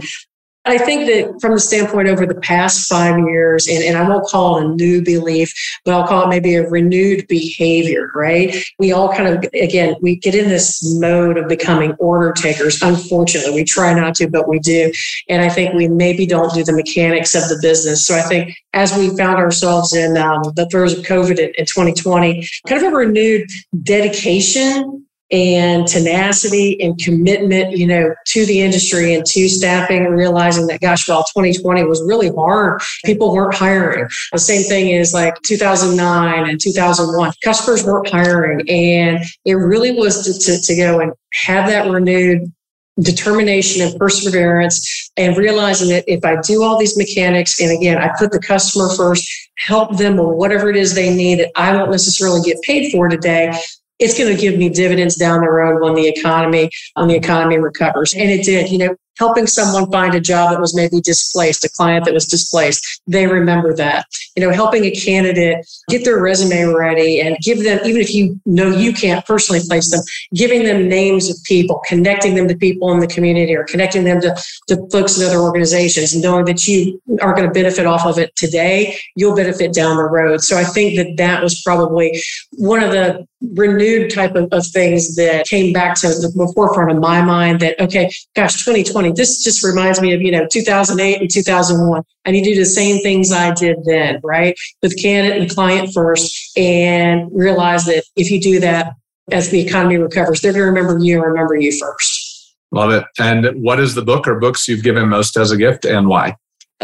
I 0.67 0.77
think 0.77 1.07
that 1.07 1.39
from 1.41 1.53
the 1.53 1.59
standpoint 1.59 2.07
over 2.07 2.25
the 2.25 2.35
past 2.35 2.87
five 2.87 3.17
years, 3.19 3.67
and, 3.67 3.83
and 3.83 3.97
I 3.97 4.07
won't 4.07 4.27
call 4.27 4.57
it 4.57 4.65
a 4.65 4.67
new 4.69 5.01
belief, 5.01 5.53
but 5.85 5.93
I'll 5.93 6.07
call 6.07 6.23
it 6.23 6.29
maybe 6.29 6.55
a 6.55 6.67
renewed 6.67 7.27
behavior, 7.27 8.11
right? 8.13 8.55
We 8.77 8.91
all 8.91 9.13
kind 9.13 9.27
of, 9.27 9.49
again, 9.53 9.95
we 10.01 10.17
get 10.17 10.35
in 10.35 10.49
this 10.49 10.81
mode 10.99 11.37
of 11.37 11.47
becoming 11.47 11.93
order 11.99 12.33
takers. 12.33 12.81
Unfortunately, 12.81 13.53
we 13.53 13.63
try 13.63 13.93
not 13.93 14.15
to, 14.15 14.29
but 14.29 14.47
we 14.47 14.59
do. 14.59 14.91
And 15.29 15.41
I 15.41 15.49
think 15.49 15.73
we 15.73 15.87
maybe 15.87 16.25
don't 16.25 16.53
do 16.53 16.63
the 16.63 16.73
mechanics 16.73 17.33
of 17.33 17.43
the 17.49 17.57
business. 17.61 18.05
So 18.05 18.15
I 18.15 18.21
think 18.21 18.55
as 18.73 18.95
we 18.95 19.15
found 19.15 19.37
ourselves 19.37 19.93
in 19.93 20.17
um, 20.17 20.41
the 20.55 20.67
throes 20.69 20.97
of 20.97 21.05
COVID 21.05 21.39
in, 21.39 21.51
in 21.57 21.65
2020, 21.65 22.47
kind 22.67 22.85
of 22.85 22.93
a 22.93 22.95
renewed 22.95 23.49
dedication 23.83 25.06
and 25.31 25.85
tenacity 25.87 26.81
and 26.81 26.97
commitment, 26.99 27.77
you 27.77 27.85
know, 27.85 28.15
to 28.27 28.45
the 28.45 28.61
industry 28.61 29.13
and 29.13 29.25
to 29.25 29.49
staffing 29.49 30.05
realizing 30.05 30.67
that, 30.67 30.81
gosh, 30.81 31.07
well, 31.07 31.23
2020 31.35 31.83
was 31.83 32.01
really 32.03 32.29
hard. 32.29 32.81
People 33.05 33.33
weren't 33.33 33.53
hiring. 33.53 34.07
The 34.31 34.39
same 34.39 34.63
thing 34.63 34.89
is 34.89 35.13
like 35.13 35.35
2009 35.43 36.49
and 36.49 36.59
2001. 36.59 37.31
Customers 37.43 37.83
weren't 37.85 38.09
hiring. 38.09 38.69
And 38.69 39.23
it 39.45 39.53
really 39.53 39.91
was 39.91 40.25
to, 40.25 40.33
to, 40.33 40.61
to 40.61 40.75
go 40.75 40.99
and 40.99 41.13
have 41.45 41.67
that 41.67 41.89
renewed 41.89 42.51
determination 42.99 43.85
and 43.85 43.97
perseverance 43.99 45.11
and 45.17 45.37
realizing 45.37 45.89
that 45.89 46.03
if 46.07 46.25
I 46.25 46.41
do 46.41 46.63
all 46.63 46.79
these 46.79 46.97
mechanics 46.97 47.59
and 47.61 47.77
again 47.77 47.97
I 47.99 48.09
put 48.17 48.31
the 48.31 48.39
customer 48.39 48.89
first, 48.95 49.29
help 49.57 49.97
them 49.97 50.17
with 50.17 50.35
whatever 50.35 50.69
it 50.69 50.75
is 50.75 50.95
they 50.95 51.15
need 51.15 51.39
that 51.39 51.51
I 51.55 51.75
won't 51.75 51.91
necessarily 51.91 52.41
get 52.41 52.61
paid 52.63 52.91
for 52.91 53.07
today, 53.07 53.53
it's 53.99 54.17
going 54.17 54.33
to 54.33 54.39
give 54.39 54.57
me 54.57 54.69
dividends 54.69 55.15
down 55.15 55.41
the 55.41 55.49
road 55.49 55.81
when 55.81 55.95
the 55.95 56.07
economy 56.07 56.69
when 56.95 57.07
the 57.07 57.15
economy 57.15 57.57
recovers. 57.57 58.13
And 58.13 58.29
it 58.29 58.45
did 58.45 58.69
you 58.69 58.77
know 58.77 58.95
helping 59.17 59.47
someone 59.47 59.91
find 59.91 60.13
a 60.15 60.19
job 60.19 60.51
that 60.51 60.59
was 60.59 60.75
maybe 60.75 61.01
displaced, 61.01 61.63
a 61.63 61.69
client 61.69 62.05
that 62.05 62.13
was 62.13 62.25
displaced. 62.25 63.01
They 63.07 63.27
remember 63.27 63.73
that. 63.75 64.05
You 64.35 64.43
know, 64.43 64.51
helping 64.51 64.85
a 64.85 64.91
candidate 64.91 65.67
get 65.89 66.05
their 66.05 66.21
resume 66.21 66.73
ready 66.73 67.19
and 67.19 67.37
give 67.41 67.63
them, 67.63 67.79
even 67.85 68.01
if 68.01 68.13
you 68.13 68.39
know 68.45 68.69
you 68.69 68.93
can't 68.93 69.25
personally 69.25 69.61
place 69.67 69.91
them, 69.91 70.01
giving 70.33 70.63
them 70.63 70.87
names 70.87 71.29
of 71.29 71.37
people, 71.43 71.81
connecting 71.87 72.35
them 72.35 72.47
to 72.47 72.55
people 72.55 72.91
in 72.91 72.99
the 72.99 73.07
community 73.07 73.55
or 73.55 73.63
connecting 73.63 74.03
them 74.03 74.21
to, 74.21 74.35
to 74.67 74.87
folks 74.91 75.17
in 75.17 75.25
other 75.25 75.39
organizations, 75.39 76.13
and 76.13 76.23
knowing 76.23 76.45
that 76.45 76.67
you 76.67 77.01
are 77.21 77.33
going 77.33 77.47
to 77.47 77.53
benefit 77.53 77.85
off 77.85 78.05
of 78.05 78.17
it 78.19 78.35
today, 78.35 78.97
you'll 79.15 79.35
benefit 79.35 79.73
down 79.73 79.97
the 79.97 80.03
road. 80.03 80.41
So 80.41 80.57
I 80.57 80.63
think 80.63 80.97
that 80.97 81.17
that 81.17 81.41
was 81.41 81.61
probably 81.61 82.21
one 82.51 82.83
of 82.83 82.91
the 82.91 83.27
renewed 83.55 84.11
type 84.11 84.35
of, 84.35 84.49
of 84.51 84.65
things 84.67 85.15
that 85.15 85.45
came 85.45 85.71
back 85.71 85.95
to 85.95 86.07
the 86.07 86.51
forefront 86.55 86.91
of 86.91 86.97
my 86.97 87.21
mind 87.21 87.59
that, 87.59 87.79
okay, 87.79 88.11
gosh, 88.35 88.63
2020 88.63 89.06
this 89.15 89.43
just 89.43 89.63
reminds 89.63 90.01
me 90.01 90.13
of, 90.13 90.21
you 90.21 90.31
know, 90.31 90.47
2008 90.49 91.21
and 91.21 91.29
2001. 91.29 92.03
I 92.25 92.31
need 92.31 92.43
to 92.43 92.53
do 92.53 92.59
the 92.59 92.65
same 92.65 93.01
things 93.01 93.31
I 93.31 93.53
did 93.53 93.77
then, 93.85 94.19
right? 94.23 94.55
With 94.81 95.01
candidate 95.01 95.41
and 95.41 95.49
client 95.49 95.93
first 95.93 96.57
and 96.57 97.29
realize 97.33 97.85
that 97.85 98.03
if 98.15 98.31
you 98.31 98.41
do 98.41 98.59
that 98.59 98.93
as 99.31 99.49
the 99.49 99.59
economy 99.59 99.97
recovers, 99.97 100.41
they're 100.41 100.53
going 100.53 100.65
to 100.65 100.71
remember 100.71 101.03
you 101.03 101.15
and 101.15 101.25
remember 101.25 101.55
you 101.55 101.71
first. 101.77 102.55
Love 102.71 102.91
it. 102.91 103.05
And 103.19 103.47
what 103.61 103.79
is 103.79 103.95
the 103.95 104.01
book 104.01 104.27
or 104.27 104.39
books 104.39 104.67
you've 104.67 104.83
given 104.83 105.07
most 105.09 105.37
as 105.37 105.51
a 105.51 105.57
gift 105.57 105.85
and 105.85 106.07
why? 106.07 106.35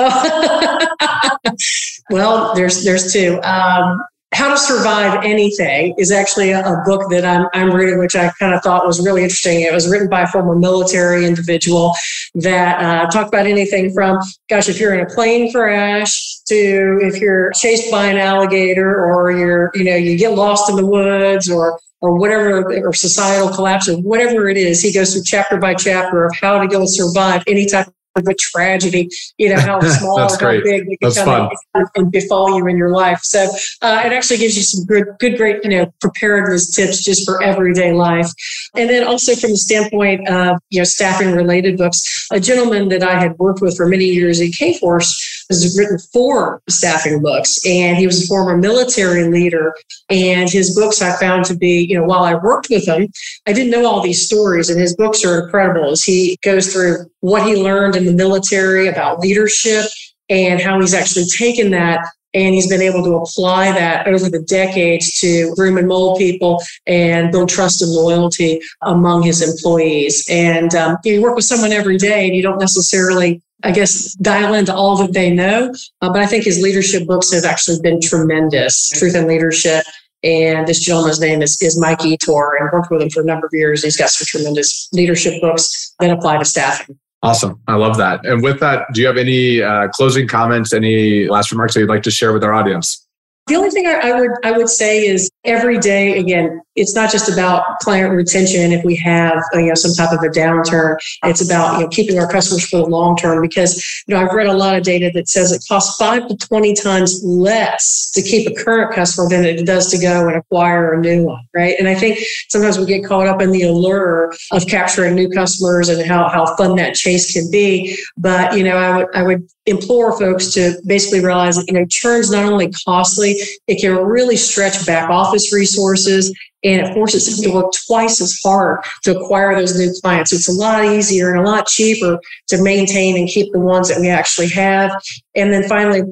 well, 2.10 2.56
there's 2.56 2.84
there's 2.84 3.14
two. 3.14 3.40
Um, 3.44 4.02
how 4.34 4.50
to 4.50 4.58
Survive 4.58 5.24
Anything 5.24 5.96
is 5.98 6.12
actually 6.12 6.52
a, 6.52 6.62
a, 6.62 6.84
book 6.86 7.10
that 7.10 7.24
I'm, 7.24 7.48
I'm 7.54 7.72
reading, 7.72 8.00
which 8.00 8.16
I 8.16 8.30
kind 8.40 8.54
of 8.54 8.62
thought 8.62 8.86
was 8.86 9.04
really 9.06 9.24
interesting. 9.24 9.62
It 9.62 9.74
was 9.74 9.90
written 9.90 10.10
by 10.10 10.22
a 10.22 10.28
former 10.28 10.56
military 10.56 11.26
individual 11.26 11.94
that 12.36 12.82
uh, 12.82 13.10
talked 13.10 13.30
about 13.30 13.46
anything 13.46 13.94
from, 13.94 14.18
gosh, 14.50 14.70
if 14.70 14.80
you're 14.80 14.94
in 14.94 15.06
a 15.06 15.10
plane 15.10 15.52
crash 15.52 16.40
to 16.48 17.00
if 17.02 17.22
you're 17.22 17.52
chased 17.52 17.92
by 17.92 18.08
an 18.08 18.18
alligator 18.18 19.06
or 19.06 19.32
you're, 19.32 19.72
you 19.76 19.84
know, 19.84 19.96
you 19.96 20.18
get 20.18 20.34
lost 20.34 20.70
in 20.70 20.76
the 20.76 20.86
woods 20.86 21.50
or 21.50 21.80
or 22.02 22.20
whatever, 22.20 22.86
or 22.86 22.92
societal 22.92 23.48
collapse, 23.48 23.88
or 23.88 23.96
whatever 24.02 24.50
it 24.50 24.58
is. 24.58 24.82
He 24.82 24.92
goes 24.92 25.14
through 25.14 25.24
chapter 25.26 25.56
by 25.56 25.74
chapter 25.74 26.26
of 26.26 26.36
how 26.36 26.60
to 26.60 26.68
go 26.68 26.84
survive 26.86 27.44
any 27.48 27.66
type 27.66 27.88
of 28.16 28.28
a 28.28 28.34
tragedy, 28.36 29.10
you 29.38 29.50
know, 29.50 29.60
how 29.60 29.80
small 29.98 30.20
or 30.20 30.30
how 30.30 30.62
big 30.62 30.86
it 30.88 31.00
can 31.00 31.26
come 31.26 31.50
and 31.96 32.12
befall 32.12 32.58
you 32.58 32.68
in 32.68 32.78
your 32.78 32.92
life. 32.92 33.20
So 33.24 33.44
uh, 33.82 34.04
it 34.06 34.14
actually 34.14 34.38
gives 34.38 34.56
you 34.56 34.64
some 34.64 34.86
good, 34.86 35.06
good, 35.20 35.38
great, 35.38 35.64
you 35.64 35.70
know, 35.70 35.94
preparedness 36.02 36.74
tips 36.76 37.04
just 37.04 37.26
for 37.26 37.42
everyday 37.42 37.94
life. 37.94 38.30
And 38.76 38.90
then 38.90 39.06
also 39.06 39.36
from 39.36 39.52
the 39.52 39.58
standpoint 39.58 40.28
of, 40.30 40.58
you 40.70 40.80
know, 40.80 40.84
staffing 40.84 41.32
related 41.32 41.78
books, 41.78 42.28
a 42.32 42.40
gentleman 42.40 42.90
that 42.90 43.04
I 43.04 43.20
had 43.20 43.38
worked 43.38 43.62
with 43.62 43.76
for 43.76 43.88
many 43.88 44.06
years 44.06 44.40
at 44.42 44.50
Kforce 44.50 45.12
has 45.50 45.78
written 45.78 45.98
four 46.12 46.62
staffing 46.70 47.22
books 47.22 47.60
and 47.66 47.98
he 47.98 48.06
was 48.06 48.24
a 48.24 48.28
former 48.28 48.58
military 48.58 49.26
leader 49.26 49.74
and 50.10 50.50
his 50.50 50.76
books 50.76 51.02
i 51.02 51.16
found 51.18 51.46
to 51.46 51.56
be 51.56 51.86
you 51.88 51.98
know 51.98 52.04
while 52.04 52.24
i 52.24 52.36
worked 52.36 52.70
with 52.70 52.88
him 52.88 53.08
i 53.48 53.54
didn't 53.54 53.72
know 53.72 53.86
all 53.86 54.02
these 54.02 54.26
stories 54.26 54.70
and 54.70 54.80
his 54.80 54.96
books 54.96 55.24
are 55.26 55.44
incredible. 55.44 55.92
As 55.92 56.04
he 56.04 56.38
goes 56.42 56.72
through 56.72 57.06
what 57.22 57.46
he 57.46 57.56
learned 57.56 57.96
in 57.96 58.06
the 58.06 58.14
military 58.14 58.88
about 58.88 59.20
leadership 59.20 59.86
and 60.30 60.62
how 60.62 60.80
he's 60.80 60.94
actually 60.94 61.26
taken 61.26 61.72
that 61.72 62.06
And 62.34 62.54
he's 62.56 62.68
been 62.68 62.82
able 62.82 63.04
to 63.04 63.16
apply 63.16 63.72
that 63.74 64.08
over 64.08 64.30
the 64.30 64.42
decades 64.42 65.20
to 65.20 65.54
groom 65.56 65.78
and 65.78 65.88
mold 65.88 66.18
people 66.18 66.62
and 66.88 67.32
build 67.32 67.50
trust 67.50 67.82
and 67.82 67.92
loyalty 67.92 68.60
among 68.82 69.24
his 69.24 69.42
employees. 69.42 70.26
And 70.30 70.74
um, 70.74 70.98
you 71.04 71.22
work 71.22 71.36
with 71.36 71.46
someone 71.46 71.72
every 71.72 71.98
day 71.98 72.26
and 72.26 72.36
you 72.36 72.42
don't 72.42 72.60
necessarily 72.60 73.42
I 73.66 73.72
guess, 73.72 74.14
dial 74.16 74.54
into 74.54 74.76
all 74.76 74.98
that 74.98 75.14
they 75.14 75.32
know. 75.32 75.74
Uh, 76.02 76.12
but 76.12 76.22
I 76.22 76.26
think 76.26 76.44
his 76.44 76.62
leadership 76.62 77.08
books 77.08 77.32
have 77.32 77.46
actually 77.46 77.80
been 77.82 78.02
tremendous. 78.02 78.90
Truth 78.90 79.16
and 79.16 79.26
Leadership. 79.26 79.86
And 80.24 80.68
this 80.68 80.80
gentleman's 80.80 81.20
name 81.20 81.42
is, 81.42 81.62
is 81.62 81.78
Mike 81.78 82.00
Ettore, 82.00 82.56
and 82.58 82.70
worked 82.72 82.90
with 82.90 83.02
him 83.02 83.10
for 83.10 83.22
a 83.22 83.26
number 83.26 83.48
of 83.48 83.54
years. 83.54 83.84
He's 83.84 83.98
got 83.98 84.10
some 84.10 84.26
tremendous 84.26 84.88
leadership 84.94 85.42
books 85.42 85.94
that 86.00 86.10
apply 86.10 86.38
to 86.38 86.46
staffing. 86.46 86.98
Awesome. 87.24 87.62
I 87.70 87.76
love 87.76 87.98
that. 87.98 88.26
And 88.26 88.44
with 88.44 88.60
that, 88.60 88.86
do 88.94 89.00
you 89.00 89.08
have 89.08 89.16
any 89.16 89.62
uh, 89.62 89.88
closing 89.88 90.28
comments, 90.28 90.74
any 90.74 91.28
last 91.28 91.52
remarks 91.52 91.74
that 91.74 91.80
you'd 91.80 91.90
like 91.90 92.04
to 92.04 92.12
share 92.12 92.34
with 92.34 92.44
our 92.44 92.54
audience? 92.54 93.08
The 93.48 93.56
only 93.56 93.72
thing 93.72 93.86
I, 93.86 94.14
would 94.18 94.32
I 94.46 94.54
would 94.54 94.70
say 94.70 95.06
is 95.06 95.30
every 95.44 95.78
day 95.78 96.18
again, 96.18 96.62
it's 96.76 96.96
not 96.96 97.12
just 97.12 97.32
about 97.32 97.64
client 97.82 98.16
retention. 98.16 98.72
If 98.72 98.84
we 98.86 98.96
have 98.96 99.44
uh, 99.54 99.60
you 99.60 99.68
know 99.68 99.76
some 99.76 99.94
type 99.94 100.18
of 100.18 100.24
a 100.24 100.30
downturn, 100.30 100.96
it's 101.26 101.46
about 101.46 101.76
you 101.76 101.84
know 101.84 101.90
keeping 101.90 102.18
our 102.18 102.28
customers 102.28 102.66
for 102.66 102.78
the 102.78 102.86
long 102.86 103.18
term. 103.18 103.42
Because 103.42 103.76
you 104.08 104.16
know 104.16 104.22
I've 104.22 104.34
read 104.34 104.48
a 104.48 104.54
lot 104.54 104.78
of 104.78 104.84
data 104.84 105.12
that 105.14 105.28
says 105.28 105.52
it 105.52 105.62
costs 105.68 105.98
five 105.98 106.28
to 106.30 106.38
twenty 106.38 106.74
times 106.74 107.22
less 107.24 108.12
to 108.16 108.22
keep 108.22 108.50
a 108.50 108.64
current 108.64 108.94
customer 108.96 109.30
than 109.30 109.44
it 109.44 109.66
does 109.66 109.92
to 109.92 110.00
go 110.00 110.28
and 110.28 110.38
acquire 110.38 110.94
a 110.94 111.00
new 111.00 111.26
one, 111.26 111.46
right? 111.54 111.76
And 111.78 111.88
I 111.88 111.96
think 111.96 112.20
sometimes 112.48 112.80
we 112.80 112.86
get 112.86 113.06
caught 113.06 113.28
up 113.28 113.42
in 113.42 113.52
the 113.52 113.64
allure 113.64 114.34
of 114.52 114.66
capturing 114.68 115.16
new 115.16 115.30
customers 115.30 115.90
and 115.90 116.04
how 116.08 116.30
how 116.30 116.56
fun 116.56 116.78
that 116.78 116.96
chase 116.96 117.34
can 117.34 117.52
be. 117.52 117.98
But 118.18 118.58
you 118.58 118.64
know 118.64 118.78
I 118.78 118.98
would 118.98 119.08
I 119.16 119.24
would 119.24 119.48
implore 119.66 120.18
folks 120.18 120.54
to 120.54 120.74
basically 120.86 121.24
realize 121.24 121.56
that 121.58 121.68
you 121.68 121.74
know 121.74 121.86
churn's 121.90 122.32
not 122.32 122.46
only 122.46 122.72
costly 122.86 123.33
it 123.68 123.82
can 123.82 123.96
really 123.96 124.36
stretch 124.36 124.86
back 124.86 125.10
office 125.10 125.54
resources 125.54 126.34
and 126.64 126.82
it 126.82 126.94
forces 126.94 127.26
them 127.26 127.44
to 127.44 127.56
work 127.56 127.74
twice 127.88 128.22
as 128.22 128.40
hard 128.44 128.84
to 129.04 129.18
acquire 129.18 129.56
those 129.56 129.78
new 129.78 129.94
clients. 130.02 130.32
It's 130.32 130.48
a 130.48 130.54
lot 130.54 130.86
easier 130.86 131.32
and 131.32 131.46
a 131.46 131.50
lot 131.50 131.68
cheaper 131.68 132.20
to 132.48 132.64
maintain 132.64 133.18
and 133.18 133.28
keep 133.28 133.52
the 133.52 133.60
ones 133.60 133.90
that 133.90 134.00
we 134.00 134.10
actually 134.10 134.50
have. 134.50 134.92
And 135.36 135.52
then 135.52 135.68
finally, 135.68 136.04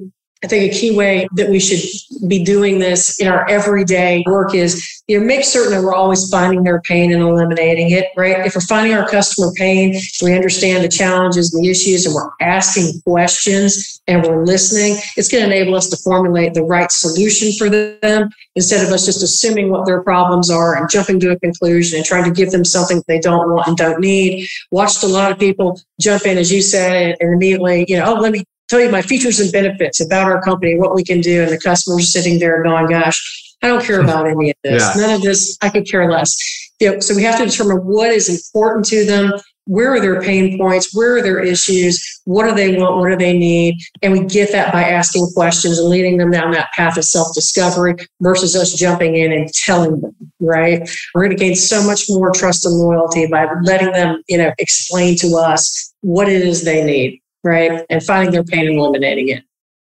I 0.44 0.48
think 0.48 0.72
a 0.72 0.76
key 0.76 0.96
way 0.96 1.28
that 1.36 1.50
we 1.50 1.60
should 1.60 1.80
be 2.28 2.44
doing 2.44 2.80
this 2.80 3.20
in 3.20 3.28
our 3.28 3.48
everyday 3.48 4.24
work 4.26 4.56
is, 4.56 5.04
you 5.08 5.20
know, 5.20 5.26
make 5.26 5.46
certain 5.46 5.72
that 5.74 5.84
we're 5.84 5.94
always 5.94 6.30
finding 6.30 6.64
their 6.64 6.82
pain 6.82 7.12
and 7.12 7.22
eliminating 7.22 7.92
it, 7.92 8.08
right? 8.18 8.44
If 8.44 8.56
we're 8.56 8.62
finding 8.62 8.98
our 8.98 9.08
customer 9.08 9.52
pain, 9.56 10.00
we 10.24 10.34
understand 10.34 10.84
the 10.84 10.90
challenges 10.90 11.54
and 11.54 11.64
the 11.64 11.70
issues 11.70 12.08
and 12.08 12.16
we're 12.16 12.32
asking 12.40 13.02
questions 13.02 14.02
and 14.08 14.24
we're 14.24 14.44
listening, 14.44 14.98
it's 15.16 15.30
going 15.30 15.48
to 15.48 15.56
enable 15.56 15.76
us 15.76 15.90
to 15.90 15.98
formulate 15.98 16.56
the 16.56 16.64
right 16.64 16.92
solution 16.92 17.52
for 17.54 17.70
them 17.70 18.30
instead 18.56 18.84
of 18.84 18.92
us 18.92 19.06
just 19.06 19.22
assuming 19.22 19.70
what 19.70 19.86
their 19.86 20.02
problems 20.02 20.50
are 20.50 20.76
and 20.76 20.90
jumping 20.90 21.20
to 21.20 21.32
a 21.32 21.40
conclusion 21.40 21.98
and 21.98 22.06
trying 22.06 22.24
to 22.24 22.32
give 22.32 22.50
them 22.50 22.66
something 22.66 23.04
they 23.08 23.20
don't 23.20 23.52
want 23.52 23.68
and 23.68 23.78
don't 23.78 24.00
need. 24.00 24.48
Watched 24.72 25.04
a 25.04 25.08
lot 25.08 25.32
of 25.32 25.38
people 25.38 25.80
jump 26.00 26.26
in, 26.26 26.40
as 26.40 26.52
you 26.52 26.64
said, 26.64 27.16
and 27.20 27.34
immediately, 27.34 27.86
you 27.88 27.98
know, 27.98 28.16
oh, 28.16 28.20
let 28.20 28.32
me 28.32 28.44
tell 28.72 28.80
you 28.80 28.90
my 28.90 29.02
features 29.02 29.40
and 29.42 29.52
benefits 29.52 30.00
about 30.00 30.32
our 30.32 30.42
company, 30.42 30.78
what 30.78 30.96
we 30.96 31.04
can 31.04 31.20
do. 31.20 31.42
And 31.44 31.52
the 31.52 31.60
customer's 31.60 32.12
sitting 32.12 32.40
there 32.40 32.64
going, 32.64 32.88
gosh, 32.88 33.20
I 33.62 33.68
don't 33.68 33.84
care 33.84 34.00
about 34.00 34.28
any 34.28 34.52
of 34.52 34.56
this. 34.64 34.82
Yeah. 34.82 35.02
None 35.02 35.16
of 35.16 35.22
this, 35.22 35.58
I 35.62 35.70
could 35.70 35.88
care 35.88 36.10
less. 36.10 36.38
You 36.80 36.94
know, 36.94 37.00
so 37.00 37.14
we 37.14 37.24
have 37.24 37.38
to 37.38 37.46
determine 37.46 37.78
what 37.80 38.12
is 38.12 38.30
important 38.30 38.86
to 38.88 39.06
them. 39.06 39.34
Where 39.66 39.94
are 39.94 40.00
their 40.00 40.22
pain 40.22 40.58
points? 40.58 40.96
Where 40.96 41.18
are 41.18 41.22
their 41.22 41.40
issues? 41.40 42.22
What 42.24 42.48
do 42.48 42.56
they 42.56 42.78
want? 42.78 42.98
What 42.98 43.10
do 43.10 43.16
they 43.18 43.38
need? 43.38 43.78
And 44.02 44.12
we 44.14 44.26
get 44.26 44.52
that 44.54 44.74
by 44.74 44.84
asking 44.84 45.28
questions 45.36 45.78
and 45.78 45.88
leading 45.88 46.18
them 46.18 46.32
down 46.32 46.52
that 46.52 46.72
path 46.72 46.98
of 46.98 47.06
self 47.06 47.36
discovery 47.36 47.96
versus 48.22 48.56
us 48.56 48.74
jumping 48.74 49.16
in 49.16 49.32
and 49.32 49.48
telling 49.54 50.02
them, 50.02 50.16
right? 50.40 50.90
We're 51.14 51.26
going 51.26 51.38
to 51.38 51.44
gain 51.44 51.56
so 51.56 51.84
much 51.84 52.06
more 52.10 52.32
trust 52.32 52.66
and 52.66 52.74
loyalty 52.74 53.28
by 53.28 53.48
letting 53.62 53.92
them, 53.92 54.24
you 54.28 54.40
know, 54.40 54.52
explain 54.58 55.16
to 55.18 55.36
us 55.36 55.94
what 56.02 56.28
it 56.28 56.42
is 56.42 56.64
they 56.64 56.84
need 56.84 57.21
right? 57.44 57.86
And 57.90 58.04
finding 58.04 58.32
their 58.32 58.44
pain 58.44 58.68
and 58.68 58.78
eliminating 58.78 59.30
it. 59.30 59.44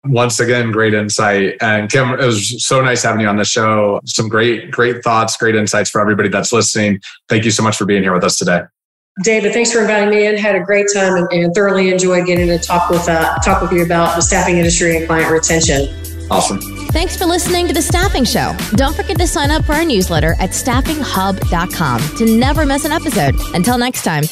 Once 0.06 0.38
again, 0.38 0.70
great 0.70 0.92
insight. 0.92 1.56
And 1.62 1.90
Kim, 1.90 2.10
it 2.10 2.24
was 2.24 2.62
so 2.64 2.82
nice 2.82 3.02
having 3.02 3.22
you 3.22 3.28
on 3.28 3.36
the 3.36 3.44
show. 3.44 4.00
Some 4.04 4.28
great, 4.28 4.70
great 4.70 5.02
thoughts, 5.02 5.36
great 5.36 5.56
insights 5.56 5.88
for 5.88 6.00
everybody 6.00 6.28
that's 6.28 6.52
listening. 6.52 7.00
Thank 7.28 7.44
you 7.44 7.50
so 7.50 7.62
much 7.62 7.76
for 7.76 7.86
being 7.86 8.02
here 8.02 8.12
with 8.12 8.24
us 8.24 8.36
today. 8.36 8.62
David, 9.22 9.52
thanks 9.52 9.72
for 9.72 9.80
inviting 9.80 10.10
me 10.10 10.26
in. 10.26 10.36
Had 10.36 10.56
a 10.56 10.60
great 10.60 10.88
time 10.92 11.14
and, 11.14 11.28
and 11.32 11.54
thoroughly 11.54 11.90
enjoyed 11.90 12.26
getting 12.26 12.48
to 12.48 12.58
talk 12.58 12.90
with 12.90 13.08
uh, 13.08 13.38
talk 13.38 13.62
with 13.62 13.72
you 13.72 13.84
about 13.84 14.16
the 14.16 14.22
staffing 14.22 14.58
industry 14.58 14.96
and 14.96 15.06
client 15.06 15.30
retention. 15.30 15.88
Awesome. 16.30 16.60
Thanks 16.88 17.16
for 17.16 17.26
listening 17.26 17.68
to 17.68 17.74
the 17.74 17.82
Staffing 17.82 18.24
Show. 18.24 18.56
Don't 18.72 18.96
forget 18.96 19.18
to 19.18 19.26
sign 19.26 19.50
up 19.50 19.64
for 19.64 19.72
our 19.72 19.84
newsletter 19.84 20.34
at 20.40 20.50
staffinghub.com 20.50 22.00
to 22.16 22.36
never 22.38 22.66
miss 22.66 22.84
an 22.84 22.92
episode. 22.92 23.34
Until 23.54 23.78
next 23.78 24.02
time. 24.02 24.24